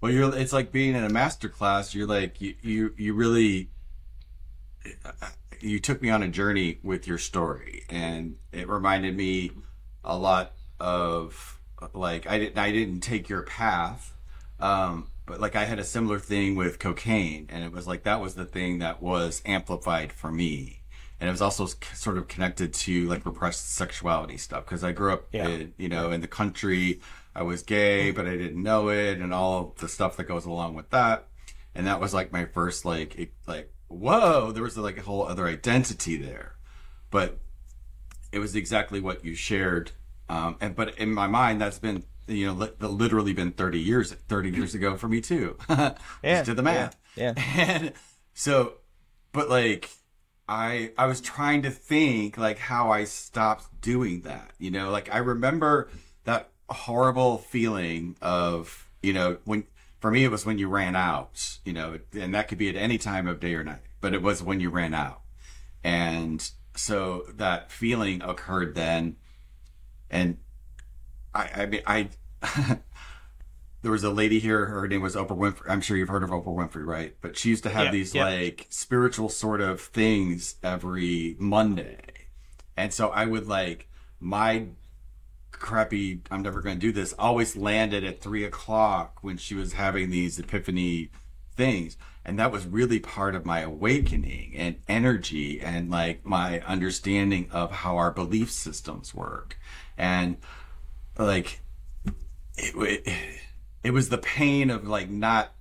Well, 0.00 0.10
you're, 0.10 0.34
it's 0.34 0.54
like 0.54 0.72
being 0.72 0.94
in 0.94 1.04
a 1.04 1.10
master 1.10 1.50
class. 1.50 1.94
You're 1.94 2.06
like, 2.06 2.40
you, 2.40 2.54
you, 2.62 2.94
you 2.96 3.12
really, 3.12 3.68
you 5.60 5.78
took 5.78 6.00
me 6.00 6.10
on 6.10 6.22
a 6.22 6.28
journey 6.28 6.78
with 6.82 7.06
your 7.06 7.18
story, 7.18 7.84
and 7.90 8.36
it 8.52 8.68
reminded 8.68 9.16
me 9.16 9.52
a 10.04 10.16
lot 10.16 10.52
of 10.78 11.60
like 11.92 12.26
I 12.26 12.38
didn't 12.38 12.58
I 12.58 12.72
didn't 12.72 13.00
take 13.00 13.28
your 13.28 13.42
path, 13.42 14.14
um, 14.58 15.08
but 15.26 15.40
like 15.40 15.56
I 15.56 15.64
had 15.64 15.78
a 15.78 15.84
similar 15.84 16.18
thing 16.18 16.56
with 16.56 16.78
cocaine, 16.78 17.46
and 17.50 17.64
it 17.64 17.72
was 17.72 17.86
like 17.86 18.04
that 18.04 18.20
was 18.20 18.34
the 18.34 18.44
thing 18.44 18.78
that 18.78 19.02
was 19.02 19.42
amplified 19.44 20.12
for 20.12 20.30
me, 20.32 20.79
and 21.20 21.28
it 21.28 21.32
was 21.32 21.42
also 21.42 21.66
sort 21.94 22.16
of 22.16 22.28
connected 22.28 22.72
to 22.72 23.06
like 23.06 23.26
repressed 23.26 23.74
sexuality 23.74 24.38
stuff 24.38 24.64
because 24.64 24.82
I 24.82 24.92
grew 24.92 25.12
up, 25.12 25.28
yeah. 25.32 25.48
in, 25.48 25.74
you 25.76 25.88
know, 25.88 26.10
in 26.10 26.22
the 26.22 26.28
country. 26.28 27.00
I 27.32 27.42
was 27.42 27.62
gay, 27.62 28.10
but 28.10 28.26
I 28.26 28.36
didn't 28.36 28.60
know 28.60 28.88
it, 28.88 29.18
and 29.18 29.32
all 29.32 29.76
the 29.78 29.88
stuff 29.88 30.16
that 30.16 30.24
goes 30.24 30.46
along 30.46 30.74
with 30.74 30.90
that. 30.90 31.28
And 31.74 31.86
that 31.86 32.00
was 32.00 32.12
like 32.12 32.32
my 32.32 32.46
first 32.46 32.84
like 32.84 33.32
like 33.46 33.72
whoa, 33.88 34.50
there 34.50 34.62
was 34.62 34.76
like 34.78 34.98
a 34.98 35.02
whole 35.02 35.26
other 35.26 35.46
identity 35.46 36.16
there. 36.16 36.56
But 37.10 37.38
it 38.32 38.38
was 38.38 38.56
exactly 38.56 39.00
what 39.00 39.24
you 39.24 39.34
shared. 39.34 39.92
Um, 40.28 40.56
and 40.60 40.74
but 40.74 40.98
in 40.98 41.12
my 41.12 41.26
mind, 41.26 41.60
that's 41.60 41.78
been 41.78 42.04
you 42.26 42.46
know 42.46 42.52
li- 42.52 42.72
literally 42.80 43.32
been 43.32 43.50
30 43.52 43.80
years 43.80 44.12
30 44.12 44.50
years 44.50 44.74
ago 44.74 44.96
for 44.96 45.08
me 45.08 45.20
too 45.20 45.56
yeah 45.68 45.94
Just 46.22 46.44
did 46.46 46.56
the 46.56 46.62
math 46.62 46.96
yeah, 47.16 47.32
yeah 47.36 47.42
and 47.56 47.92
so 48.34 48.74
but 49.32 49.50
like 49.50 49.90
i 50.50 50.90
i 50.98 51.06
was 51.06 51.20
trying 51.20 51.62
to 51.62 51.70
think 51.70 52.36
like 52.36 52.58
how 52.58 52.90
i 52.90 53.04
stopped 53.04 53.80
doing 53.80 54.20
that 54.22 54.50
you 54.58 54.70
know 54.70 54.90
like 54.90 55.12
i 55.14 55.18
remember 55.18 55.88
that 56.24 56.50
horrible 56.68 57.38
feeling 57.38 58.14
of 58.20 58.88
you 59.02 59.12
know 59.12 59.38
when 59.44 59.64
for 60.00 60.10
me, 60.10 60.24
it 60.24 60.30
was 60.30 60.46
when 60.46 60.58
you 60.58 60.68
ran 60.68 60.96
out, 60.96 61.58
you 61.64 61.72
know, 61.72 61.98
and 62.18 62.34
that 62.34 62.48
could 62.48 62.58
be 62.58 62.68
at 62.68 62.76
any 62.76 62.96
time 62.98 63.28
of 63.28 63.38
day 63.38 63.54
or 63.54 63.62
night, 63.62 63.82
but 64.00 64.14
it 64.14 64.22
was 64.22 64.42
when 64.42 64.58
you 64.58 64.70
ran 64.70 64.94
out. 64.94 65.20
And 65.84 66.50
so 66.74 67.26
that 67.34 67.70
feeling 67.70 68.22
occurred 68.22 68.74
then. 68.74 69.16
And 70.10 70.38
I, 71.34 71.50
I 71.54 71.66
mean, 71.66 71.82
I, 71.86 72.08
there 73.82 73.92
was 73.92 74.04
a 74.04 74.10
lady 74.10 74.38
here, 74.38 74.66
her 74.66 74.86
name 74.86 75.00
was 75.00 75.16
Oprah 75.16 75.36
Winfrey. 75.36 75.68
I'm 75.68 75.80
sure 75.80 75.96
you've 75.96 76.08
heard 76.08 76.22
of 76.22 76.30
Oprah 76.30 76.54
Winfrey, 76.54 76.84
right? 76.84 77.16
But 77.20 77.36
she 77.36 77.50
used 77.50 77.62
to 77.64 77.70
have 77.70 77.92
these 77.92 78.14
like 78.14 78.66
spiritual 78.68 79.28
sort 79.28 79.60
of 79.60 79.80
things 79.80 80.56
every 80.62 81.36
Monday. 81.38 81.98
And 82.76 82.92
so 82.92 83.08
I 83.08 83.26
would 83.26 83.46
like, 83.46 83.88
my 84.20 84.66
crappy 85.52 86.22
i'm 86.30 86.42
never 86.42 86.62
going 86.62 86.76
to 86.76 86.80
do 86.80 86.90
this 86.90 87.12
always 87.18 87.54
landed 87.54 88.02
at 88.02 88.20
three 88.20 88.44
o'clock 88.44 89.18
when 89.20 89.36
she 89.36 89.54
was 89.54 89.74
having 89.74 90.08
these 90.08 90.38
epiphany 90.38 91.10
things 91.54 91.98
and 92.24 92.38
that 92.38 92.50
was 92.50 92.66
really 92.66 92.98
part 92.98 93.34
of 93.34 93.44
my 93.44 93.60
awakening 93.60 94.54
and 94.56 94.76
energy 94.88 95.60
and 95.60 95.90
like 95.90 96.24
my 96.24 96.60
understanding 96.60 97.46
of 97.50 97.70
how 97.70 97.96
our 97.96 98.10
belief 98.10 98.50
systems 98.50 99.14
work 99.14 99.58
and 99.98 100.38
like 101.18 101.60
it, 102.56 102.74
it, 102.74 103.16
it 103.82 103.92
was 103.92 104.08
the 104.08 104.18
pain 104.18 104.70
of 104.70 104.86
like 104.86 105.08
not 105.08 105.52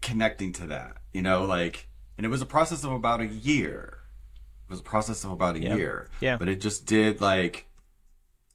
connecting 0.00 0.52
to 0.52 0.66
that 0.66 0.96
you 1.12 1.20
know 1.20 1.44
like 1.44 1.88
and 2.20 2.26
it 2.26 2.28
was 2.28 2.42
a 2.42 2.46
process 2.46 2.84
of 2.84 2.92
about 2.92 3.22
a 3.22 3.26
year. 3.26 4.00
It 4.68 4.70
was 4.70 4.80
a 4.80 4.82
process 4.82 5.24
of 5.24 5.30
about 5.30 5.56
a 5.56 5.62
yep. 5.62 5.78
year. 5.78 6.10
Yeah. 6.20 6.36
But 6.36 6.50
it 6.50 6.60
just 6.60 6.84
did 6.84 7.22
like 7.22 7.66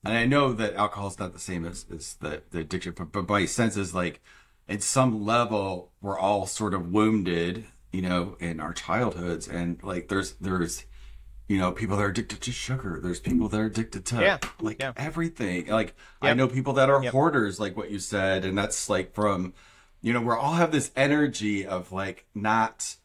and 0.05 0.13
I 0.15 0.27
know 0.27 0.53
that 0.53 0.75
alcohol 0.75 1.07
is 1.07 1.17
not 1.17 1.33
the 1.33 1.39
same 1.39 1.65
as, 1.65 1.83
as 1.91 2.13
the, 2.21 2.43
the 2.51 2.59
addiction, 2.59 2.93
but, 2.95 3.11
but 3.11 3.27
my 3.27 3.47
sense 3.47 3.75
is 3.75 3.95
like, 3.95 4.21
at 4.69 4.83
some 4.83 5.25
level, 5.25 5.93
we're 5.99 6.19
all 6.19 6.45
sort 6.45 6.75
of 6.75 6.91
wounded, 6.91 7.65
you 7.91 8.03
know, 8.03 8.37
in 8.39 8.59
our 8.59 8.71
childhoods, 8.71 9.47
and 9.47 9.81
like 9.81 10.07
there's 10.07 10.33
there's, 10.33 10.85
you 11.47 11.57
know, 11.57 11.71
people 11.71 11.97
that 11.97 12.03
are 12.03 12.09
addicted 12.09 12.41
to 12.41 12.51
sugar. 12.51 12.99
There's 13.01 13.19
people 13.19 13.47
that 13.49 13.59
are 13.59 13.65
addicted 13.65 14.05
to 14.05 14.21
yeah. 14.21 14.37
like 14.59 14.77
yeah. 14.79 14.93
everything. 14.97 15.67
Like 15.67 15.95
yep. 16.21 16.31
I 16.31 16.33
know 16.33 16.47
people 16.47 16.73
that 16.73 16.89
are 16.89 17.03
yep. 17.03 17.11
hoarders, 17.11 17.59
like 17.59 17.77
what 17.77 17.91
you 17.91 17.99
said, 17.99 18.45
and 18.45 18.57
that's 18.57 18.89
like 18.89 19.13
from, 19.13 19.53
you 20.01 20.13
know, 20.13 20.21
we 20.21 20.33
all 20.33 20.53
have 20.53 20.71
this 20.71 20.91
energy 20.95 21.65
of 21.65 21.91
like 21.91 22.25
not 22.33 22.95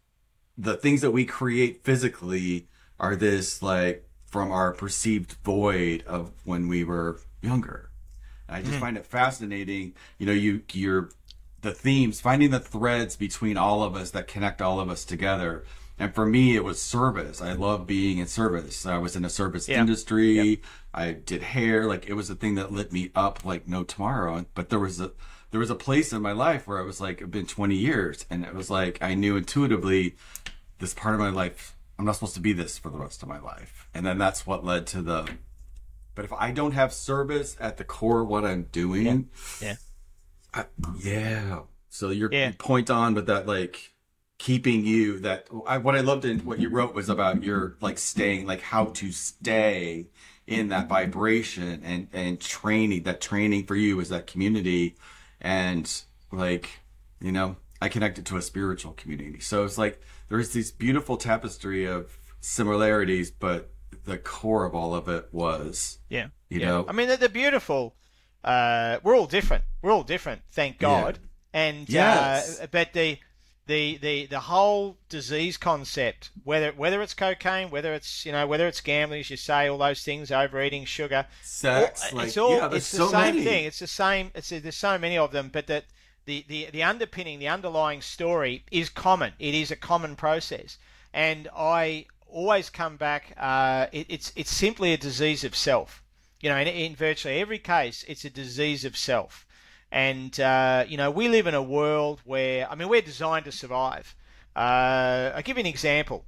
the 0.56 0.76
things 0.76 1.00
that 1.02 1.10
we 1.10 1.24
create 1.24 1.84
physically 1.84 2.68
are 2.98 3.16
this 3.16 3.62
like 3.62 4.08
from 4.26 4.52
our 4.52 4.72
perceived 4.72 5.32
void 5.44 6.04
of 6.06 6.32
when 6.44 6.68
we 6.68 6.84
were 6.84 7.20
younger. 7.42 7.90
And 8.48 8.56
I 8.56 8.62
just 8.62 8.74
mm. 8.74 8.80
find 8.80 8.96
it 8.96 9.06
fascinating. 9.06 9.94
You 10.18 10.26
know, 10.26 10.32
you 10.32 10.62
you're 10.72 11.10
the 11.60 11.72
themes, 11.72 12.20
finding 12.20 12.50
the 12.50 12.60
threads 12.60 13.16
between 13.16 13.56
all 13.56 13.82
of 13.82 13.94
us 13.94 14.10
that 14.12 14.28
connect 14.28 14.62
all 14.62 14.80
of 14.80 14.88
us 14.88 15.04
together. 15.04 15.64
And 16.00 16.14
for 16.14 16.26
me, 16.26 16.56
it 16.56 16.64
was 16.64 16.82
service. 16.82 17.40
I 17.40 17.52
love 17.52 17.86
being 17.86 18.18
in 18.18 18.26
service. 18.26 18.86
I 18.86 18.98
was 18.98 19.16
in 19.16 19.24
a 19.24 19.30
service 19.30 19.68
yeah. 19.68 19.80
industry. 19.80 20.32
Yep. 20.32 20.58
I 20.92 21.12
did 21.12 21.42
hair. 21.42 21.86
Like 21.86 22.08
it 22.08 22.14
was 22.14 22.30
a 22.30 22.34
thing 22.34 22.56
that 22.56 22.72
lit 22.72 22.92
me 22.92 23.10
up 23.14 23.44
like 23.44 23.68
no 23.68 23.84
tomorrow. 23.84 24.46
But 24.54 24.70
there 24.70 24.78
was 24.78 25.00
a 25.00 25.12
there 25.50 25.60
was 25.60 25.70
a 25.70 25.74
place 25.74 26.12
in 26.12 26.22
my 26.22 26.32
life 26.32 26.66
where 26.66 26.78
I 26.78 26.82
was 26.82 27.00
like, 27.00 27.20
it's 27.20 27.30
been 27.30 27.46
20 27.46 27.74
years, 27.74 28.24
and 28.30 28.44
it 28.44 28.54
was 28.54 28.70
like 28.70 28.98
I 29.00 29.14
knew 29.14 29.36
intuitively 29.36 30.16
this 30.78 30.94
part 30.94 31.14
of 31.14 31.20
my 31.20 31.30
life 31.30 31.76
I'm 32.00 32.06
not 32.06 32.14
supposed 32.14 32.34
to 32.36 32.40
be 32.40 32.54
this 32.54 32.78
for 32.78 32.88
the 32.88 32.96
rest 32.96 33.22
of 33.22 33.28
my 33.28 33.38
life. 33.38 33.86
And 33.92 34.06
then 34.06 34.16
that's 34.16 34.46
what 34.46 34.64
led 34.64 34.86
to 34.88 35.02
the. 35.02 35.28
But 36.14 36.24
if 36.24 36.32
I 36.32 36.50
don't 36.50 36.72
have 36.72 36.94
service 36.94 37.58
at 37.60 37.76
the 37.76 37.84
core 37.84 38.22
of 38.22 38.28
what 38.28 38.42
I'm 38.42 38.62
doing, 38.72 39.28
yeah, 39.60 39.74
I, 40.54 40.64
yeah. 40.98 41.60
So 41.90 42.08
you're 42.08 42.32
yeah. 42.32 42.52
point 42.56 42.88
on, 42.88 43.12
but 43.12 43.26
that 43.26 43.46
like 43.46 43.92
keeping 44.40 44.86
you 44.86 45.18
that 45.18 45.46
I, 45.66 45.76
what 45.76 45.94
I 45.94 46.00
loved 46.00 46.24
in 46.24 46.38
what 46.40 46.58
you 46.58 46.70
wrote 46.70 46.94
was 46.94 47.10
about 47.10 47.44
your 47.44 47.76
like 47.82 47.98
staying, 47.98 48.46
like 48.46 48.62
how 48.62 48.86
to 48.86 49.12
stay 49.12 50.08
in 50.46 50.68
that 50.68 50.88
vibration 50.88 51.82
and 51.84 52.08
and 52.14 52.40
training. 52.40 53.02
That 53.02 53.20
training 53.20 53.66
for 53.66 53.76
you 53.76 54.00
is 54.00 54.08
that 54.08 54.26
community, 54.26 54.96
and 55.42 55.86
like 56.32 56.80
you 57.20 57.32
know, 57.32 57.56
I 57.82 57.90
connected 57.90 58.24
to 58.26 58.38
a 58.38 58.42
spiritual 58.42 58.92
community. 58.94 59.40
So 59.40 59.64
it's 59.64 59.76
like 59.76 60.00
there's 60.30 60.54
this 60.54 60.70
beautiful 60.70 61.18
tapestry 61.18 61.84
of 61.84 62.18
similarities, 62.40 63.30
but 63.30 63.70
the 64.04 64.16
core 64.16 64.64
of 64.64 64.74
all 64.74 64.94
of 64.94 65.06
it 65.10 65.28
was 65.32 65.98
yeah, 66.08 66.28
you 66.48 66.60
yeah. 66.60 66.66
know. 66.66 66.86
I 66.88 66.92
mean, 66.92 67.08
they're, 67.08 67.18
they're 67.18 67.28
beautiful. 67.28 67.94
Uh, 68.42 69.00
we're 69.02 69.14
all 69.14 69.26
different. 69.26 69.64
We're 69.82 69.92
all 69.92 70.02
different, 70.02 70.40
thank 70.50 70.78
God. 70.78 71.18
Yeah. 71.20 71.26
And 71.52 71.88
yes. 71.90 72.60
uh, 72.60 72.68
but 72.70 72.94
the 72.94 73.18
the 73.70 73.96
the 73.98 74.26
the 74.26 74.40
whole 74.40 74.98
disease 75.08 75.56
concept, 75.56 76.30
whether 76.44 76.72
whether 76.72 77.00
it's 77.02 77.14
cocaine, 77.14 77.70
whether 77.70 77.94
it's 77.94 78.26
you 78.26 78.32
know 78.32 78.46
whether 78.46 78.66
it's 78.66 78.80
gambling, 78.80 79.20
as 79.20 79.30
you 79.30 79.36
say, 79.36 79.68
all 79.68 79.78
those 79.78 80.02
things, 80.02 80.30
overeating, 80.30 80.84
sugar, 80.84 81.26
sex, 81.42 82.10
all, 82.10 82.18
like, 82.18 82.26
it's 82.28 82.36
all 82.36 82.56
yeah, 82.56 82.70
it's 82.72 82.90
the 82.90 82.96
so 82.98 83.08
same 83.08 83.36
many. 83.36 83.44
thing. 83.44 83.64
It's 83.64 83.78
the 83.78 83.86
same. 83.86 84.30
It's 84.34 84.50
there's 84.50 84.76
so 84.76 84.98
many 84.98 85.16
of 85.16 85.32
them, 85.32 85.50
but 85.52 85.66
that 85.68 85.84
the, 86.26 86.44
the, 86.48 86.68
the 86.70 86.82
underpinning, 86.82 87.38
the 87.38 87.48
underlying 87.48 88.02
story 88.02 88.64
is 88.70 88.88
common. 88.88 89.32
It 89.38 89.54
is 89.54 89.70
a 89.70 89.76
common 89.76 90.16
process. 90.16 90.78
And 91.12 91.48
I 91.56 92.06
always 92.28 92.70
come 92.70 92.96
back, 92.96 93.34
uh, 93.36 93.86
it, 93.90 94.06
it's, 94.08 94.32
it's 94.36 94.50
simply 94.50 94.92
a 94.92 94.96
disease 94.96 95.44
of 95.44 95.56
self. 95.56 96.02
You 96.40 96.50
know, 96.50 96.56
in, 96.56 96.68
in 96.68 96.94
virtually 96.94 97.40
every 97.40 97.58
case, 97.58 98.04
it's 98.06 98.24
a 98.24 98.30
disease 98.30 98.84
of 98.84 98.96
self. 98.96 99.46
And, 99.92 100.38
uh, 100.38 100.84
you 100.86 100.96
know, 100.96 101.10
we 101.10 101.28
live 101.28 101.46
in 101.46 101.54
a 101.54 101.62
world 101.62 102.20
where, 102.24 102.70
I 102.70 102.74
mean, 102.76 102.88
we're 102.88 103.02
designed 103.02 103.44
to 103.46 103.52
survive. 103.52 104.14
Uh, 104.54 105.32
I'll 105.34 105.42
give 105.42 105.56
you 105.56 105.62
an 105.62 105.66
example. 105.66 106.24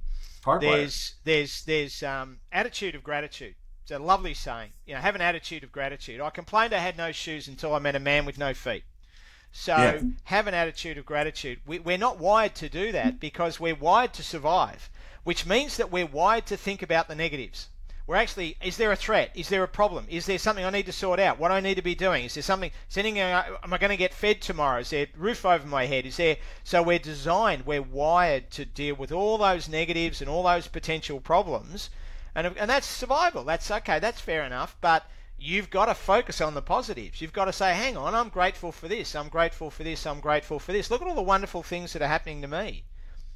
There's, 0.67 1.15
there's, 1.23 1.63
there's 1.63 2.03
um, 2.03 2.39
attitude 2.51 2.95
of 2.95 3.03
gratitude. 3.03 3.55
It's 3.83 3.91
a 3.91 3.99
lovely 3.99 4.33
saying. 4.33 4.71
You 4.85 4.95
know, 4.95 5.01
have 5.01 5.15
an 5.15 5.21
attitude 5.21 5.63
of 5.63 5.71
gratitude. 5.71 6.19
I 6.19 6.29
complained 6.29 6.73
I 6.73 6.79
had 6.79 6.97
no 6.97 7.11
shoes 7.11 7.47
until 7.47 7.73
I 7.73 7.79
met 7.79 7.95
a 7.95 7.99
man 7.99 8.25
with 8.25 8.37
no 8.37 8.53
feet. 8.53 8.83
So 9.53 9.75
yeah. 9.75 10.01
have 10.23 10.47
an 10.47 10.53
attitude 10.53 10.97
of 10.97 11.05
gratitude. 11.05 11.59
We, 11.65 11.79
we're 11.79 11.97
not 11.97 12.17
wired 12.17 12.55
to 12.55 12.69
do 12.69 12.91
that 12.91 13.19
because 13.19 13.59
we're 13.59 13.75
wired 13.75 14.13
to 14.13 14.23
survive, 14.23 14.89
which 15.23 15.45
means 15.45 15.77
that 15.77 15.91
we're 15.91 16.07
wired 16.07 16.47
to 16.47 16.57
think 16.57 16.81
about 16.81 17.07
the 17.07 17.15
negatives. 17.15 17.69
We're 18.05 18.17
actually, 18.17 18.57
is 18.61 18.75
there 18.77 18.91
a 18.91 18.97
threat? 18.97 19.31
Is 19.33 19.47
there 19.47 19.63
a 19.63 19.67
problem? 19.67 20.05
Is 20.09 20.25
there 20.25 20.37
something 20.37 20.65
I 20.65 20.69
need 20.71 20.87
to 20.87 20.91
sort 20.91 21.19
out? 21.19 21.39
What 21.39 21.51
I 21.51 21.61
need 21.61 21.75
to 21.75 21.81
be 21.81 21.95
doing? 21.95 22.25
Is 22.25 22.33
there 22.33 22.43
something, 22.43 22.71
uh, 22.97 23.43
am 23.63 23.73
I 23.73 23.77
going 23.77 23.91
to 23.91 23.97
get 23.97 24.13
fed 24.13 24.41
tomorrow? 24.41 24.81
Is 24.81 24.89
there 24.89 25.07
roof 25.17 25.45
over 25.45 25.65
my 25.65 25.85
head? 25.85 26.05
Is 26.05 26.17
there, 26.17 26.37
so 26.65 26.83
we're 26.83 26.99
designed, 26.99 27.65
we're 27.65 27.81
wired 27.81 28.51
to 28.51 28.65
deal 28.65 28.95
with 28.95 29.13
all 29.13 29.37
those 29.37 29.69
negatives 29.69 30.19
and 30.19 30.29
all 30.29 30.43
those 30.43 30.67
potential 30.67 31.21
problems. 31.21 31.89
And, 32.35 32.47
and 32.57 32.69
that's 32.69 32.87
survival. 32.87 33.45
That's 33.45 33.71
okay. 33.71 33.99
That's 33.99 34.19
fair 34.19 34.43
enough. 34.43 34.75
But 34.81 35.05
you've 35.37 35.69
got 35.69 35.85
to 35.85 35.93
focus 35.93 36.41
on 36.41 36.53
the 36.53 36.61
positives. 36.61 37.21
You've 37.21 37.33
got 37.33 37.45
to 37.45 37.53
say, 37.53 37.73
hang 37.73 37.97
on, 37.97 38.15
I'm 38.15 38.29
grateful 38.29 38.71
for 38.71 38.87
this, 38.87 39.15
I'm 39.15 39.29
grateful 39.29 39.69
for 39.69 39.83
this, 39.83 40.07
I'm 40.07 40.21
grateful 40.21 40.59
for 40.59 40.71
this. 40.71 40.89
Look 40.89 41.01
at 41.01 41.07
all 41.07 41.15
the 41.15 41.21
wonderful 41.21 41.63
things 41.63 41.93
that 41.93 42.01
are 42.01 42.07
happening 42.07 42.41
to 42.41 42.47
me. 42.47 42.85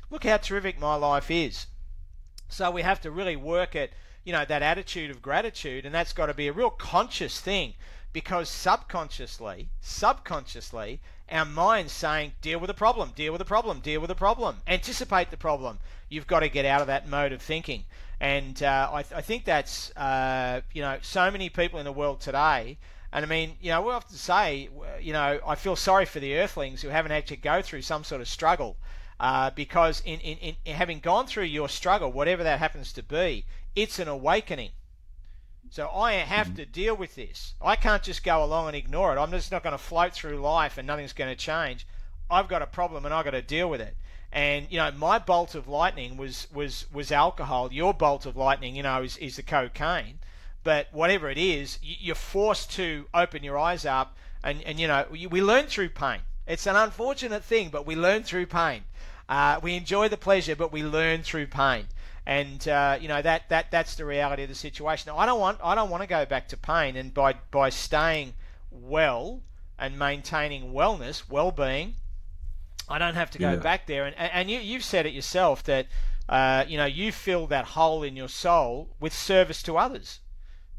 Look 0.09 0.23
how 0.23 0.37
terrific 0.37 0.79
my 0.79 0.95
life 0.95 1.29
is. 1.29 1.67
So 2.47 2.71
we 2.71 2.81
have 2.81 3.01
to 3.01 3.11
really 3.11 3.35
work 3.35 3.75
at, 3.75 3.89
you 4.27 4.33
know, 4.33 4.43
that 4.43 4.61
attitude 4.61 5.09
of 5.09 5.21
gratitude, 5.21 5.85
and 5.85 5.95
that's 5.95 6.11
got 6.11 6.25
to 6.25 6.33
be 6.33 6.49
a 6.49 6.51
real 6.51 6.69
conscious 6.69 7.39
thing 7.39 7.73
because 8.11 8.49
subconsciously, 8.49 9.69
subconsciously, 9.79 10.99
our 11.31 11.45
mind's 11.45 11.93
saying, 11.93 12.33
deal 12.41 12.59
with 12.59 12.67
the 12.67 12.73
problem, 12.73 13.13
deal 13.15 13.31
with 13.31 13.39
the 13.39 13.45
problem, 13.45 13.79
deal 13.79 14.01
with 14.01 14.09
the 14.09 14.15
problem, 14.15 14.57
anticipate 14.67 15.31
the 15.31 15.37
problem. 15.37 15.79
You've 16.09 16.27
got 16.27 16.41
to 16.41 16.49
get 16.49 16.65
out 16.65 16.81
of 16.81 16.87
that 16.87 17.07
mode 17.07 17.31
of 17.31 17.41
thinking. 17.41 17.85
And 18.19 18.61
uh, 18.61 18.89
I, 18.91 19.03
th- 19.03 19.17
I, 19.17 19.21
think 19.21 19.45
that's, 19.45 19.95
uh, 19.95 20.59
you 20.73 20.81
know, 20.81 20.97
so 21.01 21.31
many 21.31 21.47
people 21.47 21.79
in 21.79 21.85
the 21.85 21.93
world 21.93 22.19
today. 22.19 22.77
And 23.13 23.23
I 23.23 23.29
mean, 23.29 23.55
you 23.61 23.71
know, 23.71 23.81
we 23.81 23.93
often 23.93 24.17
say, 24.17 24.67
you 24.99 25.13
know, 25.13 25.39
I 25.47 25.55
feel 25.55 25.77
sorry 25.77 26.03
for 26.03 26.19
the 26.19 26.37
earthlings 26.37 26.81
who 26.81 26.89
haven't 26.89 27.11
had 27.11 27.27
to 27.27 27.37
go 27.37 27.61
through 27.61 27.83
some 27.83 28.03
sort 28.03 28.19
of 28.19 28.27
struggle. 28.27 28.75
Uh, 29.19 29.49
because 29.51 30.01
in, 30.05 30.19
in, 30.19 30.55
in 30.63 30.75
having 30.75 30.99
gone 30.99 31.25
through 31.25 31.45
your 31.45 31.69
struggle, 31.69 32.11
whatever 32.11 32.43
that 32.43 32.59
happens 32.59 32.93
to 32.93 33.01
be, 33.01 33.45
it's 33.77 33.99
an 33.99 34.07
awakening. 34.07 34.71
So 35.69 35.87
I 35.89 36.13
have 36.13 36.55
to 36.55 36.65
deal 36.65 36.95
with 36.95 37.13
this. 37.13 37.53
I 37.61 37.75
can't 37.75 38.01
just 38.01 38.23
go 38.23 38.43
along 38.43 38.67
and 38.67 38.75
ignore 38.75 39.15
it. 39.15 39.19
I'm 39.19 39.29
just 39.29 39.51
not 39.51 39.61
going 39.61 39.73
to 39.73 39.77
float 39.77 40.13
through 40.13 40.39
life 40.39 40.79
and 40.79 40.87
nothing's 40.87 41.13
going 41.13 41.29
to 41.29 41.35
change. 41.35 41.85
I've 42.27 42.47
got 42.47 42.63
a 42.63 42.67
problem 42.67 43.05
and 43.05 43.13
I've 43.13 43.23
got 43.23 43.31
to 43.31 43.41
deal 43.43 43.69
with 43.69 43.81
it. 43.81 43.95
And 44.31 44.65
you 44.71 44.77
know, 44.77 44.91
my 44.91 45.19
bolt 45.19 45.53
of 45.53 45.67
lightning 45.67 46.17
was 46.17 46.47
was 46.51 46.85
was 46.91 47.11
alcohol. 47.11 47.71
Your 47.71 47.93
bolt 47.93 48.25
of 48.25 48.35
lightning, 48.35 48.75
you 48.75 48.83
know, 48.83 49.03
is 49.03 49.15
is 49.17 49.35
the 49.35 49.43
cocaine. 49.43 50.19
But 50.63 50.87
whatever 50.91 51.29
it 51.29 51.37
is, 51.37 51.77
you're 51.81 52.15
forced 52.15 52.71
to 52.71 53.07
open 53.13 53.43
your 53.43 53.57
eyes 53.59 53.85
up, 53.85 54.17
and 54.43 54.61
and 54.63 54.79
you 54.79 54.87
know, 54.87 55.05
we 55.11 55.41
learn 55.41 55.67
through 55.67 55.89
pain. 55.89 56.21
It's 56.45 56.65
an 56.65 56.75
unfortunate 56.75 57.43
thing, 57.43 57.69
but 57.69 57.85
we 57.85 57.95
learn 57.95 58.23
through 58.23 58.47
pain. 58.47 58.83
Uh, 59.29 59.59
we 59.61 59.75
enjoy 59.75 60.09
the 60.09 60.17
pleasure, 60.17 60.55
but 60.55 60.71
we 60.71 60.83
learn 60.83 61.21
through 61.23 61.47
pain. 61.47 61.87
And 62.27 62.67
uh, 62.67 62.97
you 62.99 63.07
know 63.07 63.21
that, 63.21 63.47
that 63.47 63.71
that's 63.71 63.95
the 63.95 64.03
reality 64.03 64.43
of 64.43 64.49
the 64.49 64.55
situation. 64.55 65.09
Now, 65.09 65.17
I 65.17 65.25
don't 65.25 65.39
want 65.39 65.59
I 65.63 65.75
don't 65.75 65.89
want 65.89 66.03
to 66.03 66.07
go 66.07 66.25
back 66.25 66.49
to 66.49 66.57
pain, 66.57 66.97
and 66.97 67.13
by 67.13 67.35
by 67.51 67.69
staying 67.69 68.33
well, 68.69 69.43
and 69.79 69.97
maintaining 69.97 70.73
wellness, 70.73 71.29
well-being, 71.29 71.95
I 72.89 72.97
don't 72.99 73.15
have 73.15 73.31
to 73.31 73.39
go 73.39 73.51
Yeah. 73.51 73.55
back 73.59 73.87
there. 73.87 74.05
And 74.05 74.13
and 74.17 74.51
you 74.51 74.59
you've 74.59 74.83
said 74.83 75.05
it 75.05 75.13
yourself 75.13 75.63
that 75.63 75.87
uh, 76.27 76.65
you 76.67 76.77
know 76.77 76.85
you 76.85 77.13
fill 77.13 77.47
that 77.47 77.63
hole 77.63 78.03
in 78.03 78.17
your 78.17 78.27
soul 78.27 78.89
with 78.99 79.13
service 79.13 79.63
to 79.63 79.77
others. 79.77 80.19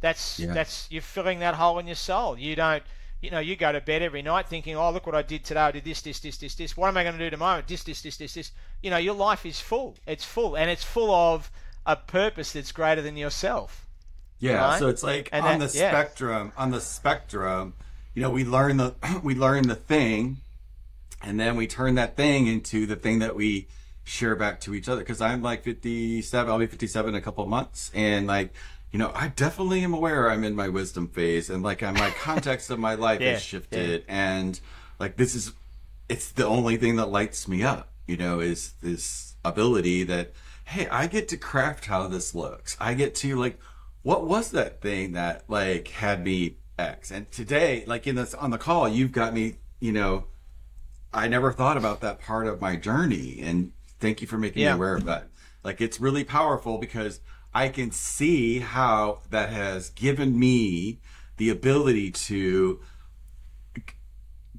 That's 0.02 0.38
Yeah. 0.38 0.52
that's 0.52 0.86
you're 0.90 1.00
filling 1.00 1.38
that 1.38 1.54
hole 1.54 1.78
in 1.78 1.86
your 1.86 1.96
soul. 1.96 2.38
You 2.38 2.56
don't 2.56 2.82
you 3.20 3.30
know 3.30 3.38
you 3.40 3.56
go 3.56 3.72
to 3.72 3.80
bed 3.80 4.02
every 4.02 4.22
night 4.22 4.46
thinking, 4.48 4.76
oh 4.76 4.90
look 4.90 5.06
what 5.06 5.14
I 5.14 5.22
did 5.22 5.44
today. 5.44 5.60
I 5.60 5.70
did 5.72 5.84
this 5.84 6.02
this 6.02 6.20
this 6.20 6.36
this 6.38 6.54
this. 6.54 6.76
What 6.76 6.88
am 6.88 6.96
I 6.96 7.02
going 7.02 7.18
to 7.18 7.24
do 7.24 7.30
tomorrow? 7.30 7.62
This 7.66 7.82
this 7.84 8.02
this 8.02 8.16
this 8.16 8.34
this. 8.34 8.52
You 8.82 8.90
know 8.90 8.96
your 8.98 9.14
life 9.14 9.44
is 9.46 9.60
full. 9.60 9.96
It's 10.06 10.24
full 10.24 10.56
and 10.56 10.70
it's 10.70 10.84
full 10.84 11.10
of 11.12 11.50
a 11.86 11.96
purpose 11.96 12.52
that's 12.52 12.70
greater 12.72 13.02
than 13.02 13.16
yourself. 13.16 13.86
Yeah, 14.40 14.60
Right? 14.60 14.78
so 14.78 14.88
it's 14.88 15.02
like 15.02 15.28
And 15.32 15.44
on 15.44 15.58
that- 15.58 15.70
the 15.70 15.78
yeah. 15.78 15.90
spectrum, 15.90 16.52
on 16.56 16.70
the 16.70 16.80
spectrum, 16.80 17.74
you 18.14 18.22
know, 18.22 18.30
we 18.30 18.44
learn 18.44 18.76
the 18.76 18.94
we 19.22 19.34
learn 19.34 19.66
the 19.68 19.74
thing 19.74 20.38
and 21.22 21.40
then 21.40 21.56
we 21.56 21.66
turn 21.66 21.96
that 21.96 22.16
thing 22.16 22.46
into 22.46 22.86
the 22.86 22.94
thing 22.94 23.18
that 23.18 23.34
we 23.34 23.66
share 24.04 24.36
back 24.36 24.60
to 24.60 24.74
each 24.74 24.88
other 24.88 25.02
cuz 25.02 25.20
I'm 25.20 25.42
like 25.42 25.64
57, 25.64 26.50
I'll 26.50 26.58
be 26.58 26.66
57 26.66 27.08
in 27.10 27.14
a 27.14 27.20
couple 27.20 27.42
of 27.44 27.50
months 27.50 27.90
and 27.94 28.26
like 28.26 28.54
you 28.92 28.98
know, 28.98 29.12
I 29.14 29.28
definitely 29.28 29.82
am 29.82 29.92
aware 29.94 30.30
I'm 30.30 30.44
in 30.44 30.54
my 30.54 30.68
wisdom 30.68 31.08
phase 31.08 31.50
and 31.50 31.62
like 31.62 31.82
my 31.82 32.10
context 32.20 32.70
of 32.70 32.78
my 32.78 32.94
life 32.94 33.20
Yeah, 33.20 33.32
has 33.32 33.42
shifted 33.42 34.04
and 34.08 34.58
like 34.98 35.16
this 35.16 35.34
is 35.34 35.52
it's 36.08 36.30
the 36.32 36.46
only 36.46 36.76
thing 36.78 36.96
that 36.96 37.10
lights 37.10 37.46
me 37.48 37.62
up, 37.62 37.92
you 38.06 38.16
know, 38.16 38.40
is 38.40 38.72
this 38.82 39.34
ability 39.44 40.04
that, 40.04 40.32
hey, 40.64 40.88
I 40.88 41.06
get 41.06 41.28
to 41.28 41.36
craft 41.36 41.84
how 41.86 42.06
this 42.08 42.34
looks. 42.34 42.76
I 42.80 42.94
get 42.94 43.14
to 43.16 43.36
like, 43.36 43.58
what 44.02 44.26
was 44.26 44.50
that 44.52 44.80
thing 44.80 45.12
that 45.12 45.44
like 45.48 45.88
had 45.88 46.24
me 46.24 46.56
X? 46.78 47.10
And 47.10 47.30
today, 47.30 47.84
like 47.86 48.06
in 48.06 48.14
this 48.16 48.32
on 48.32 48.50
the 48.50 48.58
call, 48.58 48.88
you've 48.88 49.12
got 49.12 49.34
me, 49.34 49.56
you 49.80 49.92
know, 49.92 50.24
I 51.12 51.28
never 51.28 51.52
thought 51.52 51.76
about 51.76 52.00
that 52.00 52.20
part 52.20 52.46
of 52.46 52.60
my 52.60 52.76
journey. 52.76 53.40
And 53.42 53.72
thank 54.00 54.20
you 54.22 54.26
for 54.26 54.38
making 54.38 54.62
Yeah. 54.62 54.72
me 54.72 54.76
aware 54.76 54.94
of 54.96 55.04
that. 55.04 55.28
Like 55.62 55.80
it's 55.80 56.00
really 56.00 56.24
powerful 56.24 56.78
because 56.78 57.20
I 57.58 57.70
can 57.70 57.90
see 57.90 58.60
how 58.60 59.22
that 59.30 59.50
has 59.50 59.90
given 59.90 60.38
me 60.38 61.00
the 61.38 61.50
ability 61.50 62.12
to 62.12 62.80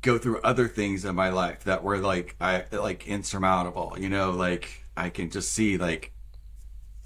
go 0.01 0.17
through 0.17 0.41
other 0.41 0.67
things 0.67 1.05
in 1.05 1.15
my 1.15 1.29
life 1.29 1.63
that 1.63 1.81
were 1.81 1.97
like 1.99 2.35
I 2.41 2.65
like 2.73 3.07
insurmountable. 3.07 3.95
You 3.97 4.09
know, 4.09 4.31
like 4.31 4.83
I 4.97 5.07
can 5.09 5.29
just 5.29 5.53
see 5.53 5.77
like, 5.77 6.11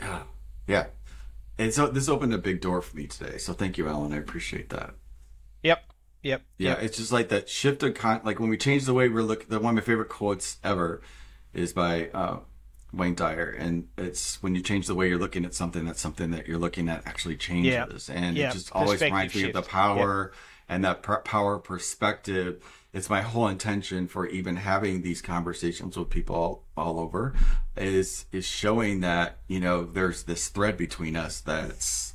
ah, 0.01 0.23
yeah. 0.67 0.87
And 1.59 1.71
so 1.71 1.85
this 1.85 2.09
opened 2.09 2.33
a 2.33 2.39
big 2.39 2.59
door 2.59 2.81
for 2.81 2.97
me 2.97 3.05
today. 3.05 3.37
So 3.37 3.53
thank 3.53 3.77
you, 3.77 3.87
Alan. 3.87 4.13
I 4.13 4.17
appreciate 4.17 4.69
that. 4.69 4.95
Yep. 5.61 5.83
Yep. 6.23 6.41
Yeah, 6.57 6.69
Yep. 6.71 6.83
it's 6.85 6.97
just 6.97 7.11
like 7.11 7.29
that 7.29 7.47
shift 7.47 7.83
of 7.83 7.93
con. 7.93 8.21
Like 8.23 8.39
when 8.39 8.49
we 8.49 8.57
change 8.57 8.85
the 8.85 8.95
way 8.95 9.09
we're 9.09 9.21
looking. 9.21 9.47
The 9.47 9.59
one 9.59 9.77
of 9.77 9.83
my 9.83 9.85
favorite 9.85 10.09
quotes 10.09 10.57
ever 10.63 11.03
is 11.53 11.71
by 11.71 12.09
uh, 12.15 12.39
Wayne 12.93 13.15
Dyer, 13.15 13.49
and 13.49 13.87
it's 13.97 14.41
when 14.43 14.53
you 14.55 14.61
change 14.61 14.87
the 14.87 14.95
way 14.95 15.09
you're 15.09 15.17
looking 15.19 15.45
at 15.45 15.53
something, 15.55 15.85
that's 15.85 15.99
something 15.99 16.31
that 16.31 16.47
you're 16.47 16.59
looking 16.59 16.87
at 16.89 17.05
actually 17.07 17.35
changes, 17.35 18.09
and 18.09 18.37
Yeah. 18.37 18.49
it 18.49 18.53
just 18.53 18.71
always 18.71 19.01
reminds 19.01 19.33
me 19.35 19.45
of 19.45 19.53
the 19.53 19.61
power 19.63 20.31
and 20.69 20.85
that 20.85 21.01
pr- 21.01 21.15
power 21.15 21.57
perspective. 21.59 22.63
It's 22.93 23.09
my 23.09 23.21
whole 23.21 23.47
intention 23.47 24.07
for 24.07 24.27
even 24.27 24.57
having 24.57 25.01
these 25.01 25.21
conversations 25.21 25.97
with 25.97 26.09
people 26.11 26.35
all, 26.35 26.65
all 26.77 26.99
over 26.99 27.33
is 27.75 28.25
is 28.31 28.45
showing 28.45 28.99
that 29.01 29.39
you 29.47 29.59
know 29.59 29.83
there's 29.83 30.23
this 30.23 30.47
thread 30.49 30.77
between 30.77 31.15
us 31.15 31.41
that's 31.41 32.13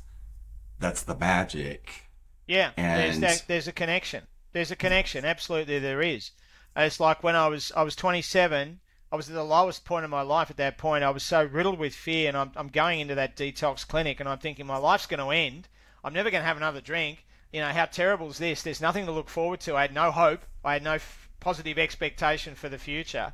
that's 0.79 1.03
the 1.03 1.15
magic. 1.17 2.09
Yeah, 2.47 2.71
there's 2.77 3.19
that, 3.19 3.43
there's 3.47 3.67
a 3.67 3.73
connection. 3.73 4.23
There's 4.53 4.71
a 4.71 4.75
connection. 4.77 5.25
Absolutely, 5.25 5.79
there 5.79 6.01
is. 6.01 6.31
It's 6.75 6.99
like 7.01 7.21
when 7.23 7.35
I 7.35 7.47
was 7.47 7.71
I 7.75 7.83
was 7.83 7.95
27. 7.97 8.79
I 9.11 9.15
was 9.15 9.27
at 9.27 9.35
the 9.35 9.43
lowest 9.43 9.85
point 9.85 10.05
of 10.05 10.11
my 10.11 10.21
life 10.21 10.51
at 10.51 10.57
that 10.57 10.77
point. 10.77 11.03
I 11.03 11.09
was 11.09 11.23
so 11.23 11.43
riddled 11.43 11.79
with 11.79 11.95
fear, 11.95 12.27
and 12.27 12.37
I'm, 12.37 12.51
I'm 12.55 12.67
going 12.67 12.99
into 12.99 13.15
that 13.15 13.35
detox 13.35 13.87
clinic, 13.87 14.19
and 14.19 14.29
I'm 14.29 14.37
thinking 14.37 14.67
my 14.67 14.77
life's 14.77 15.07
going 15.07 15.19
to 15.19 15.29
end. 15.29 15.67
I'm 16.03 16.13
never 16.13 16.29
going 16.29 16.41
to 16.41 16.47
have 16.47 16.57
another 16.57 16.81
drink. 16.81 17.25
You 17.51 17.61
know 17.61 17.69
how 17.69 17.85
terrible 17.85 18.29
is 18.29 18.37
this? 18.37 18.61
There's 18.61 18.81
nothing 18.81 19.05
to 19.07 19.11
look 19.11 19.29
forward 19.29 19.61
to. 19.61 19.75
I 19.75 19.81
had 19.81 19.93
no 19.93 20.11
hope. 20.11 20.45
I 20.63 20.73
had 20.73 20.83
no 20.83 20.93
f- 20.93 21.29
positive 21.39 21.79
expectation 21.79 22.53
for 22.53 22.69
the 22.69 22.77
future, 22.77 23.33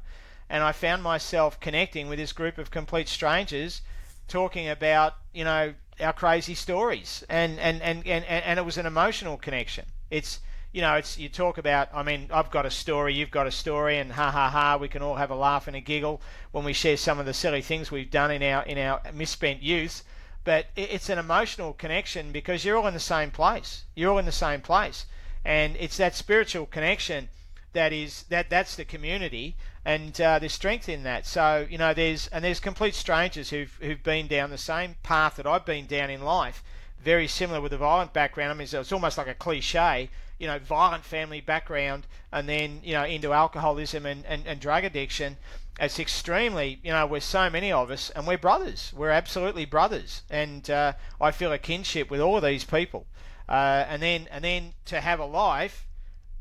and 0.49 0.63
I 0.63 0.71
found 0.71 1.03
myself 1.03 1.59
connecting 1.59 2.07
with 2.07 2.19
this 2.19 2.31
group 2.31 2.57
of 2.57 2.71
complete 2.71 3.09
strangers 3.09 3.81
talking 4.27 4.67
about 4.67 5.15
you 5.33 5.43
know 5.43 5.73
our 5.99 6.13
crazy 6.13 6.55
stories 6.55 7.23
and 7.29 7.59
and 7.59 7.81
and 7.81 8.05
and, 8.07 8.25
and 8.25 8.59
it 8.59 8.65
was 8.65 8.77
an 8.77 8.85
emotional 8.85 9.38
connection 9.38 9.85
it's 10.09 10.39
you 10.75 10.81
know 10.81 10.95
it's 10.95 11.17
you 11.17 11.29
talk 11.29 11.57
about 11.57 11.88
i 11.93 12.03
mean 12.03 12.27
i've 12.33 12.51
got 12.51 12.65
a 12.65 12.69
story 12.69 13.13
you've 13.13 13.31
got 13.31 13.47
a 13.47 13.51
story 13.51 13.97
and 13.97 14.11
ha 14.11 14.29
ha 14.29 14.49
ha 14.49 14.75
we 14.75 14.89
can 14.89 15.01
all 15.01 15.15
have 15.15 15.31
a 15.31 15.35
laugh 15.35 15.67
and 15.67 15.75
a 15.77 15.79
giggle 15.79 16.21
when 16.51 16.65
we 16.65 16.73
share 16.73 16.97
some 16.97 17.17
of 17.17 17.25
the 17.25 17.33
silly 17.33 17.61
things 17.61 17.91
we've 17.91 18.11
done 18.11 18.29
in 18.29 18.43
our 18.43 18.61
in 18.63 18.77
our 18.77 18.99
misspent 19.13 19.63
youth. 19.63 20.03
But 20.43 20.67
it- 20.75 20.91
it's 20.91 21.09
an 21.09 21.17
emotional 21.17 21.71
connection 21.71 22.33
because 22.33 22.65
you're 22.65 22.77
all 22.77 22.88
in 22.88 22.93
the 22.93 22.99
same 22.99 23.31
place. 23.31 23.85
You're 23.95 24.11
all 24.11 24.17
in 24.19 24.25
the 24.25 24.31
same 24.33 24.61
place. 24.61 25.05
And 25.45 25.77
it's 25.79 25.97
that 25.97 26.13
spiritual 26.13 26.65
connection 26.65 27.29
that 27.71 27.93
is 27.93 28.23
that 28.23 28.49
that's 28.49 28.75
the 28.75 28.85
community 28.85 29.55
and 29.85 30.19
uh, 30.19 30.39
there's 30.39 30.53
strength 30.53 30.89
in 30.89 31.03
that. 31.03 31.25
So 31.25 31.65
you 31.69 31.77
know 31.77 31.93
there's 31.93 32.27
and 32.27 32.43
there's 32.43 32.59
complete 32.59 32.95
strangers 32.95 33.49
who've 33.49 33.77
who've 33.81 34.03
been 34.03 34.27
down 34.27 34.49
the 34.49 34.57
same 34.57 34.95
path 35.03 35.38
that 35.38 35.47
I've 35.47 35.65
been 35.65 35.85
down 35.85 36.09
in 36.09 36.21
life 36.21 36.61
very 36.99 37.27
similar 37.29 37.61
with 37.61 37.71
a 37.71 37.77
violent 37.77 38.11
background. 38.11 38.51
I 38.51 38.55
mean 38.55 38.67
it's 38.69 38.91
almost 38.91 39.17
like 39.17 39.27
a 39.27 39.33
cliche 39.33 40.09
you 40.38 40.48
know 40.48 40.60
violent 40.60 41.04
family 41.04 41.41
background 41.41 42.06
and 42.32 42.48
then 42.48 42.82
you 42.84 42.93
know 42.93 43.04
into 43.04 43.34
alcoholism 43.34 44.06
and, 44.06 44.26
and, 44.26 44.45
and 44.45 44.60
drug 44.60 44.84
addiction 44.84 45.38
it's 45.80 46.00
extremely 46.00 46.80
you 46.84 46.91
know 46.91 47.06
we're 47.06 47.19
so 47.19 47.50
many 47.50 47.71
of 47.71 47.89
us 47.89 48.10
and 48.12 48.26
we're 48.28 48.38
brothers 48.38 48.93
we're 48.95 49.10
absolutely 49.10 49.65
brothers 49.65 50.24
and 50.30 50.69
uh, 50.69 50.93
I 51.19 51.32
feel 51.32 51.52
a 51.52 51.58
kinship 51.58 52.10
with 52.10 52.21
all 52.21 52.39
these 52.41 52.63
people 52.63 53.08
uh, 53.48 53.86
and 53.88 54.02
then 54.02 54.28
and 54.32 54.43
then 54.43 54.74
to 54.86 55.02
have 55.02 55.19
a 55.19 55.26
life 55.26 55.86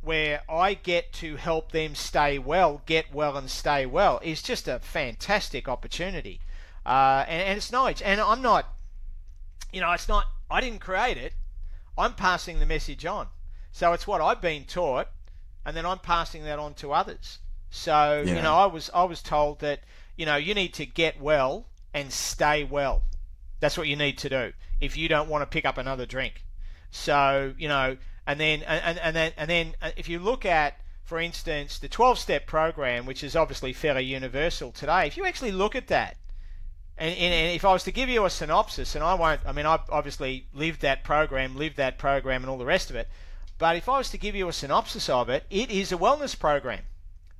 where 0.04 0.42
I 0.48 0.74
get 0.74 1.12
to 1.14 1.36
help 1.36 1.72
them 1.72 1.94
stay 1.94 2.38
well, 2.38 2.82
get 2.86 3.12
well, 3.12 3.36
and 3.36 3.50
stay 3.50 3.86
well 3.86 4.20
is 4.22 4.42
just 4.42 4.68
a 4.68 4.78
fantastic 4.78 5.66
opportunity. 5.66 6.40
Uh, 6.84 7.24
and, 7.26 7.42
and 7.42 7.56
it's 7.56 7.72
knowledge. 7.72 8.02
And 8.02 8.20
I'm 8.20 8.42
not, 8.42 8.74
you 9.72 9.80
know, 9.80 9.90
it's 9.92 10.08
not, 10.08 10.26
I 10.50 10.60
didn't 10.60 10.80
create 10.80 11.16
it. 11.16 11.32
I'm 11.96 12.14
passing 12.14 12.60
the 12.60 12.66
message 12.66 13.06
on. 13.06 13.28
So 13.74 13.92
it's 13.92 14.06
what 14.06 14.20
I've 14.20 14.40
been 14.40 14.66
taught, 14.66 15.08
and 15.66 15.76
then 15.76 15.84
I'm 15.84 15.98
passing 15.98 16.44
that 16.44 16.60
on 16.60 16.74
to 16.74 16.92
others. 16.92 17.40
So, 17.70 18.22
you 18.24 18.40
know, 18.40 18.54
I 18.54 18.66
was, 18.66 18.88
I 18.94 19.02
was 19.02 19.20
told 19.20 19.58
that, 19.58 19.80
you 20.14 20.24
know, 20.24 20.36
you 20.36 20.54
need 20.54 20.74
to 20.74 20.86
get 20.86 21.20
well 21.20 21.66
and 21.92 22.12
stay 22.12 22.62
well. 22.62 23.02
That's 23.58 23.76
what 23.76 23.88
you 23.88 23.96
need 23.96 24.16
to 24.18 24.28
do 24.28 24.52
if 24.80 24.96
you 24.96 25.08
don't 25.08 25.28
want 25.28 25.42
to 25.42 25.46
pick 25.46 25.64
up 25.64 25.76
another 25.76 26.06
drink. 26.06 26.44
So 26.92 27.52
you 27.58 27.66
know, 27.66 27.96
and 28.28 28.38
then 28.38 28.62
and, 28.62 28.96
and 28.98 29.16
then 29.16 29.32
and 29.36 29.50
then 29.50 29.74
uh, 29.82 29.90
if 29.96 30.08
you 30.08 30.20
look 30.20 30.46
at, 30.46 30.78
for 31.02 31.18
instance, 31.18 31.80
the 31.80 31.88
12-step 31.88 32.46
program, 32.46 33.06
which 33.06 33.24
is 33.24 33.34
obviously 33.34 33.72
fairly 33.72 34.04
universal 34.04 34.70
today, 34.70 35.08
if 35.08 35.16
you 35.16 35.26
actually 35.26 35.50
look 35.50 35.74
at 35.74 35.88
that, 35.88 36.16
and, 36.96 37.10
and, 37.12 37.34
and 37.34 37.56
if 37.56 37.64
I 37.64 37.72
was 37.72 37.82
to 37.84 37.90
give 37.90 38.08
you 38.08 38.24
a 38.24 38.30
synopsis, 38.30 38.94
and 38.94 39.02
I 39.02 39.14
won't, 39.14 39.40
I 39.44 39.50
mean, 39.50 39.66
I've 39.66 39.90
obviously 39.90 40.46
lived 40.54 40.82
that 40.82 41.02
program, 41.02 41.56
lived 41.56 41.78
that 41.78 41.98
program, 41.98 42.44
and 42.44 42.50
all 42.50 42.58
the 42.58 42.64
rest 42.64 42.90
of 42.90 42.96
it, 42.96 43.08
but 43.64 43.76
if 43.76 43.88
I 43.88 43.96
was 43.96 44.10
to 44.10 44.18
give 44.18 44.34
you 44.34 44.46
a 44.46 44.52
synopsis 44.52 45.08
of 45.08 45.30
it, 45.30 45.46
it 45.48 45.70
is 45.70 45.90
a 45.90 45.96
wellness 45.96 46.38
program. 46.38 46.82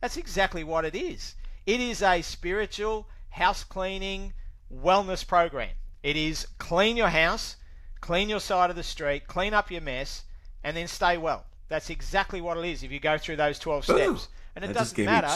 That's 0.01 0.17
exactly 0.17 0.65
what 0.65 0.87
it 0.87 0.95
is. 0.95 1.35
It 1.67 1.81
is 1.81 2.01
a 2.01 2.23
spiritual 2.23 3.07
house 3.29 3.63
cleaning 3.63 4.33
wellness 4.75 5.27
program. 5.27 5.73
It 6.03 6.17
is 6.17 6.47
clean 6.57 6.97
your 6.97 7.09
house, 7.11 7.57
clean 8.01 8.31
your 8.31 8.41
side 8.41 8.71
of 8.71 8.77
the 8.77 8.83
street, 8.83 9.27
clean 9.27 9.53
up 9.53 9.71
your 9.71 9.83
mess, 9.83 10.25
and 10.63 10.75
then 10.75 10.89
stay 10.89 11.19
well. 11.19 11.45
That's 11.69 11.91
exactly 11.91 12.41
what 12.41 12.57
it 12.57 12.65
is 12.65 12.83
if 12.83 12.91
you 12.91 13.01
go 13.01 13.19
through 13.19 13.37
those 13.37 13.59
12 13.59 13.85
steps. 13.85 14.29
And 14.57 14.65
it 14.65 14.69
doesn't 14.73 14.97
matter. 15.05 15.29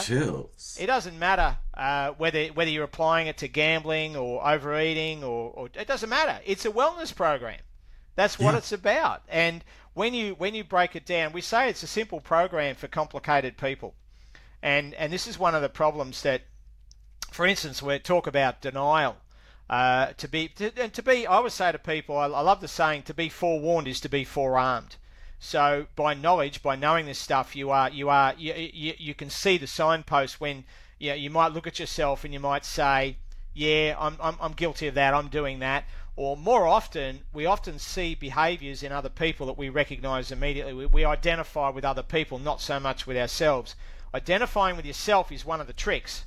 It 0.79 0.87
doesn't 0.87 1.19
matter 1.19 1.55
uh, 1.75 2.13
whether 2.17 2.47
whether 2.47 2.71
you're 2.71 2.85
applying 2.85 3.27
it 3.27 3.37
to 3.37 3.47
gambling 3.47 4.15
or 4.15 4.43
overeating 4.43 5.23
or, 5.23 5.51
or 5.51 5.69
it 5.71 5.85
doesn't 5.85 6.09
matter. 6.09 6.39
It's 6.47 6.65
a 6.65 6.71
wellness 6.71 7.13
program. 7.15 7.59
That's 8.15 8.37
what 8.39 8.51
Yeah. 8.53 8.57
it's 8.57 8.71
about. 8.71 9.23
And 9.29 9.63
when 9.93 10.13
you 10.13 10.35
when 10.35 10.55
you 10.55 10.63
break 10.63 10.95
it 10.95 11.05
down, 11.05 11.31
we 11.33 11.41
say 11.41 11.69
it's 11.69 11.83
a 11.83 11.87
simple 11.87 12.19
program 12.21 12.75
for 12.75 12.87
complicated 12.87 13.57
people. 13.57 13.95
And 14.61 14.93
and 14.95 15.11
this 15.11 15.27
is 15.27 15.39
one 15.39 15.55
of 15.55 15.61
the 15.61 15.69
problems 15.69 16.21
that, 16.23 16.41
for 17.31 17.45
instance, 17.45 17.81
we 17.81 17.99
talk 17.99 18.27
about 18.27 18.61
denial. 18.61 19.17
Uh, 19.69 20.13
to 20.17 20.27
be 20.27 20.47
to, 20.47 20.71
and 20.81 20.93
to 20.93 21.03
be, 21.03 21.27
I 21.27 21.39
would 21.39 21.51
say 21.51 21.71
to 21.71 21.77
people, 21.77 22.17
I, 22.17 22.25
I 22.25 22.41
love 22.41 22.59
the 22.59 22.67
saying, 22.67 23.03
to 23.03 23.13
be 23.13 23.29
forewarned 23.29 23.87
is 23.87 23.99
to 24.01 24.09
be 24.09 24.23
forearmed. 24.23 24.95
So 25.39 25.85
by 25.95 26.15
knowledge, 26.15 26.63
by 26.63 26.75
knowing 26.75 27.05
this 27.05 27.19
stuff, 27.19 27.55
you 27.55 27.69
are 27.69 27.89
you 27.89 28.09
are 28.09 28.33
you, 28.37 28.53
you, 28.55 28.93
you 28.97 29.13
can 29.13 29.29
see 29.29 29.57
the 29.57 29.67
signpost 29.67 30.41
when 30.41 30.65
you, 30.97 31.11
know, 31.11 31.15
you 31.15 31.29
might 31.29 31.53
look 31.53 31.67
at 31.67 31.79
yourself 31.79 32.23
and 32.25 32.33
you 32.33 32.39
might 32.39 32.65
say, 32.65 33.17
yeah, 33.53 33.95
I'm, 33.97 34.17
I'm, 34.21 34.35
I'm 34.41 34.53
guilty 34.53 34.87
of 34.87 34.95
that, 34.95 35.13
I'm 35.13 35.27
doing 35.29 35.59
that. 35.59 35.85
Or 36.19 36.35
more 36.35 36.67
often, 36.67 37.21
we 37.31 37.45
often 37.45 37.79
see 37.79 38.13
behaviors 38.13 38.83
in 38.83 38.91
other 38.91 39.07
people 39.07 39.47
that 39.47 39.57
we 39.57 39.69
recognize 39.69 40.31
immediately. 40.31 40.73
We, 40.73 40.85
we 40.85 41.05
identify 41.05 41.69
with 41.69 41.85
other 41.85 42.03
people, 42.03 42.39
not 42.39 42.59
so 42.59 42.77
much 42.77 43.07
with 43.07 43.15
ourselves. 43.15 43.73
Identifying 44.13 44.75
with 44.75 44.85
yourself 44.85 45.31
is 45.31 45.45
one 45.45 45.61
of 45.61 45.67
the 45.67 45.71
tricks. 45.71 46.25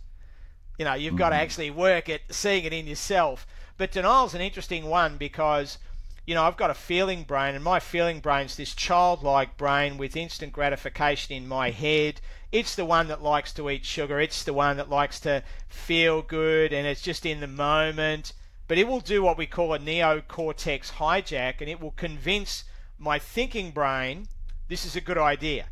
You 0.79 0.87
know, 0.87 0.95
you've 0.95 1.17
got 1.17 1.29
to 1.29 1.35
mm-hmm. 1.35 1.43
actually 1.43 1.71
work 1.73 2.09
at 2.09 2.23
seeing 2.31 2.65
it 2.65 2.73
in 2.73 2.87
yourself. 2.87 3.47
But 3.77 3.93
denial's 3.93 4.33
an 4.33 4.41
interesting 4.41 4.87
one 4.87 5.19
because 5.19 5.77
you 6.25 6.35
know, 6.35 6.45
I've 6.45 6.57
got 6.57 6.71
a 6.71 6.75
feeling 6.75 7.25
brain, 7.25 7.55
and 7.55 7.63
my 7.63 7.79
feeling 7.79 8.21
brain's 8.21 8.57
this 8.57 8.75
childlike 8.75 9.59
brain 9.59 9.99
with 9.99 10.17
instant 10.17 10.55
gratification 10.55 11.37
in 11.37 11.47
my 11.47 11.69
head. 11.69 12.23
It's 12.51 12.75
the 12.75 12.87
one 12.87 13.09
that 13.09 13.23
likes 13.23 13.53
to 13.53 13.69
eat 13.69 13.85
sugar. 13.85 14.19
It's 14.21 14.43
the 14.43 14.55
one 14.55 14.79
that 14.79 14.89
likes 14.89 15.21
to 15.21 15.43
feel 15.69 16.23
good, 16.23 16.73
and 16.73 16.87
it's 16.87 17.03
just 17.03 17.27
in 17.27 17.41
the 17.41 17.47
moment. 17.47 18.33
But 18.73 18.79
it 18.79 18.89
will 18.89 19.01
do 19.01 19.23
what 19.23 19.37
we 19.37 19.45
call 19.45 19.75
a 19.75 19.79
neocortex 19.79 20.93
hijack, 20.93 21.61
and 21.61 21.69
it 21.69 21.79
will 21.79 21.91
convince 21.91 22.65
my 22.99 23.19
thinking 23.19 23.71
brain 23.71 24.29
this 24.67 24.87
is 24.87 24.97
a 24.97 25.01
good 25.03 25.19
idea. 25.19 25.67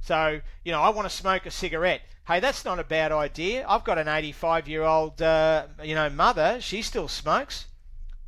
So, 0.00 0.40
you 0.64 0.72
know, 0.72 0.80
I 0.80 0.88
want 0.88 1.08
to 1.08 1.16
smoke 1.16 1.46
a 1.46 1.52
cigarette. 1.52 2.00
Hey, 2.26 2.40
that's 2.40 2.64
not 2.64 2.80
a 2.80 2.82
bad 2.82 3.12
idea. 3.12 3.64
I've 3.68 3.84
got 3.84 3.96
an 3.96 4.08
85 4.08 4.66
year 4.66 4.82
old, 4.82 5.22
uh, 5.22 5.66
you 5.84 5.94
know, 5.94 6.10
mother. 6.10 6.60
She 6.60 6.82
still 6.82 7.06
smokes. 7.06 7.66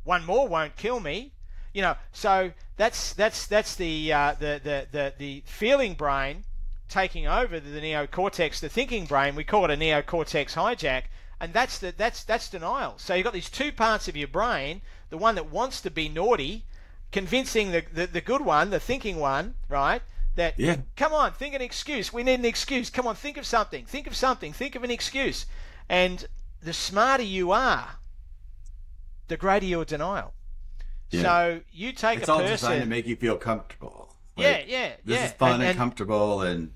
One 0.05 0.25
more 0.25 0.47
won't 0.47 0.77
kill 0.77 1.01
me 1.01 1.33
you 1.73 1.81
know, 1.81 1.95
so 2.13 2.53
that's 2.77 3.13
that's 3.15 3.47
that's 3.47 3.75
the 3.75 4.13
uh, 4.13 4.33
the, 4.39 4.61
the 4.63 4.87
the 4.93 5.13
the 5.17 5.43
feeling 5.45 5.93
brain 5.93 6.45
taking 6.87 7.27
over 7.27 7.59
the, 7.59 7.69
the 7.69 7.81
neocortex, 7.81 8.61
the 8.61 8.69
thinking 8.69 9.07
brain. 9.07 9.35
We 9.35 9.43
call 9.43 9.65
it 9.65 9.71
a 9.71 9.75
neocortex 9.75 10.53
hijack, 10.53 11.03
and 11.39 11.53
that's 11.53 11.79
the 11.79 11.93
that's 11.95 12.23
that's 12.23 12.49
denial. 12.49 12.95
So 12.97 13.13
you've 13.13 13.23
got 13.23 13.33
these 13.33 13.49
two 13.49 13.71
parts 13.71 14.07
of 14.07 14.17
your 14.17 14.27
brain: 14.27 14.81
the 15.09 15.17
one 15.17 15.35
that 15.35 15.51
wants 15.51 15.81
to 15.81 15.91
be 15.91 16.09
naughty, 16.09 16.65
convincing 17.11 17.71
the 17.71 17.83
the, 17.91 18.07
the 18.07 18.21
good 18.21 18.41
one, 18.41 18.69
the 18.69 18.79
thinking 18.79 19.17
one, 19.17 19.55
right? 19.67 20.01
That 20.35 20.57
yeah. 20.57 20.77
come 20.95 21.13
on, 21.13 21.33
think 21.33 21.53
an 21.53 21.61
excuse. 21.61 22.13
We 22.13 22.23
need 22.23 22.39
an 22.39 22.45
excuse. 22.45 22.89
Come 22.89 23.07
on, 23.07 23.15
think 23.15 23.37
of 23.37 23.45
something. 23.45 23.85
Think 23.85 24.07
of 24.07 24.15
something. 24.15 24.53
Think 24.53 24.75
of 24.75 24.83
an 24.83 24.91
excuse. 24.91 25.45
And 25.89 26.27
the 26.61 26.73
smarter 26.73 27.23
you 27.23 27.51
are, 27.51 27.99
the 29.27 29.37
greater 29.37 29.65
your 29.65 29.85
denial. 29.85 30.33
Yeah. 31.09 31.21
So 31.21 31.61
you 31.71 31.91
take 31.93 32.19
it's 32.19 32.29
a 32.29 32.33
all 32.33 32.39
person. 32.39 32.51
designed 32.51 32.83
to 32.83 32.89
make 32.89 33.07
you 33.07 33.15
feel 33.15 33.37
comfortable. 33.37 34.13
Like, 34.37 34.45
yeah, 34.45 34.63
yeah. 34.67 34.89
This 35.03 35.17
yeah. 35.17 35.25
is 35.25 35.31
fun 35.33 35.53
and, 35.53 35.61
and, 35.61 35.69
and 35.71 35.77
comfortable, 35.77 36.41
and 36.41 36.71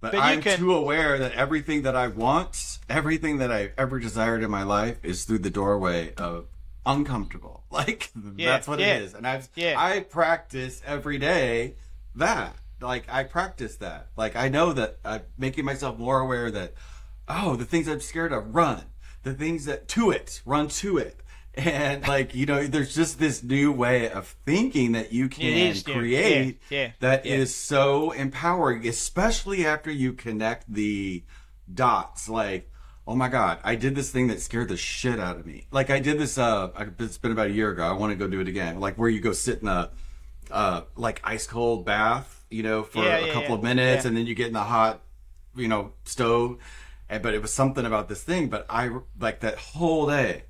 but, 0.00 0.12
but 0.12 0.20
I'm 0.20 0.40
can, 0.40 0.58
too 0.58 0.74
aware 0.74 1.18
that 1.18 1.32
everything 1.32 1.82
that 1.82 1.96
I 1.96 2.08
want, 2.08 2.78
everything 2.88 3.38
that 3.38 3.50
I've 3.50 3.72
ever 3.76 3.98
desired 3.98 4.42
in 4.42 4.50
my 4.50 4.62
life, 4.62 5.04
is 5.04 5.24
through 5.24 5.40
the 5.40 5.50
doorway 5.50 6.14
of 6.14 6.46
uncomfortable. 6.86 7.56
Like 7.70 8.10
yeah, 8.34 8.48
that's 8.48 8.66
what 8.66 8.80
yeah, 8.80 8.96
it 8.96 9.02
is, 9.02 9.14
and 9.14 9.26
I've 9.26 9.50
yeah. 9.54 9.74
I 9.76 10.00
practice 10.00 10.80
every 10.86 11.18
day 11.18 11.74
that. 12.14 12.56
Like 12.80 13.04
I 13.10 13.24
practice 13.24 13.76
that. 13.76 14.06
Like 14.16 14.36
I 14.36 14.48
know 14.48 14.72
that 14.72 14.98
I'm 15.04 15.20
making 15.36 15.66
myself 15.66 15.98
more 15.98 16.18
aware 16.18 16.50
that 16.50 16.72
oh, 17.28 17.56
the 17.56 17.66
things 17.66 17.88
I'm 17.88 18.00
scared 18.00 18.32
of, 18.32 18.54
run. 18.54 18.84
The 19.22 19.34
things 19.34 19.66
that 19.66 19.86
to 19.88 20.10
it, 20.10 20.40
run 20.46 20.68
to 20.68 20.96
it 20.96 21.20
and 21.58 22.06
like 22.06 22.34
you 22.34 22.46
know 22.46 22.66
there's 22.66 22.94
just 22.94 23.18
this 23.18 23.42
new 23.42 23.72
way 23.72 24.08
of 24.08 24.28
thinking 24.46 24.92
that 24.92 25.12
you 25.12 25.28
can 25.28 25.74
create 25.82 26.60
yeah, 26.70 26.78
yeah, 26.78 26.90
that 27.00 27.26
yeah. 27.26 27.34
is 27.34 27.54
so 27.54 28.12
empowering 28.12 28.86
especially 28.86 29.66
after 29.66 29.90
you 29.90 30.12
connect 30.12 30.72
the 30.72 31.22
dots. 31.72 32.28
Like 32.28 32.70
oh 33.06 33.16
my 33.16 33.28
god 33.28 33.58
i 33.64 33.74
did 33.74 33.94
this 33.94 34.10
thing 34.10 34.28
that 34.28 34.38
scared 34.38 34.68
the 34.68 34.76
shit 34.76 35.18
out 35.18 35.36
of 35.36 35.46
me. 35.46 35.66
Like 35.72 35.90
i 35.90 35.98
did 35.98 36.18
this 36.18 36.38
uh 36.38 36.70
it's 36.98 37.18
been 37.18 37.32
about 37.32 37.48
a 37.48 37.52
year 37.52 37.70
ago. 37.72 37.82
I 37.82 37.92
want 37.92 38.12
to 38.12 38.16
go 38.16 38.28
do 38.28 38.40
it 38.40 38.48
again. 38.48 38.78
Like 38.78 38.96
where 38.96 39.08
you 39.08 39.20
go 39.20 39.32
sit 39.32 39.60
in 39.60 39.68
a 39.68 39.90
uh 40.50 40.82
like 40.94 41.20
ice 41.24 41.46
cold 41.46 41.84
bath 41.84 42.44
you 42.50 42.62
know 42.62 42.82
for 42.84 43.04
a 43.04 43.32
couple 43.32 43.54
of 43.54 43.62
minutes 43.62 44.04
and 44.04 44.16
then 44.16 44.26
you 44.26 44.34
get 44.34 44.46
in 44.46 44.52
the 44.52 44.60
hot 44.60 45.00
you 45.56 45.66
know 45.66 45.92
stove. 46.04 46.58
And 47.10 47.22
but 47.22 47.34
it 47.34 47.42
was 47.42 47.52
something 47.52 47.84
about 47.84 48.08
this 48.08 48.22
thing 48.22 48.48
but 48.48 48.64
i 48.70 48.90
like 49.18 49.40
that 49.40 49.56
whole 49.56 50.06
day 50.06 50.44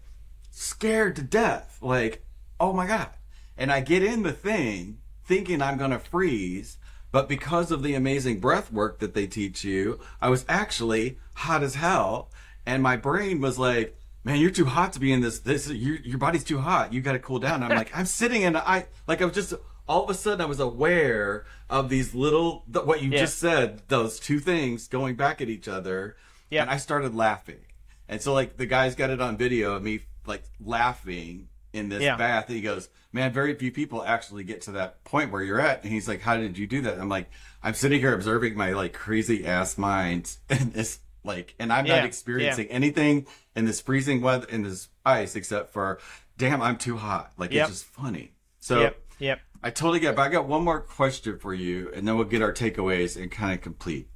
scared 0.59 1.17
to 1.17 1.23
death. 1.23 1.79
Like, 1.81 2.25
oh 2.59 2.73
my 2.73 2.87
God. 2.87 3.11
And 3.57 3.73
I 3.73 3.81
get 3.81 4.03
in 4.03 4.23
the 4.23 4.33
thing 4.33 4.99
thinking 5.25 5.63
I'm 5.63 5.79
going 5.79 5.91
to 5.91 5.99
freeze. 5.99 6.79
But 7.11 7.29
because 7.29 7.71
of 7.71 7.83
the 7.83 7.95
amazing 7.95 8.41
breath 8.41 8.71
work 8.73 8.99
that 8.99 9.15
they 9.15 9.27
teach 9.27 9.65
you, 9.65 9.99
I 10.21 10.29
was 10.29 10.45
actually 10.49 11.19
hot 11.35 11.63
as 11.63 11.77
hell. 11.77 12.31
And 12.67 12.83
my 12.83 12.97
brain 12.97 13.41
was 13.41 13.59
like, 13.59 13.97
man, 14.25 14.41
you're 14.41 14.51
too 14.51 14.67
hot 14.67 14.93
to 14.93 15.01
be 15.01 15.13
in 15.13 15.21
this. 15.21 15.39
This, 15.39 15.71
your, 15.71 15.97
your 15.97 16.19
body's 16.19 16.45
too 16.45 16.59
hot. 16.59 16.93
You 16.93 17.01
got 17.01 17.13
to 17.13 17.19
cool 17.19 17.39
down. 17.39 17.63
I'm 17.63 17.71
like, 17.71 17.97
I'm 17.97 18.05
sitting 18.05 18.43
in, 18.43 18.57
I, 18.57 18.87
like, 19.07 19.23
I 19.23 19.25
was 19.25 19.35
just, 19.35 19.55
all 19.89 20.05
of 20.05 20.11
a 20.11 20.15
sudden 20.15 20.43
I 20.43 20.47
was 20.47 20.61
aware 20.61 21.47
of 21.71 21.89
these 21.89 22.15
little, 22.15 22.65
th- 22.71 22.85
what 22.85 23.03
you 23.03 23.11
Yeah. 23.11 23.21
just 23.21 23.39
said, 23.39 23.83
those 23.89 24.21
two 24.21 24.39
things 24.39 24.87
going 24.87 25.15
back 25.15 25.41
at 25.41 25.49
each 25.49 25.67
other. 25.69 26.17
Yeah. 26.51 26.63
And 26.63 26.71
I 26.71 26.77
started 26.77 27.15
laughing. 27.15 27.61
And 28.07 28.21
so 28.21 28.35
like 28.35 28.59
the 28.59 28.67
guy's 28.67 28.95
got 28.95 29.11
it 29.11 29.21
on 29.21 29.37
video 29.39 29.75
of 29.75 29.83
me 29.83 30.01
like 30.29 30.45
laughing 30.61 31.49
in 31.73 31.89
this 31.89 32.03
Yeah. 32.03 32.17
bath. 32.17 32.47
And 32.47 32.57
he 32.57 32.63
goes, 32.63 32.89
Man, 33.13 33.33
very 33.33 33.55
few 33.55 33.73
people 33.73 34.05
actually 34.05 34.45
get 34.45 34.61
to 34.63 34.73
that 34.73 35.03
point 35.05 35.33
where 35.33 35.43
you're 35.43 35.61
at. 35.61 35.83
And 35.83 35.93
he's 35.93 36.07
like, 36.07 36.21
How 36.21 36.37
did 36.37 36.57
you 36.59 36.67
do 36.67 36.83
that? 36.83 36.93
And 36.95 37.03
I'm 37.03 37.09
like, 37.09 37.31
I'm 37.63 37.75
sitting 37.75 37.99
here 38.01 38.15
observing 38.15 38.57
my 38.57 38.73
like 38.73 38.93
crazy 38.93 39.47
ass 39.47 39.77
mind 39.79 40.37
and 40.51 40.73
this 40.73 41.01
like 41.25 41.55
and 41.59 41.73
I'm 41.73 41.87
Yeah, 41.87 41.97
not 41.97 42.05
experiencing 42.05 42.69
anything 42.69 43.27
in 43.57 43.65
this 43.65 43.81
freezing 43.81 44.21
weather 44.21 44.47
in 44.49 44.63
this 44.63 44.89
ice 45.05 45.35
except 45.35 45.73
for 45.73 45.99
damn, 46.37 46.63
I'm 46.63 46.77
too 46.77 46.97
hot. 46.97 47.33
Like 47.37 47.51
Yep. 47.53 47.69
it's 47.69 47.79
just 47.81 47.91
funny. 47.91 48.33
So 48.61 48.83
Yep. 48.83 49.03
Yep. 49.19 49.41
I 49.63 49.71
totally 49.71 49.99
get 49.99 50.11
it. 50.11 50.17
But 50.17 50.23
I 50.23 50.29
got 50.29 50.47
one 50.47 50.63
more 50.63 50.81
question 50.81 51.37
for 51.41 51.53
you, 51.53 51.91
and 51.93 52.07
then 52.07 52.15
we'll 52.17 52.27
get 52.29 52.43
our 52.43 52.53
takeaways 52.53 53.21
and 53.21 53.29
kind 53.29 53.53
of 53.55 53.61
complete. 53.61 54.09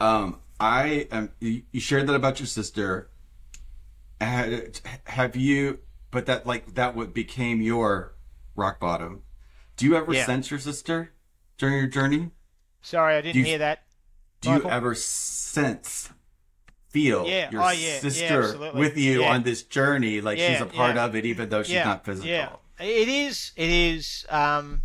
Um, 0.00 0.40
I 0.58 1.06
am. 1.12 1.30
You 1.40 1.62
shared 1.80 2.06
that 2.06 2.14
about 2.14 2.40
your 2.40 2.46
sister. 2.46 3.10
Have 4.20 5.36
you? 5.36 5.80
But 6.10 6.26
that 6.26 6.46
like 6.46 6.74
that 6.74 6.94
what 6.96 7.12
became 7.14 7.60
your 7.60 8.16
rock 8.56 8.80
bottom. 8.80 9.22
Do 9.76 9.84
you 9.84 9.96
ever 9.96 10.12
Yeah. 10.12 10.26
sense 10.26 10.50
your 10.50 10.58
sister 10.60 11.12
during 11.58 11.76
your 11.76 11.86
journey? 11.86 12.30
Sorry, 12.82 13.16
I 13.16 13.20
didn't 13.20 13.36
you- 13.36 13.44
hear 13.44 13.58
that. 13.58 13.84
Do 14.40 14.50
you 14.50 14.70
ever 14.70 14.94
sense, 14.94 16.10
feel 16.88 17.26
Yeah. 17.26 17.50
your 17.50 17.62
Oh, 17.62 17.70
yeah. 17.70 17.98
Sister 17.98 18.72
with 18.72 18.96
you 18.96 19.24
on 19.24 19.42
this 19.42 19.62
journey? 19.64 20.20
Like 20.20 20.38
she's 20.38 20.60
a 20.60 20.66
part 20.66 20.96
of 20.96 21.14
it, 21.16 21.24
even 21.26 21.48
though 21.48 21.62
she's 21.62 21.74
not 21.84 22.04
physical. 22.04 22.30
Yeah, 22.30 22.50
it 22.80 23.08
is. 23.08 23.52
It 23.56 23.68
is. 23.68 24.24
Um, 24.28 24.82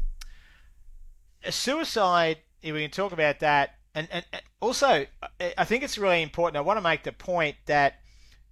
a 1.43 1.51
suicide. 1.51 2.39
If 2.61 2.73
we 2.73 2.81
can 2.81 2.91
talk 2.91 3.11
about 3.11 3.39
that, 3.41 3.75
and, 3.93 4.07
and 4.11 4.25
and 4.31 4.41
also, 4.61 5.05
I 5.39 5.65
think 5.65 5.83
it's 5.83 5.97
really 5.97 6.21
important. 6.21 6.57
I 6.57 6.61
want 6.61 6.77
to 6.77 6.81
make 6.81 7.03
the 7.03 7.11
point 7.11 7.57
that 7.65 7.99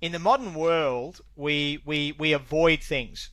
in 0.01 0.11
the 0.11 0.19
modern 0.19 0.55
world, 0.55 1.21
we 1.35 1.79
we 1.85 2.11
we 2.13 2.33
avoid 2.33 2.81
things. 2.83 3.29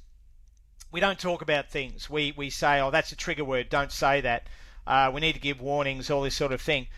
We 0.93 1.01
don't 1.01 1.19
talk 1.19 1.41
about 1.41 1.71
things. 1.71 2.11
We 2.11 2.33
we 2.37 2.51
say, 2.51 2.79
"Oh, 2.81 2.91
that's 2.91 3.11
a 3.11 3.17
trigger 3.17 3.45
word. 3.45 3.71
Don't 3.71 3.91
say 3.91 4.21
that." 4.21 4.47
Uh, 4.87 5.11
we 5.13 5.21
need 5.21 5.35
to 5.35 5.41
give 5.41 5.61
warnings, 5.61 6.11
all 6.11 6.23
this 6.23 6.37
sort 6.37 6.53
of 6.53 6.63
thing. 6.63 6.89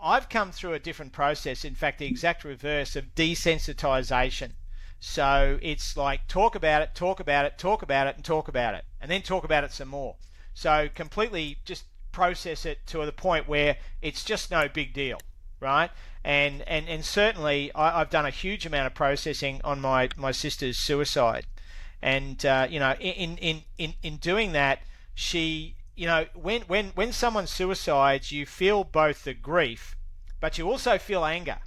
I've 0.00 0.28
come 0.28 0.52
through 0.52 0.74
a 0.74 0.78
different 0.78 1.12
process. 1.12 1.64
In 1.64 1.74
fact, 1.74 1.98
the 1.98 2.06
exact 2.06 2.44
reverse 2.44 2.94
of 2.94 3.14
desensitization. 3.14 4.52
So 5.00 5.58
it's 5.62 5.96
like 5.96 6.28
talk 6.28 6.54
about 6.54 6.82
it, 6.82 6.94
talk 6.94 7.20
about 7.20 7.44
it, 7.44 7.58
talk 7.58 7.82
about 7.82 8.06
it, 8.06 8.16
and 8.16 8.24
talk 8.24 8.48
about 8.48 8.74
it, 8.74 8.84
and 9.00 9.10
then 9.10 9.22
talk 9.22 9.44
about 9.44 9.64
it 9.64 9.72
some 9.72 9.88
more. 9.88 10.16
So 10.54 10.88
completely 10.94 11.58
just 11.64 11.84
process 12.12 12.64
it 12.64 12.86
to 12.86 13.04
the 13.04 13.12
point 13.12 13.48
where 13.48 13.76
it's 14.00 14.24
just 14.24 14.50
no 14.50 14.68
big 14.68 14.92
deal, 14.94 15.18
right? 15.64 15.90
And 16.22 16.62
and 16.68 16.88
and 16.88 17.04
certainly 17.04 17.72
I, 17.74 18.00
I've 18.00 18.10
done 18.10 18.26
a 18.26 18.30
huge 18.30 18.64
amount 18.66 18.86
of 18.86 18.94
processing 18.94 19.60
on 19.64 19.80
my 19.80 20.08
my 20.16 20.30
sister's 20.32 20.76
suicide, 20.78 21.46
and 22.00 22.44
uh, 22.46 22.66
you 22.70 22.78
know 22.78 22.92
in 23.00 23.36
in 23.38 23.62
in 23.78 23.94
in 24.02 24.16
doing 24.18 24.52
that, 24.52 24.80
she 25.14 25.74
you 25.96 26.06
know 26.06 26.26
when 26.34 26.62
when 26.62 26.92
when 26.94 27.12
someone 27.12 27.46
suicides, 27.46 28.30
you 28.30 28.46
feel 28.46 28.84
both 28.84 29.24
the 29.24 29.34
grief, 29.34 29.96
but 30.40 30.56
you 30.58 30.70
also 30.70 30.98
feel 30.98 31.24
anger. 31.24 31.58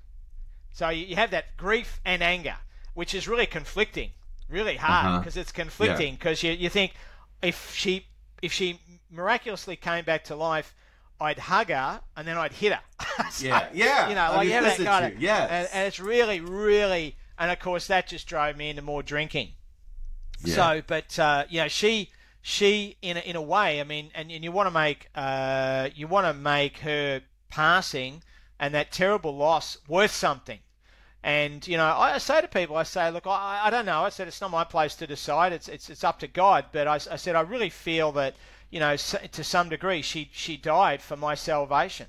So 0.72 0.90
you 0.90 1.06
you 1.06 1.16
have 1.16 1.32
that 1.32 1.58
grief 1.58 2.00
and 2.06 2.24
anger, 2.24 2.58
which 2.94 3.14
is 3.14 3.28
really 3.28 3.48
conflicting, 3.48 4.12
really 4.50 4.78
hard 4.78 5.06
Uh-huh. 5.08 5.20
because 5.20 5.38
it's 5.38 5.52
conflicting 5.52 6.14
because 6.16 6.42
you, 6.44 6.52
you 6.52 6.70
think 6.70 6.94
if 7.42 7.74
she 7.76 8.08
if 8.42 8.54
she 8.54 8.80
miraculously 9.10 9.76
came 9.76 10.04
back 10.06 10.24
to 10.26 10.36
life, 10.36 10.74
I'd 11.20 11.40
hug 11.40 11.70
her 11.70 12.02
and 12.16 12.28
then 12.28 12.38
I'd 12.38 12.54
hit 12.54 12.74
her. 12.74 12.82
So, 13.32 13.48
Yeah, 13.48 13.68
yeah. 13.74 14.10
You 14.10 14.16
know, 14.16 14.22
I 14.22 14.36
like 14.36 14.48
mean, 14.48 14.64
that 14.64 14.78
kind 14.78 15.06
of 15.06 15.14
you, 15.14 15.28
yes. 15.28 15.50
and, 15.50 15.68
and 15.74 15.88
it's 15.88 16.00
really 16.00 16.40
really 16.40 17.16
and 17.40 17.50
of 17.50 17.60
course 17.60 17.88
that 17.88 18.08
just 18.08 18.28
drove 18.28 18.56
me 18.56 18.70
into 18.70 18.84
more 18.84 19.02
drinking. 19.02 19.54
Yeah. 20.44 20.56
So, 20.56 20.84
but 20.86 21.18
uh, 21.18 21.46
you 21.50 21.62
know, 21.62 21.68
she 21.68 22.12
she 22.42 22.96
in 23.02 23.18
a, 23.18 23.20
in 23.22 23.36
a 23.36 23.42
way, 23.42 23.82
I 23.82 23.84
mean, 23.84 24.12
and, 24.14 24.32
and 24.32 24.44
you 24.44 24.52
want 24.52 24.68
to 24.68 24.72
make 24.72 25.10
uh, 25.16 25.90
you 25.96 26.08
want 26.08 26.28
to 26.28 26.34
make 26.34 26.80
her 26.80 27.22
passing 27.50 28.22
and 28.60 28.74
that 28.74 28.92
terrible 28.92 29.36
loss 29.36 29.78
worth 29.88 30.12
something. 30.12 30.60
And 31.24 31.68
you 31.68 31.76
know, 31.78 31.86
I 31.86 32.20
say 32.20 32.40
to 32.40 32.48
people, 32.48 32.78
I 32.78 32.84
say, 32.84 33.12
look, 33.12 33.28
I, 33.28 33.62
I 33.66 33.70
don't 33.70 33.86
know. 33.86 34.04
I 34.04 34.10
said 34.10 34.28
it's 34.28 34.40
not 34.40 34.52
my 34.52 34.64
place 34.64 34.96
to 34.96 35.08
decide. 35.08 35.52
It's 35.52 35.68
it's 35.68 35.90
it's 35.90 36.04
up 36.04 36.20
to 36.20 36.28
God. 36.28 36.66
But 36.72 36.88
I, 36.88 36.96
I 36.96 37.16
said 37.18 37.36
I 37.36 37.42
really 37.42 37.70
feel 37.70 38.12
that 38.14 38.36
you 38.70 38.80
know, 38.80 38.96
to 38.96 39.44
some 39.44 39.70
degree, 39.70 40.02
she 40.02 40.30
she 40.34 40.58
died 40.58 41.02
for 41.02 41.16
my 41.16 41.36
salvation. 41.36 42.08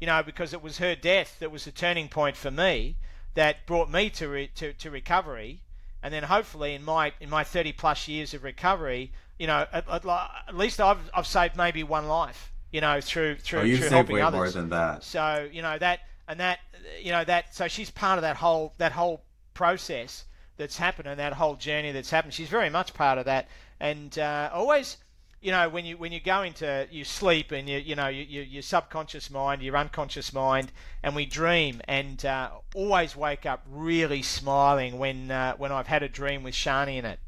You 0.00 0.06
know, 0.06 0.22
because 0.22 0.52
it 0.52 0.62
was 0.62 0.78
her 0.78 0.94
death 0.94 1.38
that 1.40 1.50
was 1.50 1.64
the 1.64 1.72
turning 1.72 2.08
point 2.08 2.36
for 2.36 2.50
me 2.50 2.96
that 3.34 3.66
brought 3.66 3.90
me 3.90 4.10
to 4.10 4.28
re, 4.28 4.50
to 4.56 4.72
to 4.74 4.90
recovery, 4.90 5.62
and 6.02 6.12
then 6.12 6.24
hopefully 6.24 6.74
in 6.74 6.84
my 6.84 7.12
in 7.20 7.30
my 7.30 7.44
30 7.44 7.72
plus 7.72 8.08
years 8.08 8.34
of 8.34 8.44
recovery, 8.44 9.12
you 9.38 9.46
know, 9.46 9.66
at, 9.72 9.88
at, 9.88 10.04
at 10.06 10.56
least 10.56 10.80
I've 10.80 11.10
I've 11.14 11.26
saved 11.26 11.56
maybe 11.56 11.82
one 11.82 12.08
life. 12.08 12.52
You 12.72 12.80
know, 12.80 13.00
through 13.00 13.36
through, 13.36 13.60
oh, 13.60 13.62
you've 13.62 13.78
through 13.78 13.88
saved 13.88 13.94
helping 13.94 14.16
way 14.16 14.22
others. 14.22 14.38
more 14.38 14.50
than 14.50 14.70
that. 14.70 15.04
So 15.04 15.48
you 15.50 15.62
know 15.62 15.78
that 15.78 16.00
and 16.28 16.40
that 16.40 16.58
you 17.00 17.12
know 17.12 17.24
that 17.24 17.54
so 17.54 17.68
she's 17.68 17.90
part 17.90 18.18
of 18.18 18.22
that 18.22 18.36
whole 18.36 18.74
that 18.78 18.92
whole 18.92 19.22
process 19.54 20.24
that's 20.56 20.76
happened 20.76 21.08
and 21.08 21.18
that 21.20 21.34
whole 21.34 21.54
journey 21.54 21.92
that's 21.92 22.10
happened. 22.10 22.34
She's 22.34 22.48
very 22.48 22.70
much 22.70 22.94
part 22.94 23.18
of 23.18 23.24
that, 23.26 23.48
and 23.80 24.18
uh, 24.18 24.50
always. 24.52 24.96
You 25.40 25.52
know, 25.52 25.68
when 25.68 25.84
you 25.84 25.96
when 25.96 26.12
you 26.12 26.20
go 26.20 26.42
into 26.42 26.88
you 26.90 27.04
sleep 27.04 27.52
and 27.52 27.68
you 27.68 27.78
you 27.78 27.94
know 27.94 28.08
you, 28.08 28.24
you, 28.24 28.42
your 28.42 28.62
subconscious 28.62 29.30
mind, 29.30 29.62
your 29.62 29.76
unconscious 29.76 30.32
mind, 30.32 30.72
and 31.02 31.14
we 31.14 31.26
dream, 31.26 31.80
and 31.86 32.24
uh, 32.24 32.50
always 32.74 33.14
wake 33.14 33.46
up 33.46 33.64
really 33.70 34.22
smiling 34.22 34.98
when 34.98 35.30
uh, 35.30 35.54
when 35.56 35.72
I've 35.72 35.86
had 35.86 36.02
a 36.02 36.08
dream 36.08 36.42
with 36.42 36.54
Shani 36.54 36.96
in 36.96 37.04
it 37.04 37.20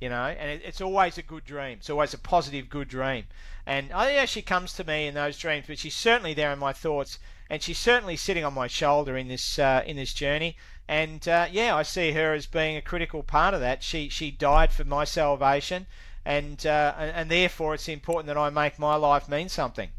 you 0.00 0.08
know, 0.08 0.24
and 0.24 0.50
it, 0.50 0.62
it's 0.64 0.80
always 0.80 1.16
a 1.16 1.22
good 1.22 1.44
dream. 1.44 1.78
It's 1.78 1.88
always 1.88 2.12
a 2.12 2.18
positive, 2.18 2.68
good 2.68 2.88
dream. 2.88 3.26
And 3.64 3.92
I 3.92 4.06
think 4.06 4.28
she 4.28 4.42
comes 4.42 4.72
to 4.72 4.82
me 4.82 5.06
in 5.06 5.14
those 5.14 5.38
dreams, 5.38 5.66
but 5.68 5.78
she's 5.78 5.94
certainly 5.94 6.34
there 6.34 6.52
in 6.52 6.58
my 6.58 6.72
thoughts 6.72 7.20
and 7.52 7.62
she's 7.62 7.78
certainly 7.78 8.16
sitting 8.16 8.44
on 8.46 8.54
my 8.54 8.66
shoulder 8.66 9.14
in 9.14 9.28
this 9.28 9.58
uh, 9.58 9.82
in 9.86 9.96
this 9.96 10.14
journey. 10.14 10.56
And 10.88 11.28
uh, 11.28 11.48
yeah, 11.52 11.76
I 11.76 11.82
see 11.82 12.12
her 12.12 12.32
as 12.32 12.46
being 12.46 12.78
a 12.78 12.82
critical 12.82 13.22
part 13.22 13.52
of 13.52 13.60
that. 13.60 13.82
She 13.82 14.08
she 14.08 14.30
died 14.30 14.72
for 14.72 14.84
my 14.84 15.04
salvation, 15.04 15.86
and, 16.24 16.64
uh, 16.66 16.94
and 16.98 17.30
therefore 17.30 17.74
it's 17.74 17.88
important 17.88 18.26
that 18.26 18.36
I 18.36 18.50
make 18.50 18.78
my 18.78 18.96
life 18.96 19.28
mean 19.28 19.48
something. 19.48 19.90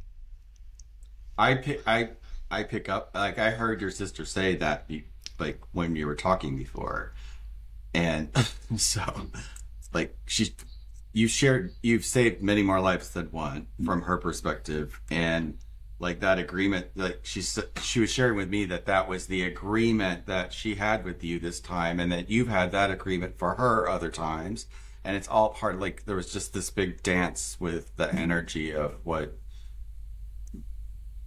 I 1.38 1.56
pick 1.56 1.82
I 1.88 2.10
I 2.52 2.64
pick 2.64 2.90
up 2.90 3.12
like 3.16 3.40
I 3.40 3.52
heard 3.52 3.82
your 3.82 3.92
sister 3.92 4.26
say 4.26 4.56
that 4.58 4.90
like 5.40 5.60
when 5.72 5.96
you 5.96 6.06
were 6.06 6.16
talking 6.16 6.56
before, 6.56 7.14
and 7.94 8.30
so 8.78 9.02
like 9.94 10.16
she 10.26 10.54
you 11.12 11.28
shared 11.28 11.74
you've 11.82 12.06
saved 12.06 12.42
many 12.42 12.64
more 12.64 12.80
lives 12.80 13.10
than 13.10 13.28
one 13.28 13.68
from 13.84 14.04
her 14.04 14.18
perspective. 14.18 15.02
And 15.10 15.58
like 16.00 16.20
that 16.20 16.38
agreement 16.38 16.88
like 16.96 17.20
she 17.24 17.42
she 17.82 18.00
was 18.00 18.12
sharing 18.12 18.36
with 18.36 18.50
me 18.50 18.66
that 18.66 18.86
that 18.86 19.08
was 19.08 19.28
the 19.28 19.44
agreement 19.44 20.26
that 20.26 20.52
she 20.52 20.76
had 20.76 21.06
with 21.06 21.24
you 21.24 21.40
this 21.40 21.60
time 21.60 22.00
and 22.00 22.12
that 22.12 22.30
you've 22.30 22.50
had 22.50 22.72
that 22.72 22.92
agreement 22.92 23.38
for 23.38 23.56
her 23.56 23.88
other 23.88 24.10
times 24.10 24.66
and 25.04 25.16
it's 25.16 25.28
all 25.28 25.50
part 25.50 25.80
like 25.80 26.06
there 26.06 26.16
was 26.16 26.32
just 26.32 26.54
this 26.54 26.70
big 26.70 27.04
dance 27.04 27.58
with 27.60 27.96
the 27.98 28.14
energy 28.14 28.74
of 28.74 28.96
what 29.04 29.38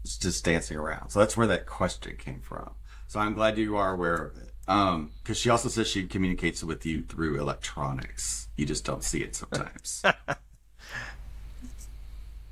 it's 0.03 0.17
just 0.17 0.45
dancing 0.45 0.77
around. 0.77 1.11
So 1.11 1.19
that's 1.19 1.37
where 1.37 1.49
that 1.49 1.67
question 1.67 2.17
came 2.17 2.41
from. 2.41 2.71
So 3.09 3.21
i'm 3.21 3.35
glad 3.35 3.59
you 3.59 3.77
are 3.77 3.95
aware 3.95 4.15
of 4.17 4.37
it. 4.37 4.53
Um 4.69 5.13
because 5.23 5.39
she 5.39 5.51
also 5.51 5.69
says 5.69 5.89
she 5.89 6.07
communicates 6.07 6.65
with 6.65 6.85
you 6.87 7.03
through 7.03 7.41
electronics. 7.41 8.49
You 8.57 8.67
just 8.67 8.85
don't 8.85 9.05
see 9.05 9.23
it 9.23 9.37
sometimes. 9.37 10.03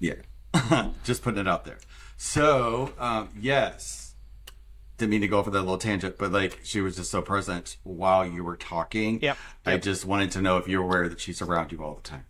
Yeah. 0.04 0.14
Just 1.04 1.22
putting 1.22 1.40
it 1.40 1.48
out 1.48 1.64
there. 1.64 1.78
So, 2.18 2.92
um, 2.98 3.30
yes, 3.40 4.03
didn't 4.96 5.10
mean 5.10 5.20
to 5.22 5.28
go 5.28 5.38
over 5.38 5.50
that 5.50 5.60
little 5.60 5.78
tangent, 5.78 6.18
but 6.18 6.32
like 6.32 6.60
she 6.62 6.80
was 6.80 6.96
just 6.96 7.10
so 7.10 7.20
present 7.22 7.76
while 7.82 8.26
you 8.26 8.44
were 8.44 8.56
talking. 8.56 9.20
Yep. 9.20 9.36
I 9.66 9.72
yep. 9.72 9.82
just 9.82 10.04
wanted 10.04 10.30
to 10.32 10.42
know 10.42 10.56
if 10.56 10.68
you're 10.68 10.82
aware 10.82 11.08
that 11.08 11.20
she's 11.20 11.42
around 11.42 11.72
you 11.72 11.82
all 11.82 11.94
the 11.94 12.02
time. 12.02 12.26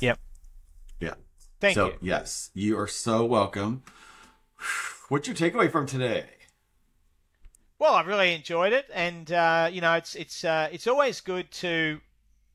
Yep. 0.00 0.18
Yeah. 1.00 1.14
Thank 1.60 1.74
so, 1.74 1.86
you. 1.86 1.98
yes, 2.00 2.50
you 2.54 2.78
are 2.78 2.88
so 2.88 3.24
welcome. 3.24 3.82
What's 5.08 5.28
your 5.28 5.36
takeaway 5.36 5.70
from 5.70 5.86
today? 5.86 6.26
Well, 7.78 7.94
I 7.94 8.02
really 8.02 8.34
enjoyed 8.34 8.72
it, 8.72 8.86
and 8.94 9.30
uh, 9.30 9.68
you 9.70 9.80
know, 9.80 9.94
it's 9.94 10.14
it's 10.14 10.44
uh, 10.44 10.68
it's 10.72 10.86
always 10.86 11.20
good 11.20 11.50
to 11.52 12.00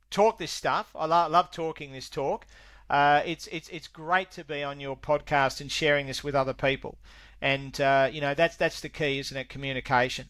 talk 0.10 0.38
this 0.38 0.52
stuff. 0.52 0.92
I 0.96 1.06
lo- 1.06 1.30
love 1.30 1.52
talking 1.52 1.92
this 1.92 2.10
talk. 2.10 2.46
Uh, 2.90 3.22
it's 3.26 3.48
it's 3.48 3.70
it's 3.70 3.88
great 3.88 4.32
to 4.32 4.44
be 4.44 4.64
on 4.64 4.80
your 4.80 4.98
podcast 4.98 5.62
and 5.62 5.72
sharing 5.72 6.08
this 6.08 6.24
with 6.24 6.36
other 6.36 6.54
people, 6.54 6.98
and 7.42 7.80
uh, 7.80 8.10
you 8.12 8.22
know 8.22 8.34
that's 8.34 8.56
that's 8.56 8.82
the 8.82 8.90
key, 8.90 9.20
isn't 9.20 9.36
it? 9.36 9.50
Communication, 9.50 10.28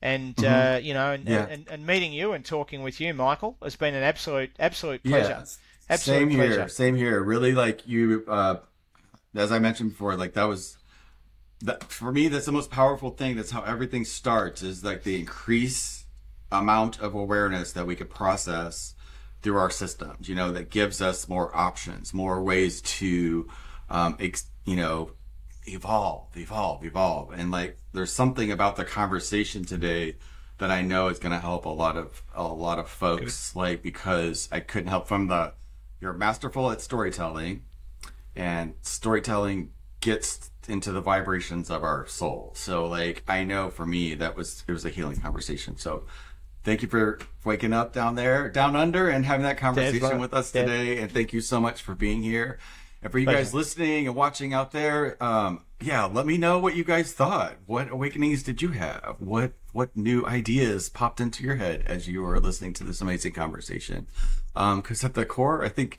and 0.00 0.36
mm-hmm. 0.36 0.76
uh, 0.76 0.78
you 0.78 0.94
know, 0.94 1.12
and, 1.12 1.28
yeah. 1.28 1.46
and, 1.48 1.68
and 1.68 1.86
meeting 1.86 2.12
you 2.12 2.32
and 2.32 2.44
talking 2.44 2.82
with 2.82 3.00
you, 3.00 3.14
Michael, 3.14 3.56
has 3.62 3.76
been 3.76 3.94
an 3.94 4.02
absolute 4.02 4.50
absolute 4.58 5.02
pleasure. 5.02 5.28
Yeah. 5.28 5.44
Absolute 5.88 6.18
same 6.18 6.28
pleasure. 6.30 6.52
here, 6.52 6.68
same 6.68 6.96
here. 6.96 7.22
Really, 7.22 7.52
like 7.52 7.86
you, 7.86 8.24
uh, 8.28 8.56
as 9.34 9.52
I 9.52 9.58
mentioned 9.58 9.90
before, 9.90 10.16
like 10.16 10.34
that 10.34 10.44
was 10.44 10.78
that 11.60 11.84
for 11.84 12.12
me. 12.12 12.28
That's 12.28 12.46
the 12.46 12.52
most 12.52 12.70
powerful 12.70 13.10
thing. 13.10 13.36
That's 13.36 13.50
how 13.50 13.62
everything 13.62 14.04
starts. 14.04 14.62
Is 14.62 14.84
like 14.84 15.02
the 15.02 15.18
increase 15.18 16.04
amount 16.50 17.00
of 17.00 17.14
awareness 17.14 17.72
that 17.72 17.86
we 17.86 17.96
could 17.96 18.10
process 18.10 18.94
through 19.42 19.56
our 19.56 19.70
systems, 19.70 20.28
you 20.28 20.34
know, 20.34 20.52
that 20.52 20.70
gives 20.70 21.02
us 21.02 21.28
more 21.28 21.54
options, 21.56 22.14
more 22.14 22.42
ways 22.42 22.80
to, 22.80 23.48
um, 23.90 24.16
ex- 24.20 24.46
you 24.64 24.76
know, 24.76 25.10
evolve, 25.66 26.36
evolve, 26.36 26.84
evolve. 26.84 27.32
And 27.32 27.50
like, 27.50 27.78
there's 27.92 28.12
something 28.12 28.50
about 28.50 28.76
the 28.76 28.84
conversation 28.84 29.64
today 29.64 30.16
that 30.58 30.70
I 30.70 30.82
know 30.82 31.08
is 31.08 31.18
going 31.18 31.32
to 31.32 31.38
help 31.38 31.64
a 31.64 31.70
lot 31.70 31.96
of, 31.96 32.22
a 32.34 32.44
lot 32.44 32.78
of 32.78 32.88
folks, 32.88 33.54
like, 33.56 33.82
because 33.82 34.48
I 34.52 34.60
couldn't 34.60 34.88
help 34.88 35.08
from 35.08 35.28
the, 35.28 35.54
you're 36.00 36.12
masterful 36.12 36.70
at 36.70 36.80
storytelling 36.80 37.62
and 38.34 38.74
storytelling 38.82 39.70
gets 40.00 40.50
into 40.68 40.92
the 40.92 41.00
vibrations 41.00 41.70
of 41.70 41.82
our 41.82 42.06
soul. 42.06 42.52
So 42.54 42.86
like, 42.86 43.22
I 43.28 43.44
know 43.44 43.70
for 43.70 43.86
me, 43.86 44.14
that 44.14 44.36
was, 44.36 44.64
it 44.66 44.72
was 44.72 44.84
a 44.84 44.90
healing 44.90 45.20
conversation. 45.20 45.76
So, 45.76 46.04
thank 46.64 46.82
you 46.82 46.88
for 46.88 47.18
waking 47.44 47.72
up 47.72 47.92
down 47.92 48.14
there, 48.14 48.48
down 48.48 48.76
under, 48.76 49.08
and 49.08 49.24
having 49.24 49.44
that 49.44 49.58
conversation 49.58 50.20
with 50.20 50.32
us 50.32 50.52
today. 50.52 50.98
And 50.98 51.10
thank 51.10 51.32
you 51.32 51.40
so 51.40 51.60
much 51.60 51.82
for 51.82 51.94
being 51.94 52.22
here. 52.22 52.58
And 53.02 53.10
for 53.10 53.18
you 53.18 53.26
Pleasure. 53.26 53.38
guys 53.38 53.54
listening 53.54 54.06
and 54.06 54.14
watching 54.14 54.54
out 54.54 54.70
there, 54.70 55.22
um, 55.22 55.64
yeah, 55.80 56.04
let 56.04 56.24
me 56.24 56.38
know 56.38 56.60
what 56.60 56.76
you 56.76 56.84
guys 56.84 57.12
thought. 57.12 57.56
What 57.66 57.90
awakenings 57.90 58.44
did 58.44 58.62
you 58.62 58.68
have? 58.70 59.16
What 59.18 59.54
what 59.72 59.96
new 59.96 60.24
ideas 60.24 60.88
popped 60.88 61.20
into 61.20 61.42
your 61.42 61.56
head 61.56 61.82
as 61.86 62.06
you 62.06 62.22
were 62.22 62.38
listening 62.38 62.74
to 62.74 62.84
this 62.84 63.00
amazing 63.00 63.32
conversation? 63.32 64.06
Because 64.54 65.02
um, 65.02 65.08
at 65.08 65.14
the 65.14 65.24
core, 65.24 65.64
I 65.64 65.68
think 65.68 65.98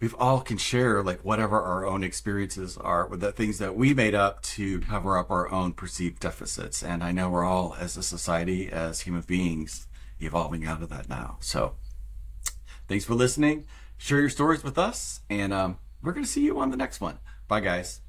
we've 0.00 0.14
all 0.18 0.40
can 0.40 0.58
share 0.58 1.02
like 1.02 1.24
whatever 1.24 1.60
our 1.60 1.86
own 1.86 2.02
experiences 2.02 2.76
are 2.76 3.06
with 3.06 3.20
the 3.20 3.32
things 3.32 3.58
that 3.58 3.76
we 3.76 3.94
made 3.94 4.14
up 4.14 4.42
to 4.42 4.80
cover 4.80 5.16
up 5.16 5.30
our 5.30 5.50
own 5.50 5.72
perceived 5.72 6.20
deficits 6.20 6.82
and 6.82 7.02
i 7.02 7.10
know 7.12 7.30
we're 7.30 7.44
all 7.44 7.74
as 7.78 7.96
a 7.96 8.02
society 8.02 8.70
as 8.70 9.00
human 9.00 9.22
beings 9.22 9.86
evolving 10.20 10.66
out 10.66 10.82
of 10.82 10.88
that 10.88 11.08
now 11.08 11.36
so 11.40 11.74
thanks 12.88 13.04
for 13.04 13.14
listening 13.14 13.64
share 13.96 14.20
your 14.20 14.28
stories 14.28 14.62
with 14.62 14.78
us 14.78 15.20
and 15.30 15.52
um, 15.52 15.78
we're 16.02 16.12
going 16.12 16.24
to 16.24 16.30
see 16.30 16.42
you 16.42 16.58
on 16.60 16.70
the 16.70 16.76
next 16.76 17.00
one. 17.00 17.18
Bye 17.48 17.60
guys 17.60 18.00